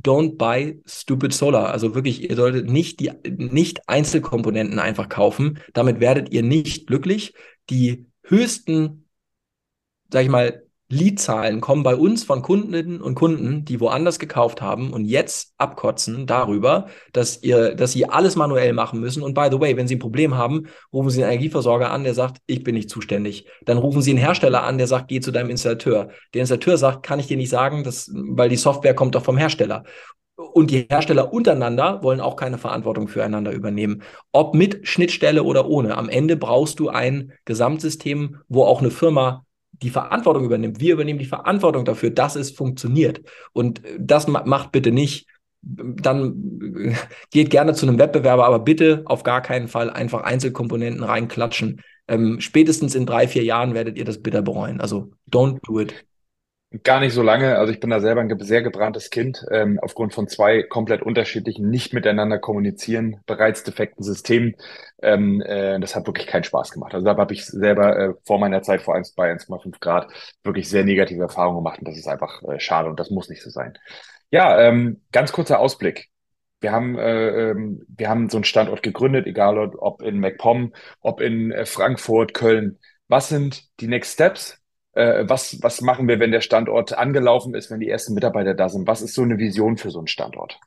Don't 0.00 0.36
buy 0.36 0.80
stupid 0.86 1.32
solar. 1.32 1.70
Also 1.70 1.94
wirklich, 1.94 2.28
ihr 2.28 2.36
solltet 2.36 2.70
nicht 2.70 3.00
die, 3.00 3.10
nicht 3.26 3.88
Einzelkomponenten 3.88 4.78
einfach 4.78 5.08
kaufen. 5.08 5.58
Damit 5.72 6.00
werdet 6.00 6.32
ihr 6.32 6.42
nicht 6.42 6.86
glücklich. 6.86 7.34
Die 7.70 8.06
höchsten, 8.22 9.08
sag 10.12 10.22
ich 10.22 10.28
mal, 10.28 10.67
Leadzahlen 10.90 11.60
kommen 11.60 11.82
bei 11.82 11.94
uns 11.94 12.24
von 12.24 12.40
Kundinnen 12.40 13.02
und 13.02 13.14
Kunden, 13.14 13.66
die 13.66 13.78
woanders 13.78 14.18
gekauft 14.18 14.62
haben 14.62 14.94
und 14.94 15.04
jetzt 15.04 15.52
abkotzen 15.58 16.26
darüber, 16.26 16.86
dass 17.12 17.42
ihr, 17.42 17.74
dass 17.74 17.92
sie 17.92 18.08
alles 18.08 18.36
manuell 18.36 18.72
machen 18.72 18.98
müssen. 18.98 19.22
Und 19.22 19.34
by 19.34 19.48
the 19.50 19.60
way, 19.60 19.76
wenn 19.76 19.86
sie 19.86 19.96
ein 19.96 20.00
Problem 20.00 20.34
haben, 20.34 20.68
rufen 20.90 21.10
sie 21.10 21.22
einen 21.22 21.32
Energieversorger 21.32 21.90
an, 21.90 22.04
der 22.04 22.14
sagt, 22.14 22.38
ich 22.46 22.64
bin 22.64 22.74
nicht 22.74 22.88
zuständig. 22.88 23.46
Dann 23.66 23.76
rufen 23.76 24.00
sie 24.00 24.12
einen 24.12 24.18
Hersteller 24.18 24.62
an, 24.62 24.78
der 24.78 24.86
sagt, 24.86 25.08
geh 25.08 25.20
zu 25.20 25.30
deinem 25.30 25.50
Installateur. 25.50 26.08
Der 26.32 26.40
Installateur 26.40 26.78
sagt, 26.78 27.02
kann 27.02 27.20
ich 27.20 27.26
dir 27.26 27.36
nicht 27.36 27.50
sagen, 27.50 27.84
dass, 27.84 28.10
weil 28.14 28.48
die 28.48 28.56
Software 28.56 28.94
kommt 28.94 29.14
doch 29.14 29.24
vom 29.24 29.36
Hersteller. 29.36 29.84
Und 30.36 30.70
die 30.70 30.86
Hersteller 30.88 31.34
untereinander 31.34 32.02
wollen 32.02 32.20
auch 32.20 32.36
keine 32.36 32.56
Verantwortung 32.56 33.08
füreinander 33.08 33.52
übernehmen. 33.52 34.02
Ob 34.32 34.54
mit 34.54 34.88
Schnittstelle 34.88 35.42
oder 35.42 35.68
ohne. 35.68 35.98
Am 35.98 36.08
Ende 36.08 36.36
brauchst 36.36 36.80
du 36.80 36.88
ein 36.88 37.32
Gesamtsystem, 37.44 38.38
wo 38.48 38.64
auch 38.64 38.80
eine 38.80 38.90
Firma 38.90 39.44
die 39.82 39.90
Verantwortung 39.90 40.44
übernimmt. 40.44 40.80
Wir 40.80 40.94
übernehmen 40.94 41.18
die 41.18 41.24
Verantwortung 41.24 41.84
dafür, 41.84 42.10
dass 42.10 42.36
es 42.36 42.50
funktioniert. 42.50 43.22
Und 43.52 43.80
das 43.98 44.26
macht 44.26 44.72
bitte 44.72 44.90
nicht 44.90 45.26
dann 45.60 46.96
geht 47.30 47.50
gerne 47.50 47.74
zu 47.74 47.86
einem 47.86 47.98
Wettbewerber, 47.98 48.46
aber 48.46 48.60
bitte 48.60 49.02
auf 49.06 49.22
gar 49.22 49.42
keinen 49.42 49.68
Fall 49.68 49.90
einfach 49.90 50.22
Einzelkomponenten 50.22 51.02
reinklatschen. 51.02 51.82
Ähm, 52.06 52.40
spätestens 52.40 52.94
in 52.94 53.06
drei, 53.06 53.28
vier 53.28 53.44
Jahren 53.44 53.74
werdet 53.74 53.98
ihr 53.98 54.04
das 54.04 54.22
bitter 54.22 54.42
bereuen. 54.42 54.80
Also 54.80 55.10
don't 55.30 55.58
do 55.66 55.80
it. 55.80 56.07
Gar 56.82 57.00
nicht 57.00 57.14
so 57.14 57.22
lange. 57.22 57.56
Also 57.56 57.72
ich 57.72 57.80
bin 57.80 57.88
da 57.88 57.98
selber 57.98 58.20
ein 58.20 58.38
sehr 58.40 58.60
gebranntes 58.60 59.08
Kind, 59.08 59.42
ähm, 59.50 59.78
aufgrund 59.80 60.12
von 60.12 60.28
zwei 60.28 60.62
komplett 60.64 61.00
unterschiedlichen, 61.00 61.70
nicht 61.70 61.94
miteinander 61.94 62.38
kommunizieren, 62.38 63.22
bereits 63.24 63.62
defekten 63.62 64.04
Systemen. 64.04 64.54
Ähm, 65.00 65.40
äh, 65.40 65.80
das 65.80 65.96
hat 65.96 66.06
wirklich 66.06 66.26
keinen 66.26 66.44
Spaß 66.44 66.70
gemacht. 66.72 66.92
Also 66.92 67.06
da 67.06 67.16
habe 67.16 67.32
ich 67.32 67.46
selber 67.46 67.98
äh, 67.98 68.14
vor 68.26 68.38
meiner 68.38 68.60
Zeit 68.60 68.82
vor 68.82 68.94
1 68.94 69.12
bei 69.14 69.30
1,5 69.30 69.80
Grad 69.80 70.12
wirklich 70.44 70.68
sehr 70.68 70.84
negative 70.84 71.22
Erfahrungen 71.22 71.56
gemacht 71.56 71.78
und 71.78 71.88
das 71.88 71.96
ist 71.96 72.06
einfach 72.06 72.42
äh, 72.42 72.60
schade 72.60 72.90
und 72.90 73.00
das 73.00 73.08
muss 73.08 73.30
nicht 73.30 73.42
so 73.42 73.48
sein. 73.48 73.78
Ja, 74.30 74.60
ähm, 74.60 75.00
ganz 75.10 75.32
kurzer 75.32 75.60
Ausblick. 75.60 76.10
Wir 76.60 76.72
haben, 76.72 76.98
äh, 76.98 77.50
ähm, 77.50 77.86
wir 77.88 78.10
haben 78.10 78.28
so 78.28 78.36
einen 78.36 78.44
Standort 78.44 78.82
gegründet, 78.82 79.26
egal 79.26 79.58
ob 79.58 80.02
in 80.02 80.20
MacPom, 80.20 80.74
ob 81.00 81.22
in 81.22 81.50
äh, 81.50 81.64
Frankfurt, 81.64 82.34
Köln. 82.34 82.78
Was 83.06 83.30
sind 83.30 83.64
die 83.80 83.88
Next 83.88 84.12
Steps? 84.14 84.57
Äh, 84.98 85.28
was, 85.28 85.62
was 85.62 85.80
machen 85.80 86.08
wir, 86.08 86.18
wenn 86.18 86.32
der 86.32 86.40
Standort 86.40 86.92
angelaufen 86.92 87.54
ist, 87.54 87.70
wenn 87.70 87.80
die 87.80 87.88
ersten 87.88 88.14
Mitarbeiter 88.14 88.54
da 88.54 88.68
sind? 88.68 88.86
Was 88.88 89.00
ist 89.02 89.14
so 89.14 89.22
eine 89.22 89.38
Vision 89.38 89.76
für 89.76 89.90
so 89.90 89.98
einen 89.98 90.08
Standort? 90.08 90.60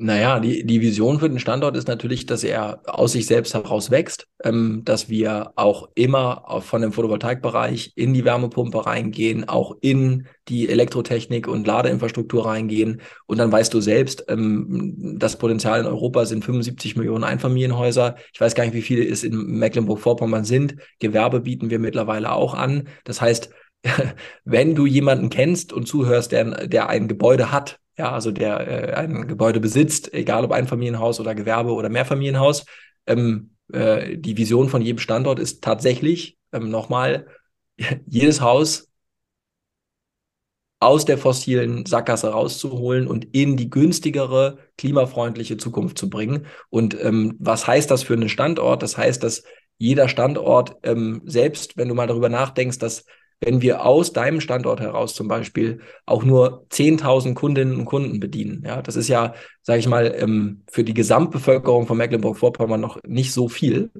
Naja, 0.00 0.38
die, 0.38 0.64
die 0.64 0.80
Vision 0.80 1.18
für 1.18 1.28
den 1.28 1.40
Standort 1.40 1.76
ist 1.76 1.88
natürlich, 1.88 2.24
dass 2.24 2.44
er 2.44 2.82
aus 2.86 3.12
sich 3.12 3.26
selbst 3.26 3.52
heraus 3.54 3.90
wächst, 3.90 4.28
ähm, 4.44 4.82
dass 4.84 5.08
wir 5.08 5.50
auch 5.56 5.88
immer 5.96 6.60
von 6.60 6.82
dem 6.82 6.92
Photovoltaikbereich 6.92 7.94
in 7.96 8.14
die 8.14 8.24
Wärmepumpe 8.24 8.86
reingehen, 8.86 9.48
auch 9.48 9.76
in 9.80 10.28
die 10.46 10.68
Elektrotechnik 10.68 11.48
und 11.48 11.66
Ladeinfrastruktur 11.66 12.46
reingehen. 12.46 13.02
Und 13.26 13.38
dann 13.38 13.50
weißt 13.50 13.74
du 13.74 13.80
selbst, 13.80 14.24
ähm, 14.28 15.16
das 15.18 15.36
Potenzial 15.36 15.80
in 15.80 15.86
Europa 15.86 16.26
sind 16.26 16.44
75 16.44 16.94
Millionen 16.94 17.24
Einfamilienhäuser. 17.24 18.14
Ich 18.32 18.40
weiß 18.40 18.54
gar 18.54 18.62
nicht, 18.62 18.74
wie 18.74 18.82
viele 18.82 19.04
es 19.04 19.24
in 19.24 19.34
Mecklenburg-Vorpommern 19.58 20.44
sind. 20.44 20.76
Gewerbe 21.00 21.40
bieten 21.40 21.70
wir 21.70 21.80
mittlerweile 21.80 22.30
auch 22.30 22.54
an. 22.54 22.86
Das 23.02 23.20
heißt, 23.20 23.50
wenn 24.44 24.76
du 24.76 24.86
jemanden 24.86 25.28
kennst 25.28 25.72
und 25.72 25.88
zuhörst, 25.88 26.30
der, 26.30 26.68
der 26.68 26.88
ein 26.88 27.08
Gebäude 27.08 27.50
hat, 27.50 27.80
ja, 27.98 28.12
also 28.12 28.30
der 28.30 28.60
äh, 28.60 28.94
ein 28.94 29.26
Gebäude 29.26 29.60
besitzt, 29.60 30.14
egal 30.14 30.44
ob 30.44 30.52
Einfamilienhaus 30.52 31.18
oder 31.20 31.34
Gewerbe 31.34 31.72
oder 31.72 31.88
Mehrfamilienhaus. 31.88 32.64
Ähm, 33.06 33.50
äh, 33.72 34.16
die 34.16 34.36
Vision 34.36 34.68
von 34.68 34.82
jedem 34.82 34.98
Standort 34.98 35.40
ist 35.40 35.62
tatsächlich 35.62 36.38
ähm, 36.52 36.70
nochmal 36.70 37.26
jedes 38.06 38.40
Haus 38.40 38.88
aus 40.80 41.04
der 41.04 41.18
fossilen 41.18 41.86
Sackgasse 41.86 42.28
rauszuholen 42.28 43.08
und 43.08 43.24
in 43.34 43.56
die 43.56 43.68
günstigere, 43.68 44.58
klimafreundliche 44.76 45.56
Zukunft 45.56 45.98
zu 45.98 46.08
bringen. 46.08 46.46
Und 46.70 46.96
ähm, 47.02 47.34
was 47.40 47.66
heißt 47.66 47.90
das 47.90 48.04
für 48.04 48.14
einen 48.14 48.28
Standort? 48.28 48.84
Das 48.84 48.96
heißt, 48.96 49.22
dass 49.24 49.42
jeder 49.78 50.08
Standort, 50.08 50.76
ähm, 50.84 51.22
selbst 51.24 51.76
wenn 51.76 51.88
du 51.88 51.94
mal 51.94 52.06
darüber 52.06 52.28
nachdenkst, 52.28 52.78
dass 52.78 53.06
wenn 53.40 53.62
wir 53.62 53.84
aus 53.84 54.12
deinem 54.12 54.40
Standort 54.40 54.80
heraus 54.80 55.14
zum 55.14 55.28
Beispiel 55.28 55.80
auch 56.06 56.24
nur 56.24 56.66
10.000 56.70 57.34
Kundinnen 57.34 57.76
und 57.76 57.84
Kunden 57.84 58.20
bedienen. 58.20 58.62
Ja, 58.66 58.82
das 58.82 58.96
ist 58.96 59.08
ja, 59.08 59.34
sage 59.62 59.78
ich 59.78 59.88
mal, 59.88 60.14
ähm, 60.18 60.62
für 60.70 60.84
die 60.84 60.94
Gesamtbevölkerung 60.94 61.86
von 61.86 61.96
Mecklenburg-Vorpommern 61.98 62.80
noch 62.80 62.98
nicht 63.06 63.32
so 63.32 63.48
viel. 63.48 63.90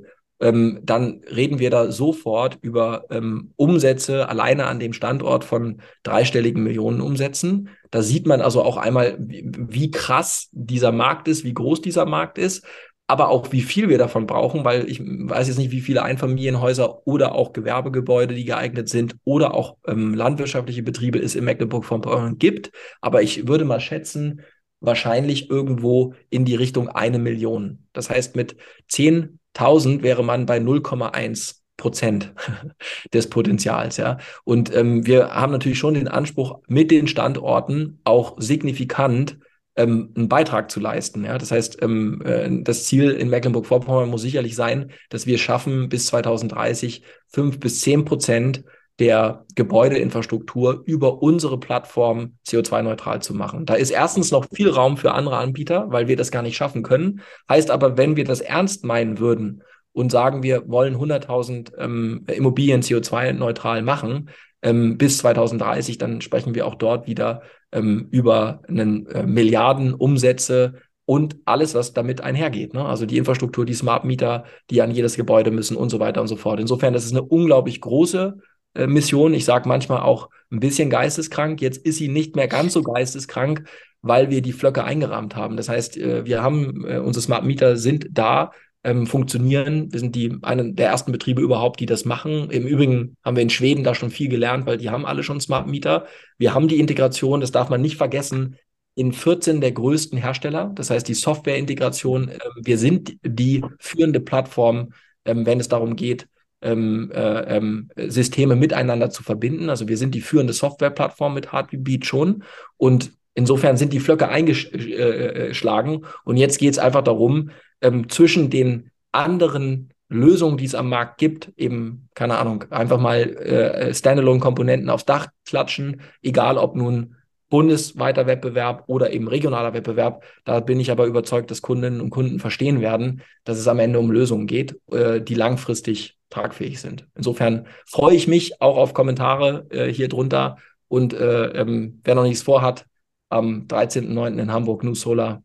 Ähm, 0.40 0.81
dann 0.85 1.22
reden 1.35 1.59
wir 1.59 1.70
da 1.70 1.90
sofort 1.90 2.59
über 2.62 3.07
ähm, 3.11 3.53
Umsätze 3.57 4.29
alleine 4.29 4.66
an 4.66 4.79
dem 4.79 4.92
Standort 4.92 5.44
von 5.44 5.83
dreistelligen 6.05 6.62
Millionen 6.62 7.01
Umsätzen. 7.01 7.70
Da 7.90 8.03
sieht 8.03 8.27
man 8.27 8.40
also 8.40 8.62
auch 8.62 8.77
einmal, 8.77 9.16
wie, 9.18 9.44
wie 9.53 9.90
krass 9.90 10.48
dieser 10.53 10.92
Markt 10.92 11.27
ist, 11.27 11.42
wie 11.42 11.55
groß 11.55 11.81
dieser 11.81 12.07
Markt 12.07 12.38
ist 12.38 12.64
aber 13.08 13.30
auch 13.30 13.52
wie 13.52 13.62
viel 13.62 13.88
wir 13.88 13.96
davon 13.96 14.26
brauchen, 14.26 14.64
weil 14.64 14.88
ich 14.88 15.00
weiß 15.02 15.48
jetzt 15.48 15.56
nicht, 15.56 15.70
wie 15.70 15.80
viele 15.80 16.02
Einfamilienhäuser 16.02 17.06
oder 17.06 17.34
auch 17.34 17.54
Gewerbegebäude, 17.54 18.34
die 18.34 18.44
geeignet 18.44 18.90
sind 18.90 19.16
oder 19.24 19.54
auch 19.54 19.78
ähm, 19.86 20.12
landwirtschaftliche 20.12 20.82
Betriebe 20.82 21.18
es 21.18 21.34
in 21.34 21.44
Mecklenburg-Vorpommern 21.44 22.38
gibt. 22.38 22.70
Aber 23.00 23.22
ich 23.22 23.48
würde 23.48 23.64
mal 23.64 23.80
schätzen, 23.80 24.42
wahrscheinlich 24.80 25.48
irgendwo 25.48 26.14
in 26.28 26.44
die 26.44 26.54
Richtung 26.54 26.90
eine 26.90 27.18
Million. 27.18 27.86
Das 27.94 28.10
heißt, 28.10 28.36
mit 28.36 28.56
10.000 28.90 30.02
wäre 30.02 30.22
man 30.22 30.44
bei 30.44 30.58
0,1 30.58 31.56
Prozent 31.78 32.34
des 33.14 33.30
Potenzials, 33.30 33.96
ja. 33.96 34.18
Und 34.44 34.74
ähm, 34.74 35.06
wir 35.06 35.30
haben 35.30 35.52
natürlich 35.52 35.78
schon 35.78 35.94
den 35.94 36.08
Anspruch, 36.08 36.60
mit 36.68 36.90
den 36.90 37.08
Standorten 37.08 38.00
auch 38.04 38.36
signifikant 38.38 39.38
ähm, 39.78 40.12
einen 40.16 40.28
Beitrag 40.28 40.70
zu 40.70 40.80
leisten. 40.80 41.24
Ja? 41.24 41.38
Das 41.38 41.50
heißt, 41.50 41.82
ähm, 41.82 42.20
äh, 42.24 42.62
das 42.62 42.84
Ziel 42.84 43.10
in 43.10 43.30
Mecklenburg-Vorpommern 43.30 44.10
muss 44.10 44.22
sicherlich 44.22 44.56
sein, 44.56 44.90
dass 45.08 45.26
wir 45.26 45.38
schaffen, 45.38 45.88
bis 45.88 46.06
2030 46.06 47.02
fünf 47.28 47.60
bis 47.60 47.80
zehn 47.80 48.04
Prozent 48.04 48.64
der 48.98 49.44
Gebäudeinfrastruktur 49.54 50.82
über 50.84 51.22
unsere 51.22 51.60
Plattform 51.60 52.34
CO2-neutral 52.44 53.22
zu 53.22 53.32
machen. 53.32 53.64
Da 53.64 53.74
ist 53.74 53.90
erstens 53.90 54.32
noch 54.32 54.46
viel 54.52 54.70
Raum 54.70 54.96
für 54.96 55.12
andere 55.12 55.36
Anbieter, 55.36 55.86
weil 55.90 56.08
wir 56.08 56.16
das 56.16 56.32
gar 56.32 56.42
nicht 56.42 56.56
schaffen 56.56 56.82
können. 56.82 57.20
Heißt 57.48 57.70
aber, 57.70 57.96
wenn 57.96 58.16
wir 58.16 58.24
das 58.24 58.40
ernst 58.40 58.84
meinen 58.84 59.20
würden 59.20 59.62
und 59.92 60.10
sagen, 60.10 60.42
wir 60.42 60.68
wollen 60.68 60.96
100.000 60.96 61.78
ähm, 61.78 62.24
Immobilien 62.26 62.82
CO2-neutral 62.82 63.82
machen 63.82 64.30
ähm, 64.62 64.98
bis 64.98 65.18
2030, 65.18 65.98
dann 65.98 66.20
sprechen 66.20 66.54
wir 66.54 66.66
auch 66.66 66.74
dort 66.74 67.06
wieder 67.06 67.42
ähm, 67.72 68.08
über 68.10 68.62
einen 68.68 69.06
äh, 69.06 69.24
Milliarden 69.24 69.94
Umsätze 69.94 70.74
und 71.04 71.36
alles, 71.44 71.74
was 71.74 71.94
damit 71.94 72.20
einhergeht. 72.20 72.74
Ne? 72.74 72.84
Also 72.84 73.06
die 73.06 73.16
Infrastruktur, 73.16 73.64
die 73.64 73.74
Smart 73.74 74.04
Meter, 74.04 74.44
die 74.70 74.82
an 74.82 74.90
jedes 74.90 75.16
Gebäude 75.16 75.50
müssen 75.50 75.76
und 75.76 75.90
so 75.90 76.00
weiter 76.00 76.20
und 76.20 76.28
so 76.28 76.36
fort. 76.36 76.60
Insofern, 76.60 76.92
das 76.92 77.04
ist 77.04 77.12
eine 77.12 77.22
unglaublich 77.22 77.80
große 77.80 78.36
äh, 78.74 78.86
Mission. 78.86 79.32
Ich 79.32 79.44
sage 79.44 79.68
manchmal 79.68 80.00
auch 80.00 80.28
ein 80.50 80.60
bisschen 80.60 80.90
geisteskrank. 80.90 81.62
Jetzt 81.62 81.78
ist 81.78 81.96
sie 81.96 82.08
nicht 82.08 82.36
mehr 82.36 82.48
ganz 82.48 82.74
so 82.74 82.82
geisteskrank, 82.82 83.64
weil 84.02 84.30
wir 84.30 84.42
die 84.42 84.52
Flöcke 84.52 84.84
eingerahmt 84.84 85.34
haben. 85.34 85.56
Das 85.56 85.68
heißt, 85.68 85.96
äh, 85.96 86.26
wir 86.26 86.42
haben, 86.42 86.84
äh, 86.86 86.98
unsere 86.98 87.22
Smart 87.22 87.44
Meter 87.44 87.76
sind 87.76 88.08
da 88.10 88.52
ähm, 88.88 89.07
funktionieren. 89.07 89.92
Wir 89.92 90.01
sind 90.01 90.14
die 90.14 90.38
einen 90.42 90.74
der 90.74 90.88
ersten 90.88 91.12
Betriebe 91.12 91.42
überhaupt, 91.42 91.81
die 91.81 91.87
das 91.87 92.05
machen. 92.05 92.51
Im 92.51 92.66
Übrigen 92.66 93.16
haben 93.22 93.37
wir 93.37 93.42
in 93.42 93.51
Schweden 93.51 93.85
da 93.85 93.94
schon 93.94 94.11
viel 94.11 94.29
gelernt, 94.29 94.66
weil 94.66 94.79
die 94.79 94.88
haben 94.88 95.05
alle 95.05 95.22
schon 95.22 95.40
Smart 95.40 95.66
Meter. 95.66 96.07
Wir 96.38 96.55
haben 96.55 96.68
die 96.68 96.81
Integration, 96.81 97.40
das 97.40 97.53
darf 97.53 97.68
man 97.68 97.83
nicht 97.83 97.96
vergessen, 97.96 98.57
in 98.94 99.12
14 99.12 99.61
der 99.61 99.72
größten 99.72 100.18
Hersteller. 100.18 100.72
Das 100.74 100.90
heißt, 100.90 101.07
die 101.07 101.14
Softwareintegration, 101.14 102.31
äh, 102.31 102.38
wir 102.62 102.79
sind 102.79 103.16
die 103.22 103.62
führende 103.79 104.20
Plattform, 104.20 104.92
ähm, 105.24 105.44
wenn 105.44 105.61
es 105.61 105.68
darum 105.68 105.94
geht, 105.94 106.27
ähm, 106.62 107.12
äh, 107.14 107.57
ähm, 107.57 107.90
Systeme 107.96 108.57
miteinander 108.57 109.11
zu 109.11 109.22
verbinden. 109.22 109.68
Also 109.68 109.87
wir 109.87 109.98
sind 109.98 110.14
die 110.14 110.20
führende 110.22 110.55
Softwareplattform 110.55 111.35
mit 111.35 111.53
Heartbeat 111.53 112.07
schon. 112.07 112.42
Und 112.77 113.12
insofern 113.35 113.77
sind 113.77 113.92
die 113.92 114.01
Flöcke 114.01 114.29
eingeschlagen. 114.29 116.07
Und 116.24 116.37
jetzt 116.38 116.59
geht 116.59 116.72
es 116.72 116.79
einfach 116.79 117.03
darum, 117.03 117.51
ähm, 117.80 118.08
zwischen 118.08 118.50
den 118.50 118.90
anderen 119.12 119.92
Lösungen, 120.08 120.56
die 120.56 120.64
es 120.64 120.74
am 120.74 120.88
Markt 120.88 121.18
gibt, 121.18 121.52
eben, 121.56 122.08
keine 122.14 122.38
Ahnung, 122.38 122.64
einfach 122.70 122.98
mal 122.98 123.18
äh, 123.20 123.94
Standalone-Komponenten 123.94 124.88
aufs 124.88 125.04
Dach 125.04 125.28
klatschen, 125.44 126.00
egal 126.22 126.56
ob 126.56 126.76
nun 126.76 127.16
bundesweiter 127.50 128.26
Wettbewerb 128.26 128.84
oder 128.88 129.12
eben 129.12 129.28
regionaler 129.28 129.72
Wettbewerb. 129.72 130.24
Da 130.44 130.60
bin 130.60 130.80
ich 130.80 130.90
aber 130.90 131.06
überzeugt, 131.06 131.50
dass 131.50 131.62
Kundinnen 131.62 132.00
und 132.00 132.10
Kunden 132.10 132.40
verstehen 132.40 132.80
werden, 132.80 133.22
dass 133.44 133.58
es 133.58 133.68
am 133.68 133.78
Ende 133.78 133.98
um 133.98 134.10
Lösungen 134.10 134.46
geht, 134.46 134.78
äh, 134.90 135.20
die 135.20 135.34
langfristig 135.34 136.18
tragfähig 136.30 136.80
sind. 136.80 137.06
Insofern 137.14 137.66
freue 137.86 138.14
ich 138.14 138.28
mich 138.28 138.60
auch 138.60 138.76
auf 138.76 138.92
Kommentare 138.92 139.66
äh, 139.70 139.92
hier 139.92 140.08
drunter 140.08 140.58
und 140.88 141.14
äh, 141.14 141.46
ähm, 141.48 142.00
wer 142.04 142.14
noch 142.14 142.24
nichts 142.24 142.42
vorhat, 142.42 142.86
am 143.30 143.66
13.09. 143.66 144.38
in 144.38 144.52
Hamburg 144.52 144.84
New 144.84 144.94
Solar, 144.94 145.42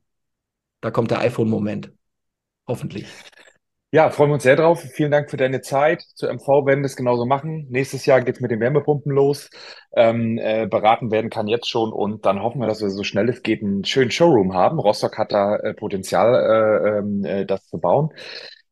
da 0.81 0.91
kommt 0.91 1.11
der 1.11 1.19
iPhone-Moment. 1.19 1.91
Hoffentlich. 2.67 3.07
Ja, 3.91 4.09
freuen 4.09 4.31
wir 4.31 4.33
uns 4.35 4.43
sehr 4.43 4.55
drauf. 4.55 4.81
Vielen 4.81 5.11
Dank 5.11 5.29
für 5.29 5.37
deine 5.37 5.61
Zeit. 5.61 6.01
Zur 6.15 6.31
MV 6.33 6.65
werden 6.65 6.79
wir 6.81 6.87
es 6.87 6.95
genauso 6.95 7.25
machen. 7.27 7.67
Nächstes 7.69 8.07
Jahr 8.07 8.21
geht 8.21 8.35
es 8.37 8.41
mit 8.41 8.49
den 8.49 8.59
Wärmepumpen 8.59 9.11
los. 9.11 9.51
Ähm, 9.95 10.39
äh, 10.39 10.65
beraten 10.65 11.11
werden 11.11 11.29
kann 11.29 11.47
jetzt 11.47 11.69
schon 11.69 11.93
und 11.93 12.25
dann 12.25 12.41
hoffen 12.41 12.59
wir, 12.59 12.65
dass 12.67 12.81
wir 12.81 12.89
so 12.89 13.03
schnell 13.03 13.29
es 13.29 13.43
geht 13.43 13.61
einen 13.61 13.85
schönen 13.85 14.09
Showroom 14.09 14.55
haben. 14.55 14.79
Rostock 14.79 15.19
hat 15.19 15.31
da 15.31 15.57
äh, 15.57 15.75
Potenzial, 15.75 16.33
äh, 16.33 16.97
ähm, 16.97 17.23
äh, 17.23 17.45
das 17.45 17.67
zu 17.67 17.77
bauen. 17.79 18.09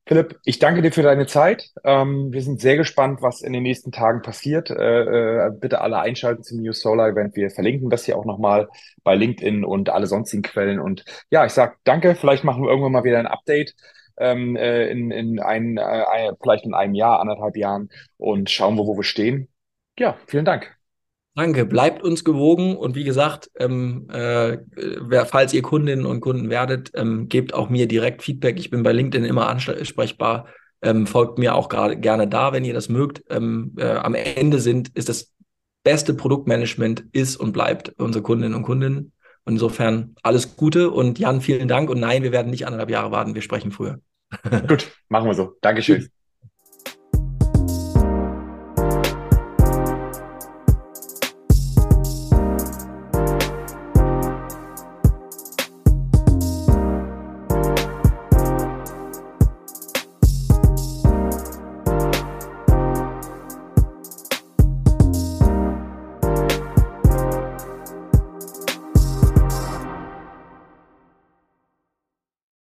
Philipp, 0.07 0.39
ich 0.43 0.59
danke 0.59 0.81
dir 0.81 0.91
für 0.91 1.03
deine 1.03 1.27
Zeit. 1.27 1.69
Ähm, 1.83 2.33
wir 2.33 2.41
sind 2.41 2.59
sehr 2.59 2.75
gespannt, 2.75 3.21
was 3.21 3.41
in 3.41 3.53
den 3.53 3.63
nächsten 3.63 3.91
Tagen 3.91 4.21
passiert. 4.21 4.69
Äh, 4.69 5.47
äh, 5.47 5.51
bitte 5.51 5.79
alle 5.81 5.99
einschalten 5.99 6.43
zum 6.43 6.61
New 6.61 6.73
Solar 6.73 7.09
Event. 7.09 7.35
Wir 7.35 7.49
verlinken 7.49 7.89
das 7.89 8.05
hier 8.05 8.17
auch 8.17 8.25
nochmal 8.25 8.67
bei 9.03 9.15
LinkedIn 9.15 9.63
und 9.63 9.89
alle 9.89 10.07
sonstigen 10.07 10.41
Quellen. 10.41 10.79
Und 10.79 11.05
ja, 11.29 11.45
ich 11.45 11.53
sag 11.53 11.77
danke. 11.83 12.15
Vielleicht 12.15 12.43
machen 12.43 12.63
wir 12.63 12.69
irgendwann 12.69 12.91
mal 12.91 13.03
wieder 13.03 13.19
ein 13.19 13.27
Update 13.27 13.75
ähm, 14.17 14.55
äh, 14.55 14.87
in, 14.89 15.11
in 15.11 15.39
ein, 15.39 15.77
äh, 15.77 16.33
vielleicht 16.41 16.65
in 16.65 16.73
einem 16.73 16.95
Jahr, 16.95 17.19
anderthalb 17.19 17.55
Jahren 17.55 17.89
und 18.17 18.49
schauen 18.49 18.75
wir, 18.75 18.85
wo 18.87 18.97
wir 18.97 19.03
stehen. 19.03 19.49
Ja, 19.97 20.17
vielen 20.27 20.45
Dank. 20.45 20.80
Danke, 21.34 21.65
bleibt 21.65 22.03
uns 22.03 22.25
gewogen 22.25 22.75
und 22.75 22.95
wie 22.95 23.05
gesagt, 23.05 23.49
ähm, 23.57 24.09
äh, 24.09 24.57
falls 25.25 25.53
ihr 25.53 25.61
Kundinnen 25.61 26.05
und 26.05 26.19
Kunden 26.19 26.49
werdet, 26.49 26.91
ähm, 26.93 27.29
gebt 27.29 27.53
auch 27.53 27.69
mir 27.69 27.88
direkt 27.88 28.21
Feedback. 28.21 28.59
Ich 28.59 28.69
bin 28.69 28.84
bei 28.84 28.91
LinkedIn 28.91 29.25
immer 29.25 29.47
ansprechbar. 29.47 30.47
Ähm, 30.82 31.07
folgt 31.07 31.38
mir 31.38 31.55
auch 31.55 31.69
gerade 31.69 31.95
gerne 31.97 32.27
da, 32.27 32.51
wenn 32.51 32.65
ihr 32.65 32.73
das 32.73 32.89
mögt. 32.89 33.23
Ähm, 33.29 33.73
äh, 33.77 33.86
am 33.86 34.13
Ende 34.13 34.59
sind 34.59 34.89
ist 34.89 35.07
das 35.07 35.32
beste 35.84 36.13
Produktmanagement 36.13 37.05
ist 37.13 37.38
und 37.38 37.53
bleibt 37.53 37.93
unsere 37.97 38.23
Kundinnen 38.23 38.55
und 38.55 38.63
Kunden. 38.63 39.13
Insofern 39.45 40.15
alles 40.23 40.55
Gute 40.55 40.91
und 40.91 41.17
Jan, 41.17 41.41
vielen 41.41 41.67
Dank. 41.67 41.89
Und 41.89 41.99
nein, 41.99 42.23
wir 42.23 42.32
werden 42.32 42.51
nicht 42.51 42.65
anderthalb 42.65 42.89
Jahre 42.89 43.11
warten, 43.11 43.36
wir 43.36 43.41
sprechen 43.41 43.71
früher. 43.71 43.99
Gut, 44.67 44.91
machen 45.07 45.27
wir 45.27 45.34
so. 45.34 45.57
Dankeschön. 45.61 46.09